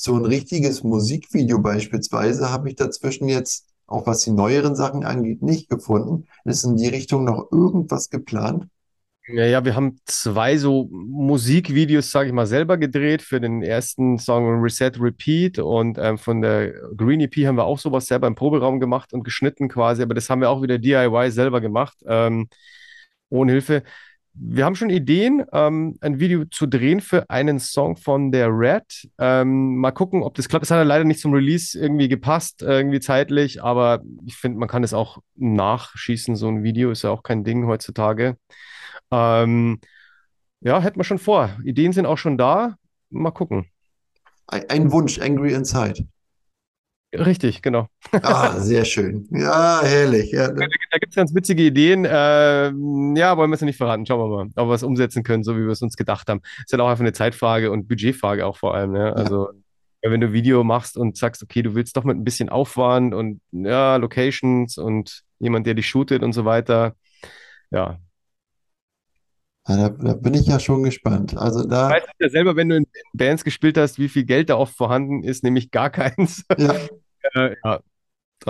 so 0.00 0.14
ein 0.14 0.24
richtiges 0.24 0.84
Musikvideo 0.84 1.58
beispielsweise 1.58 2.52
habe 2.52 2.68
ich 2.68 2.76
dazwischen 2.76 3.28
jetzt, 3.28 3.66
auch 3.88 4.06
was 4.06 4.20
die 4.20 4.30
neueren 4.30 4.76
Sachen 4.76 5.04
angeht, 5.04 5.42
nicht 5.42 5.68
gefunden. 5.68 6.28
Ist 6.44 6.62
in 6.62 6.76
die 6.76 6.86
Richtung 6.86 7.24
noch 7.24 7.50
irgendwas 7.50 8.08
geplant? 8.08 8.68
Ja, 9.26 9.44
ja, 9.44 9.64
wir 9.64 9.74
haben 9.74 9.98
zwei 10.04 10.56
so 10.56 10.88
Musikvideos, 10.92 12.12
sage 12.12 12.28
ich 12.28 12.32
mal, 12.32 12.46
selber 12.46 12.78
gedreht 12.78 13.22
für 13.22 13.40
den 13.40 13.60
ersten 13.60 14.18
Song 14.18 14.62
Reset 14.62 14.92
Repeat 15.00 15.58
und 15.58 15.98
ähm, 15.98 16.16
von 16.16 16.42
der 16.42 16.70
Green 16.96 17.20
EP 17.20 17.34
haben 17.46 17.56
wir 17.56 17.64
auch 17.64 17.80
sowas 17.80 18.06
selber 18.06 18.28
im 18.28 18.36
Proberaum 18.36 18.78
gemacht 18.78 19.12
und 19.12 19.24
geschnitten 19.24 19.68
quasi, 19.68 20.02
aber 20.02 20.14
das 20.14 20.30
haben 20.30 20.40
wir 20.40 20.48
auch 20.48 20.62
wieder 20.62 20.78
DIY 20.78 21.32
selber 21.32 21.60
gemacht, 21.60 21.98
ähm, 22.06 22.48
ohne 23.30 23.50
Hilfe. 23.52 23.82
Wir 24.40 24.64
haben 24.64 24.76
schon 24.76 24.90
Ideen, 24.90 25.44
ähm, 25.52 25.96
ein 26.00 26.20
Video 26.20 26.44
zu 26.44 26.66
drehen 26.66 27.00
für 27.00 27.28
einen 27.28 27.58
Song 27.58 27.96
von 27.96 28.30
der 28.30 28.48
Red. 28.48 29.08
Ähm, 29.18 29.76
mal 29.76 29.90
gucken, 29.90 30.22
ob 30.22 30.34
das 30.34 30.48
klappt. 30.48 30.64
Es 30.64 30.70
hat 30.70 30.78
ja 30.78 30.84
leider 30.84 31.04
nicht 31.04 31.20
zum 31.20 31.32
Release 31.32 31.78
irgendwie 31.78 32.08
gepasst, 32.08 32.62
irgendwie 32.62 33.00
zeitlich, 33.00 33.62
aber 33.62 34.02
ich 34.26 34.36
finde, 34.36 34.58
man 34.58 34.68
kann 34.68 34.84
es 34.84 34.94
auch 34.94 35.18
nachschießen. 35.36 36.36
So 36.36 36.48
ein 36.48 36.62
Video 36.62 36.90
ist 36.90 37.02
ja 37.02 37.10
auch 37.10 37.22
kein 37.22 37.42
Ding 37.42 37.66
heutzutage. 37.66 38.36
Ähm, 39.10 39.80
ja, 40.60 40.80
hätten 40.80 41.00
wir 41.00 41.04
schon 41.04 41.18
vor. 41.18 41.50
Ideen 41.64 41.92
sind 41.92 42.06
auch 42.06 42.18
schon 42.18 42.38
da. 42.38 42.76
Mal 43.10 43.30
gucken. 43.30 43.66
Ein 44.46 44.92
Wunsch, 44.92 45.18
Angry 45.20 45.52
Inside. 45.52 46.06
Richtig, 47.14 47.62
genau. 47.62 47.86
Ah, 48.12 48.58
sehr 48.60 48.84
schön. 48.84 49.26
Ja, 49.30 49.80
herrlich. 49.82 50.30
Ja. 50.30 50.48
Da, 50.48 50.66
da 50.90 50.98
gibt 50.98 51.10
es 51.10 51.16
ganz 51.16 51.34
witzige 51.34 51.62
Ideen. 51.62 52.04
Äh, 52.04 52.66
ja, 53.18 53.36
wollen 53.36 53.50
wir 53.50 53.54
es 53.54 53.62
nicht 53.62 53.78
verraten. 53.78 54.04
Schauen 54.04 54.30
wir 54.30 54.44
mal, 54.44 54.50
ob 54.56 54.68
wir 54.68 54.74
es 54.74 54.82
umsetzen 54.82 55.22
können, 55.22 55.42
so 55.42 55.56
wie 55.56 55.62
wir 55.62 55.70
es 55.70 55.80
uns 55.80 55.96
gedacht 55.96 56.28
haben. 56.28 56.40
Ist 56.58 56.72
halt 56.72 56.82
auch 56.82 56.88
einfach 56.88 57.02
eine 57.02 57.14
Zeitfrage 57.14 57.70
und 57.70 57.88
Budgetfrage 57.88 58.44
auch 58.44 58.58
vor 58.58 58.74
allem. 58.74 58.92
Ne? 58.92 59.16
Also, 59.16 59.48
ja. 60.04 60.10
wenn 60.10 60.20
du 60.20 60.32
Video 60.34 60.64
machst 60.64 60.98
und 60.98 61.16
sagst, 61.16 61.42
okay, 61.42 61.62
du 61.62 61.74
willst 61.74 61.96
doch 61.96 62.04
mit 62.04 62.18
ein 62.18 62.24
bisschen 62.24 62.50
Aufwand 62.50 63.14
und 63.14 63.40
ja, 63.52 63.96
Locations 63.96 64.76
und 64.76 65.22
jemand, 65.38 65.66
der 65.66 65.74
dich 65.74 65.88
shootet 65.88 66.22
und 66.22 66.34
so 66.34 66.44
weiter. 66.44 66.94
Ja, 67.70 67.98
ja, 69.68 69.76
da, 69.76 69.88
da, 69.90 70.14
bin 70.14 70.34
ich 70.34 70.46
ja 70.46 70.58
schon 70.58 70.82
gespannt. 70.82 71.36
Also 71.36 71.64
da. 71.64 71.88
Du 71.88 71.94
weißt 71.94 72.06
ja 72.18 72.28
selber, 72.30 72.56
wenn 72.56 72.70
du 72.70 72.76
in 72.76 72.86
Bands 73.12 73.44
gespielt 73.44 73.76
hast, 73.76 73.98
wie 73.98 74.08
viel 74.08 74.24
Geld 74.24 74.48
da 74.48 74.56
oft 74.56 74.74
vorhanden 74.74 75.22
ist, 75.22 75.44
nämlich 75.44 75.70
gar 75.70 75.90
keins. 75.90 76.44
Ja. 77.34 77.44
äh, 77.44 77.56
ja. 77.64 77.80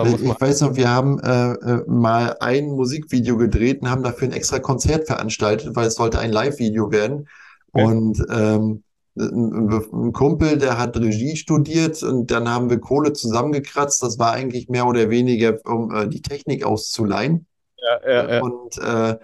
Ich, 0.04 0.40
weiß 0.40 0.60
noch, 0.60 0.76
wir 0.76 0.90
haben 0.90 1.18
äh, 1.20 1.52
äh, 1.52 1.84
mal 1.88 2.36
ein 2.40 2.66
Musikvideo 2.66 3.38
gedreht 3.38 3.80
und 3.80 3.90
haben 3.90 4.02
dafür 4.02 4.28
ein 4.28 4.32
extra 4.32 4.58
Konzert 4.58 5.06
veranstaltet, 5.06 5.74
weil 5.74 5.86
es 5.86 5.94
sollte 5.94 6.18
ein 6.18 6.30
Live-Video 6.30 6.92
werden. 6.92 7.26
Okay. 7.72 7.84
Und 7.84 8.24
ähm, 8.30 8.84
ein, 9.16 9.82
ein 9.92 10.12
Kumpel, 10.12 10.58
der 10.58 10.78
hat 10.78 10.96
Regie 10.96 11.36
studiert 11.36 12.02
und 12.02 12.30
dann 12.30 12.48
haben 12.48 12.70
wir 12.70 12.78
Kohle 12.78 13.14
zusammengekratzt. 13.14 14.02
Das 14.02 14.18
war 14.18 14.32
eigentlich 14.32 14.68
mehr 14.68 14.86
oder 14.86 15.10
weniger, 15.10 15.56
um 15.64 15.92
äh, 15.92 16.06
die 16.06 16.22
Technik 16.22 16.64
auszuleihen. 16.64 17.46
Ja, 17.78 18.10
ja, 18.10 18.34
ja. 18.34 18.42
Und 18.42 18.78
äh, 18.78 19.16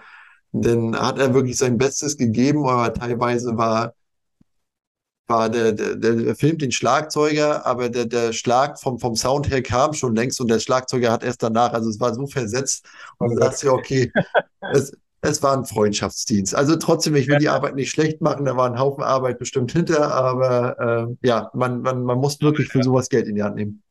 dann 0.61 0.95
hat 0.95 1.19
er 1.19 1.33
wirklich 1.33 1.57
sein 1.57 1.77
Bestes 1.77 2.17
gegeben, 2.17 2.67
aber 2.67 2.93
teilweise 2.93 3.57
war, 3.57 3.93
war 5.27 5.49
der, 5.49 5.73
der, 5.73 5.95
der 5.95 6.35
filmt 6.35 6.61
den 6.61 6.71
Schlagzeuger, 6.71 7.65
aber 7.65 7.89
der, 7.89 8.05
der 8.05 8.31
Schlag 8.31 8.79
vom, 8.79 8.99
vom 8.99 9.15
Sound 9.15 9.49
her 9.49 9.61
kam 9.61 9.93
schon 9.93 10.15
längst 10.15 10.39
und 10.39 10.49
der 10.49 10.59
Schlagzeuger 10.59 11.11
hat 11.11 11.23
erst 11.23 11.41
danach, 11.43 11.73
also 11.73 11.89
es 11.89 11.99
war 11.99 12.13
so 12.13 12.27
versetzt 12.27 12.85
und 13.17 13.31
du 13.31 13.37
sagst 13.37 13.63
ja, 13.63 13.71
okay, 13.71 14.11
es, 14.73 14.95
es 15.21 15.41
war 15.41 15.57
ein 15.57 15.65
Freundschaftsdienst. 15.65 16.53
Also 16.55 16.75
trotzdem, 16.75 17.15
ich 17.15 17.27
will 17.27 17.39
die 17.39 17.49
Arbeit 17.49 17.75
nicht 17.75 17.89
schlecht 17.89 18.21
machen, 18.21 18.45
da 18.45 18.55
war 18.55 18.69
ein 18.69 18.79
Haufen 18.79 19.03
Arbeit 19.03 19.39
bestimmt 19.39 19.71
hinter, 19.71 20.13
aber 20.13 21.09
äh, 21.09 21.27
ja, 21.27 21.49
man, 21.53 21.81
man, 21.81 22.03
man 22.03 22.19
muss 22.19 22.39
wirklich 22.41 22.69
für 22.69 22.83
sowas 22.83 23.09
Geld 23.09 23.27
in 23.27 23.35
die 23.35 23.43
Hand 23.43 23.55
nehmen. 23.55 23.81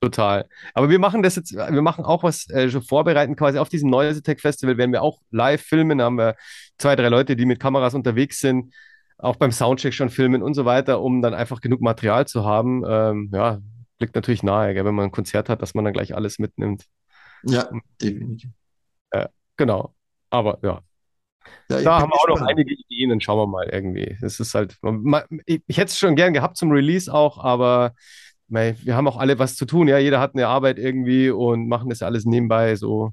Total. 0.00 0.48
Aber 0.72 0.88
wir 0.88 0.98
machen 0.98 1.22
das 1.22 1.36
jetzt, 1.36 1.54
wir 1.54 1.82
machen 1.82 2.06
auch 2.06 2.22
was 2.22 2.48
äh, 2.48 2.70
schon 2.70 2.80
vorbereiten, 2.82 3.36
quasi 3.36 3.58
auf 3.58 3.68
diesem 3.68 3.90
Noise 3.90 4.22
Tech 4.22 4.40
Festival 4.40 4.78
werden 4.78 4.92
wir 4.92 5.02
auch 5.02 5.20
live 5.30 5.60
filmen. 5.60 5.98
Da 5.98 6.04
haben 6.04 6.16
wir 6.16 6.36
zwei, 6.78 6.96
drei 6.96 7.08
Leute, 7.08 7.36
die 7.36 7.44
mit 7.44 7.60
Kameras 7.60 7.94
unterwegs 7.94 8.40
sind, 8.40 8.72
auch 9.18 9.36
beim 9.36 9.52
Soundcheck 9.52 9.92
schon 9.92 10.08
filmen 10.08 10.42
und 10.42 10.54
so 10.54 10.64
weiter, 10.64 11.02
um 11.02 11.20
dann 11.20 11.34
einfach 11.34 11.60
genug 11.60 11.82
Material 11.82 12.26
zu 12.26 12.46
haben. 12.46 12.82
Ähm, 12.88 13.30
ja, 13.34 13.58
liegt 13.98 14.14
natürlich 14.14 14.42
nahe, 14.42 14.72
gell, 14.72 14.86
wenn 14.86 14.94
man 14.94 15.06
ein 15.06 15.12
Konzert 15.12 15.50
hat, 15.50 15.60
dass 15.60 15.74
man 15.74 15.84
dann 15.84 15.92
gleich 15.92 16.14
alles 16.14 16.38
mitnimmt. 16.38 16.86
Ja, 17.42 17.68
definitiv. 18.00 18.50
Äh, 19.10 19.28
genau. 19.58 19.94
Aber 20.30 20.58
ja. 20.62 20.80
ja 21.68 21.82
da 21.82 22.00
haben 22.00 22.10
wir 22.10 22.16
auch 22.16 22.40
noch 22.40 22.46
einige 22.46 22.72
Ideen, 22.72 23.10
dann 23.10 23.20
schauen 23.20 23.38
wir 23.38 23.46
mal 23.46 23.68
irgendwie. 23.70 24.16
Es 24.22 24.40
ist 24.40 24.54
halt, 24.54 24.78
man, 24.80 25.24
ich, 25.44 25.62
ich 25.66 25.76
hätte 25.76 25.90
es 25.90 25.98
schon 25.98 26.16
gern 26.16 26.32
gehabt 26.32 26.56
zum 26.56 26.70
Release 26.70 27.12
auch, 27.12 27.36
aber 27.36 27.92
wir 28.50 28.96
haben 28.96 29.08
auch 29.08 29.16
alle 29.16 29.38
was 29.38 29.56
zu 29.56 29.64
tun, 29.64 29.88
ja, 29.88 29.98
jeder 29.98 30.20
hat 30.20 30.34
eine 30.34 30.48
Arbeit 30.48 30.78
irgendwie 30.78 31.30
und 31.30 31.68
machen 31.68 31.88
das 31.88 32.02
alles 32.02 32.24
nebenbei 32.24 32.74
so 32.76 33.12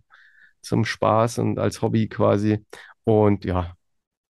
zum 0.62 0.84
Spaß 0.84 1.40
und 1.40 1.60
als 1.60 1.82
Hobby 1.82 2.08
quasi. 2.08 2.66
Und 3.04 3.46
ja, 3.46 3.74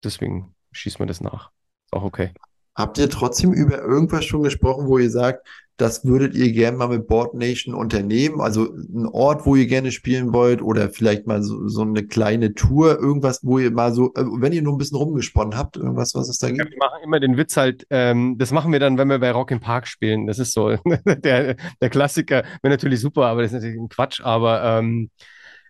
deswegen 0.04 0.56
schießt 0.72 1.00
man 1.00 1.08
das 1.08 1.22
nach. 1.22 1.52
Ist 1.86 1.94
auch 1.94 2.04
okay. 2.04 2.32
Habt 2.76 2.98
ihr 2.98 3.10
trotzdem 3.10 3.54
über 3.54 3.80
irgendwas 3.82 4.26
schon 4.26 4.44
gesprochen, 4.44 4.88
wo 4.88 4.98
ihr 4.98 5.10
sagt, 5.10 5.48
das 5.78 6.06
würdet 6.06 6.36
ihr 6.36 6.52
gerne 6.54 6.78
mal 6.78 6.88
mit 6.88 7.08
Board 7.08 7.34
Nation 7.34 7.74
unternehmen? 7.74 8.40
Also 8.40 8.74
ein 8.74 9.08
Ort, 9.08 9.46
wo 9.46 9.56
ihr 9.56 9.68
gerne 9.68 9.92
spielen 9.92 10.34
wollt 10.34 10.62
oder 10.62 10.90
vielleicht 10.90 11.28
mal 11.28 11.44
so, 11.44 11.68
so 11.68 11.82
eine 11.82 12.06
kleine 12.06 12.54
Tour, 12.54 12.98
irgendwas, 13.00 13.42
wo 13.44 13.60
ihr 13.60 13.72
mal 13.72 13.94
so, 13.94 14.14
äh, 14.16 14.24
wenn 14.40 14.54
ihr 14.54 14.62
nur 14.62 14.74
ein 14.74 14.78
bisschen 14.78 14.98
rumgesponnen 14.98 15.58
habt, 15.58 15.76
irgendwas, 15.76 16.16
was 16.16 16.30
es 16.30 16.40
da 16.40 16.48
gibt? 16.48 16.60
Ja, 16.60 16.66
wir 16.70 16.78
machen 16.78 17.04
immer 17.04 17.20
den 17.20 17.36
Witz 17.38 17.58
halt, 17.58 17.86
ähm, 17.90 18.38
das 18.38 18.52
machen 18.52 18.72
wir 18.72 18.80
dann, 18.80 18.98
wenn 18.98 19.10
wir 19.10 19.20
bei 19.20 19.32
Rock 19.32 19.52
im 19.52 19.60
Park 19.60 19.88
spielen. 19.88 20.28
Das 20.28 20.40
ist 20.40 20.54
so 20.54 20.78
der, 21.06 21.56
der 21.82 21.90
Klassiker. 21.90 22.44
Wäre 22.62 22.74
natürlich 22.74 23.02
super, 23.02 23.26
aber 23.26 23.42
das 23.42 23.52
ist 23.52 23.56
natürlich 23.56 23.80
ein 23.80 23.90
Quatsch, 23.90 24.22
aber 24.22 24.64
ähm, 24.64 25.10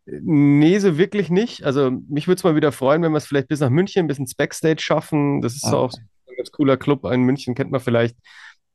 Nee, 0.08 0.78
so 0.78 1.00
wirklich 1.00 1.32
nicht. 1.32 1.63
Also 1.63 1.89
mich 1.89 2.28
würde 2.28 2.38
es 2.38 2.44
mal 2.44 2.56
wieder 2.56 2.72
freuen, 2.72 3.02
wenn 3.02 3.12
wir 3.12 3.18
es 3.18 3.26
vielleicht 3.26 3.48
bis 3.48 3.60
nach 3.60 3.72
München, 3.72 4.06
bis 4.06 4.20
ins 4.20 4.36
Backstage 4.36 4.80
schaffen. 4.80 5.41
Das 5.41 5.56
ist 5.56 5.65
ah. 5.65 5.74
auch 5.74 5.94
ein 5.94 6.36
ganz 6.38 6.52
cooler 6.52 6.78
Club 6.78 7.06
in 7.06 7.24
München, 7.24 7.56
kennt 7.56 7.72
man 7.72 7.82
vielleicht. 7.82 8.15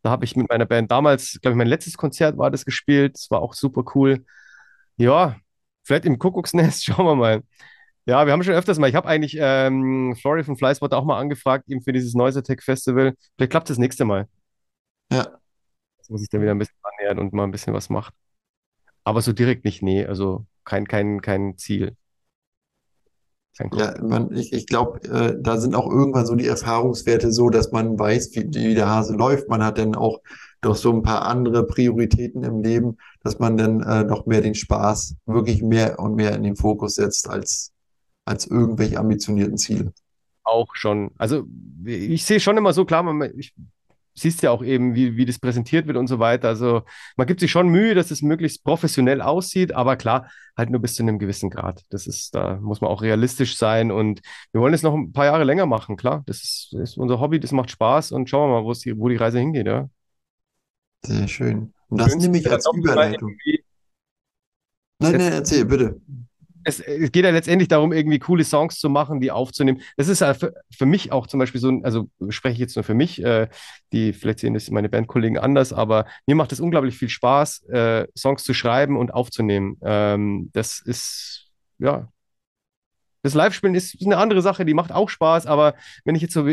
Da 0.03 0.11
habe 0.11 0.25
ich 0.25 0.37
mit 0.37 0.49
meiner 0.49 0.67
Band 0.67 0.91
damals, 0.91 1.39
glaube 1.43 1.55
ich, 1.55 1.59
mein 1.59 1.67
letztes 1.67 1.97
Konzert 1.97 2.39
war 2.39 2.51
das 2.51 2.65
gespielt. 2.65 3.17
Das 3.17 3.31
war 3.31 3.43
auch 3.43 3.55
super 3.55 3.85
cool. 3.95 4.25
Ja, 4.97 5.37
vielleicht 5.85 6.05
im 6.07 6.19
Kuckucksnest, 6.19 6.85
schauen 6.87 7.07
wir 7.07 7.17
mal. 7.17 7.43
Ja, 8.07 8.27
wir 8.27 8.33
haben 8.33 8.43
schon 8.43 8.55
öfters 8.55 8.79
mal. 8.79 8.89
Ich 8.89 8.95
habe 8.97 9.09
eigentlich 9.09 9.37
ähm, 9.39 10.17
Flori 10.17 10.43
von 10.45 10.57
Flyspot 10.57 10.93
auch 10.95 11.05
mal 11.05 11.19
angefragt, 11.19 11.69
eben 11.69 11.83
für 11.83 11.93
dieses 11.93 12.15
Noise 12.15 12.41
Attack 12.41 12.63
Festival. 12.63 13.15
Vielleicht 13.37 13.51
klappt 13.53 13.71
das 13.71 13.79
nächste 13.79 14.05
Mal. 14.05 14.29
Ja. 15.13 15.39
Jetzt 15.99 16.11
muss 16.11 16.23
ich 16.23 16.29
dann 16.29 16.43
wieder 16.43 16.53
ein 16.53 16.59
bisschen 16.59 16.77
annähern 16.83 17.19
und 17.19 17.33
mal 17.33 17.45
ein 17.45 17.51
bisschen 17.51 17.75
was 17.75 17.91
machen. 17.91 18.15
Aber 19.05 19.23
so 19.23 19.33
direkt 19.33 19.65
nicht, 19.65 19.83
nee. 19.83 20.05
Also 20.07 20.47
kein, 20.65 20.87
kein, 20.89 21.21
kein 21.21 21.57
Ziel. 21.59 21.97
Ja, 23.73 23.95
man, 24.03 24.33
ich, 24.33 24.53
ich 24.53 24.67
glaube, 24.67 25.03
äh, 25.09 25.37
da 25.39 25.59
sind 25.59 25.75
auch 25.75 25.91
irgendwann 25.91 26.25
so 26.25 26.35
die 26.35 26.47
Erfahrungswerte 26.47 27.31
so, 27.31 27.51
dass 27.51 27.73
man 27.73 27.99
weiß, 27.99 28.31
wie, 28.35 28.49
wie 28.55 28.75
der 28.75 28.89
Hase 28.89 29.15
läuft. 29.15 29.49
Man 29.49 29.63
hat 29.63 29.79
dann 29.79 29.95
auch 29.95 30.21
doch 30.63 30.77
so 30.77 30.93
ein 30.93 31.03
paar 31.03 31.27
andere 31.27 31.67
Prioritäten 31.67 32.43
im 32.45 32.63
Leben, 32.63 32.97
dass 33.23 33.39
man 33.39 33.57
dann 33.57 33.81
äh, 33.83 34.05
noch 34.05 34.27
mehr 34.27 34.41
den 34.41 34.55
Spaß 34.55 35.17
wirklich 35.27 35.63
mehr 35.63 35.99
und 35.99 36.15
mehr 36.15 36.35
in 36.35 36.43
den 36.43 36.57
Fokus 36.57 36.95
setzt 36.95 37.29
als, 37.29 37.73
als 38.25 38.47
irgendwelche 38.47 38.99
ambitionierten 38.99 39.57
Ziele. 39.59 39.93
Auch 40.43 40.75
schon. 40.75 41.11
Also 41.17 41.45
ich 41.85 42.25
sehe 42.25 42.41
schon 42.41 42.57
immer 42.57 42.73
so 42.73 42.85
klar, 42.85 43.03
man, 43.03 43.31
ich 43.37 43.55
siehst 44.21 44.43
ja 44.43 44.51
auch 44.51 44.63
eben, 44.63 44.95
wie, 44.95 45.17
wie 45.17 45.25
das 45.25 45.39
präsentiert 45.39 45.87
wird 45.87 45.97
und 45.97 46.07
so 46.07 46.19
weiter. 46.19 46.49
Also 46.49 46.83
man 47.17 47.27
gibt 47.27 47.41
sich 47.41 47.51
schon 47.51 47.69
Mühe, 47.69 47.95
dass 47.95 48.11
es 48.11 48.23
möglichst 48.23 48.65
professionell 48.65 49.21
aussieht, 49.23 49.73
aber 49.73 49.97
klar, 49.97 50.31
halt 50.57 50.71
nur 50.71 50.81
bis 50.81 50.95
zu 50.95 51.03
einem 51.03 51.19
gewissen 51.19 51.51
Grad. 51.51 51.83
Das 51.91 52.07
ist, 52.07 52.35
da 52.35 52.57
muss 52.57 52.81
man 52.81 52.91
auch 52.91 53.03
realistisch 53.03 53.57
sein 53.57 53.91
und 53.91 54.21
wir 54.53 54.61
wollen 54.61 54.75
es 54.75 54.83
noch 54.83 54.95
ein 54.95 55.13
paar 55.13 55.27
Jahre 55.27 55.45
länger 55.45 55.67
machen, 55.67 55.97
klar. 55.97 56.23
Das 56.27 56.43
ist, 56.43 56.75
ist 56.75 56.97
unser 56.97 57.21
Hobby, 57.21 57.41
das 57.41 57.53
macht 57.53 57.71
Spaß 57.71 58.13
und 58.13 58.29
schauen 58.31 58.51
wir 58.51 58.61
mal, 58.61 58.65
wo 58.65 58.73
die, 58.73 58.99
wo 58.99 59.09
die 59.09 59.17
Reise 59.17 59.39
hingeht, 59.39 59.67
ja. 59.67 59.89
Sehr 61.05 61.29
schön. 61.29 61.73
Und 61.89 62.01
das 62.01 62.15
nehme 62.17 62.39
ich 62.39 62.51
als 62.51 62.69
Überleitung. 62.73 63.37
Nein, 64.99 65.13
nein, 65.13 65.33
erzähl, 65.33 65.65
bitte 65.65 66.01
es, 66.71 66.81
es, 66.81 67.13
geht 67.13 67.25
ja 67.25 67.31
letztendlich 67.31 67.69
darum, 67.69 67.93
irgendwie 67.93 68.19
coole 68.19 68.45
Songs 68.45 68.79
zu 68.79 68.89
machen, 68.89 69.21
die 69.21 69.31
aufzunehmen. 69.31 69.83
Das 69.97 70.09
ist 70.09 70.21
ja 70.21 70.35
für, 70.35 70.55
für 70.77 70.87
mich 70.87 71.13
auch 71.13 71.27
zum 71.27 71.39
Beispiel 71.39 71.61
so, 71.61 71.81
also 71.83 72.09
spreche 72.31 72.55
ich 72.55 72.59
jetzt 72.59 72.77
nur 72.77 72.85
für 72.85 72.95
mich, 72.95 73.23
äh, 73.23 73.49
die 73.93 74.13
vielleicht 74.13 74.41
sehen 74.41 74.55
das 74.55 74.71
meine 74.71 74.89
Bandkollegen 74.89 75.39
anders, 75.39 75.73
aber 75.73 76.07
mir 76.27 76.37
macht 76.37 76.53
es 76.53 76.61
unglaublich 76.61 76.97
viel 76.97 77.09
Spaß, 77.09 77.65
äh, 77.69 78.07
Songs 78.17 78.45
zu 78.45 78.55
schreiben 78.55 78.97
und 78.97 79.13
aufzunehmen. 79.13 79.77
Ähm, 79.83 80.51
das 80.53 80.81
ist, 80.81 81.51
ja, 81.79 82.09
das 83.23 83.35
Live-Spielen 83.35 83.75
ist 83.75 83.97
eine 84.05 84.17
andere 84.17 84.41
Sache, 84.41 84.65
die 84.65 84.73
macht 84.73 84.93
auch 84.93 85.11
Spaß, 85.11 85.47
aber 85.47 85.75
wenn 86.05 86.15
ich 86.15 86.23
jetzt 86.23 86.33
so 86.33 86.49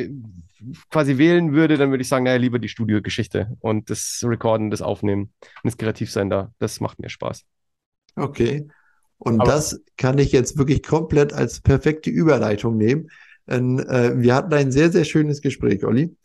quasi 0.89 1.17
wählen 1.17 1.53
würde, 1.53 1.77
dann 1.77 1.91
würde 1.91 2.01
ich 2.01 2.09
sagen, 2.09 2.25
naja, 2.25 2.37
lieber 2.37 2.59
die 2.59 2.67
Studiogeschichte 2.67 3.55
und 3.61 3.89
das 3.89 4.21
Recorden, 4.25 4.69
das 4.69 4.81
Aufnehmen 4.81 5.33
und 5.41 5.63
das 5.63 5.77
Kreativsein 5.77 6.29
da, 6.29 6.51
das 6.59 6.81
macht 6.81 6.99
mir 6.99 7.09
Spaß. 7.09 7.45
Okay. 8.15 8.67
Und 9.19 9.41
Aber 9.41 9.51
das 9.51 9.81
kann 9.97 10.17
ich 10.17 10.31
jetzt 10.31 10.57
wirklich 10.57 10.83
komplett 10.83 11.33
als 11.33 11.59
perfekte 11.59 12.09
Überleitung 12.09 12.77
nehmen. 12.77 13.09
Und, 13.47 13.79
äh, 13.79 14.19
wir 14.19 14.35
hatten 14.35 14.53
ein 14.53 14.71
sehr, 14.71 14.91
sehr 14.91 15.05
schönes 15.05 15.41
Gespräch, 15.41 15.83
Olli. 15.85 16.15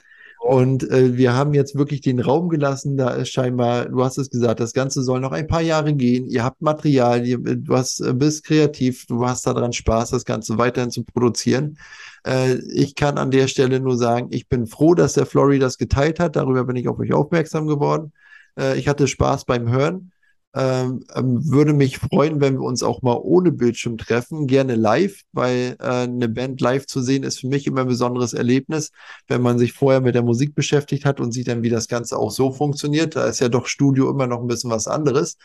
Und 0.43 0.91
äh, 0.91 1.17
wir 1.17 1.35
haben 1.35 1.55
jetzt 1.55 1.77
wirklich 1.77 2.01
den 2.01 2.19
Raum 2.19 2.49
gelassen. 2.49 2.97
Da 2.97 3.11
ist 3.11 3.29
scheinbar, 3.29 3.89
du 3.89 4.03
hast 4.03 4.19
es 4.19 4.29
gesagt, 4.29 4.59
das 4.59 4.73
Ganze 4.73 5.05
soll 5.05 5.21
noch 5.21 5.31
ein 5.31 5.47
paar 5.47 5.61
Jahre 5.61 5.95
gehen. 5.95 6.27
Ihr 6.27 6.43
habt 6.43 6.61
Material, 6.61 7.25
ihr, 7.25 7.39
du 7.39 7.77
hast, 7.77 8.01
äh, 8.01 8.13
bist 8.13 8.45
kreativ, 8.45 9.07
du 9.07 9.25
hast 9.25 9.47
daran 9.47 9.73
Spaß, 9.73 10.11
das 10.11 10.25
Ganze 10.25 10.59
weiterhin 10.59 10.91
zu 10.91 11.05
produzieren. 11.05 11.79
Äh, 12.27 12.57
ich 12.75 12.97
kann 12.97 13.19
an 13.19 13.31
der 13.31 13.47
Stelle 13.47 13.79
nur 13.79 13.97
sagen, 13.97 14.29
ich 14.31 14.49
bin 14.49 14.67
froh, 14.67 14.95
dass 14.95 15.13
der 15.13 15.27
Flori 15.27 15.61
das 15.61 15.79
geteilt 15.79 16.19
hat. 16.19 16.35
Darüber 16.35 16.65
bin 16.65 16.75
ich 16.75 16.89
auf 16.89 16.99
euch 16.99 17.13
aufmerksam 17.13 17.69
geworden. 17.69 18.13
Äh, 18.59 18.79
ich 18.79 18.89
hatte 18.89 19.07
Spaß 19.07 19.45
beim 19.45 19.71
Hören. 19.71 20.12
Ähm, 20.55 21.03
ähm, 21.15 21.51
würde 21.51 21.73
mich 21.73 21.97
freuen, 21.97 22.43
wenn 22.43 22.55
wir 22.55 22.63
uns 22.63 22.83
auch 22.83 23.01
mal 23.01 23.19
ohne 23.23 23.53
Bildschirm 23.53 23.97
treffen, 23.97 24.47
gerne 24.47 24.75
live, 24.75 25.23
weil 25.33 25.77
äh, 25.81 25.85
eine 25.85 26.29
Band 26.29 26.61
live 26.61 26.87
zu 26.87 27.01
sehen 27.01 27.23
ist 27.23 27.41
für 27.41 27.47
mich 27.47 27.67
immer 27.67 27.81
ein 27.81 27.87
besonderes 27.87 28.35
Erlebnis, 28.35 28.91
wenn 29.29 29.41
man 29.41 29.59
sich 29.59 29.73
vorher 29.73 30.03
mit 30.03 30.15
der 30.15 30.23
Musik 30.23 30.55
beschäftigt 30.55 31.07
hat 31.07 31.21
und 31.21 31.33
sieht 31.33 31.49
dann, 31.49 31.63
wie 31.63 31.71
das 31.71 31.89
Ganze 31.89 32.19
auch 32.19 32.31
so 32.31 32.53
funktioniert. 32.53 33.17
Da 33.17 33.25
ist 33.27 33.41
ja 33.41 33.49
doch 33.49 33.67
Studio 33.67 34.11
immer 34.11 34.27
noch 34.27 34.41
ein 34.41 34.47
bisschen 34.47 34.71
was 34.71 34.87
anderes. 34.87 35.39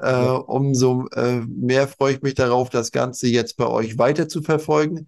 Äh, 0.00 0.10
ja. 0.10 0.34
Umso 0.34 1.06
äh, 1.14 1.40
mehr 1.46 1.86
freue 1.86 2.14
ich 2.14 2.22
mich 2.22 2.34
darauf, 2.34 2.68
das 2.68 2.90
Ganze 2.90 3.28
jetzt 3.28 3.56
bei 3.56 3.66
euch 3.66 3.96
weiter 3.96 4.28
zu 4.28 4.42
verfolgen. 4.42 5.06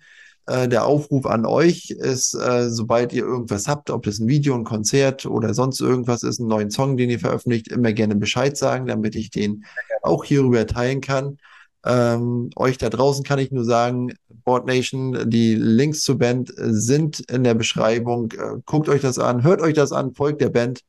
Äh, 0.51 0.69
der 0.69 0.85
Aufruf 0.85 1.27
an 1.27 1.47
euch 1.47 1.91
ist, 1.91 2.35
äh, 2.35 2.71
sobald 2.71 3.13
ihr 3.13 3.23
irgendwas 3.23 3.69
habt, 3.69 3.89
ob 3.89 4.03
das 4.03 4.19
ein 4.19 4.27
Video, 4.27 4.57
ein 4.57 4.65
Konzert 4.65 5.25
oder 5.25 5.55
sonst 5.55 5.81
irgendwas 5.81 6.25
ist, 6.25 6.41
einen 6.41 6.49
neuen 6.49 6.71
Song, 6.73 6.97
den 6.97 7.09
ihr 7.09 7.21
veröffentlicht, 7.21 7.69
immer 7.69 7.93
gerne 7.93 8.17
Bescheid 8.17 8.57
sagen, 8.57 8.87
damit 8.87 9.15
ich 9.15 9.31
den 9.31 9.65
auch 10.03 10.25
hierüber 10.25 10.67
teilen 10.67 11.01
kann. 11.01 11.39
Ähm, 11.87 12.51
euch 12.57 12.79
da 12.79 12.91
draußen 12.91 13.23
kann 13.23 13.39
ich 13.39 13.53
nur 13.53 13.65
sagen, 13.65 14.13
Board 14.45 14.67
Nation, 14.67 15.31
die 15.31 15.55
Links 15.55 16.01
zur 16.01 16.19
Band 16.19 16.53
sind 16.57 17.21
in 17.31 17.45
der 17.45 17.55
Beschreibung. 17.55 18.33
Äh, 18.33 18.57
guckt 18.67 18.89
euch 18.89 19.03
das 19.03 19.21
an, 19.21 19.45
hört 19.45 19.63
euch 19.63 19.75
das 19.75 19.93
an, 19.93 20.15
folgt 20.15 20.41
der 20.41 20.51
Band. 20.51 20.81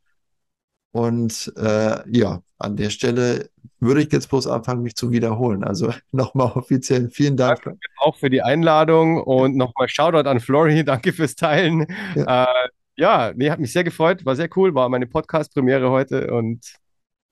Und 0.91 1.53
äh, 1.57 2.09
ja, 2.09 2.41
an 2.57 2.75
der 2.75 2.89
Stelle 2.89 3.49
würde 3.79 4.01
ich 4.01 4.11
jetzt 4.11 4.29
bloß 4.29 4.47
anfangen, 4.47 4.83
mich 4.83 4.95
zu 4.95 5.11
wiederholen. 5.11 5.63
Also 5.63 5.93
nochmal 6.11 6.51
offiziell 6.53 7.09
vielen 7.09 7.37
Dank. 7.37 7.63
Danke 7.63 7.79
auch 7.97 8.15
für 8.17 8.29
die 8.29 8.41
Einladung 8.41 9.21
und 9.21 9.55
nochmal 9.55 9.89
Shoutout 9.89 10.29
an 10.29 10.39
Flori. 10.39 10.83
Danke 10.85 11.13
fürs 11.13 11.35
Teilen. 11.35 11.87
Ja, 12.15 12.43
äh, 12.43 12.69
ja 12.95 13.33
nee, 13.35 13.49
hat 13.49 13.59
mich 13.59 13.73
sehr 13.73 13.83
gefreut, 13.83 14.25
war 14.25 14.35
sehr 14.35 14.49
cool, 14.55 14.75
war 14.75 14.89
meine 14.89 15.07
Podcast-Premiere 15.07 15.89
heute 15.89 16.33
und 16.33 16.75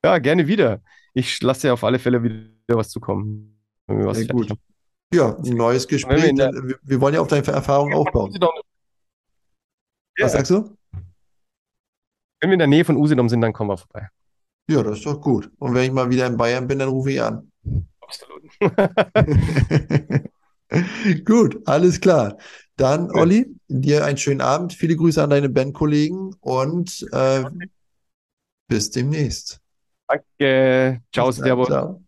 ja, 0.04 0.18
gerne 0.18 0.48
wieder. 0.48 0.82
Ich 1.14 1.42
lasse 1.42 1.68
dir 1.68 1.74
auf 1.74 1.84
alle 1.84 2.00
Fälle 2.00 2.24
wieder 2.24 2.48
was 2.70 2.90
zukommen. 2.90 3.62
Was 3.88 4.18
sehr 4.18 4.28
gut. 4.28 4.54
Ja, 5.14 5.36
ein 5.36 5.56
neues 5.56 5.88
Gespräch. 5.88 6.24
Wir, 6.36 6.78
wir, 6.82 7.02
wollen 7.02 7.16
ja 7.16 7.22
auf 7.22 7.28
deine 7.28 7.46
Erfahrung 7.48 7.94
aufbauen. 7.94 8.38
Was 10.20 10.34
sagst 10.34 10.52
du? 10.52 10.79
Wenn 12.40 12.50
wir 12.50 12.54
in 12.54 12.60
der 12.60 12.68
Nähe 12.68 12.86
von 12.86 12.98
Usedom 12.98 13.30
sind, 13.30 13.42
dann 13.42 13.54
kommen 13.54 13.70
wir 13.70 13.78
vorbei. 13.78 14.10
Ja, 14.70 14.84
das 14.84 15.00
ist 15.00 15.06
doch 15.06 15.20
gut. 15.20 15.50
Und 15.58 15.74
wenn 15.74 15.84
ich 15.84 15.92
mal 15.92 16.10
wieder 16.10 16.28
in 16.28 16.38
Bayern 16.38 16.68
bin, 16.68 16.80
dann 16.80 16.90
rufe 16.90 17.12
ich 17.12 17.22
an. 17.22 17.52
Absolut. 18.02 18.44
gut, 21.26 21.68
alles 21.68 22.00
klar. 22.00 22.38
Dann, 22.76 23.12
Olli, 23.12 23.48
dir 23.68 24.06
einen 24.06 24.18
schönen 24.18 24.42
Abend. 24.42 24.74
Viele 24.74 24.96
Grüße 24.96 25.22
an 25.22 25.32
deine 25.32 25.50
Bandkollegen 25.50 26.36
und 26.40 27.06
äh, 27.12 27.44
bis 28.68 28.92
demnächst. 28.92 29.60
Danke. 30.08 31.02
Ciao, 31.12 31.32
Servus. 31.32 31.68
Ciao. 31.68 32.02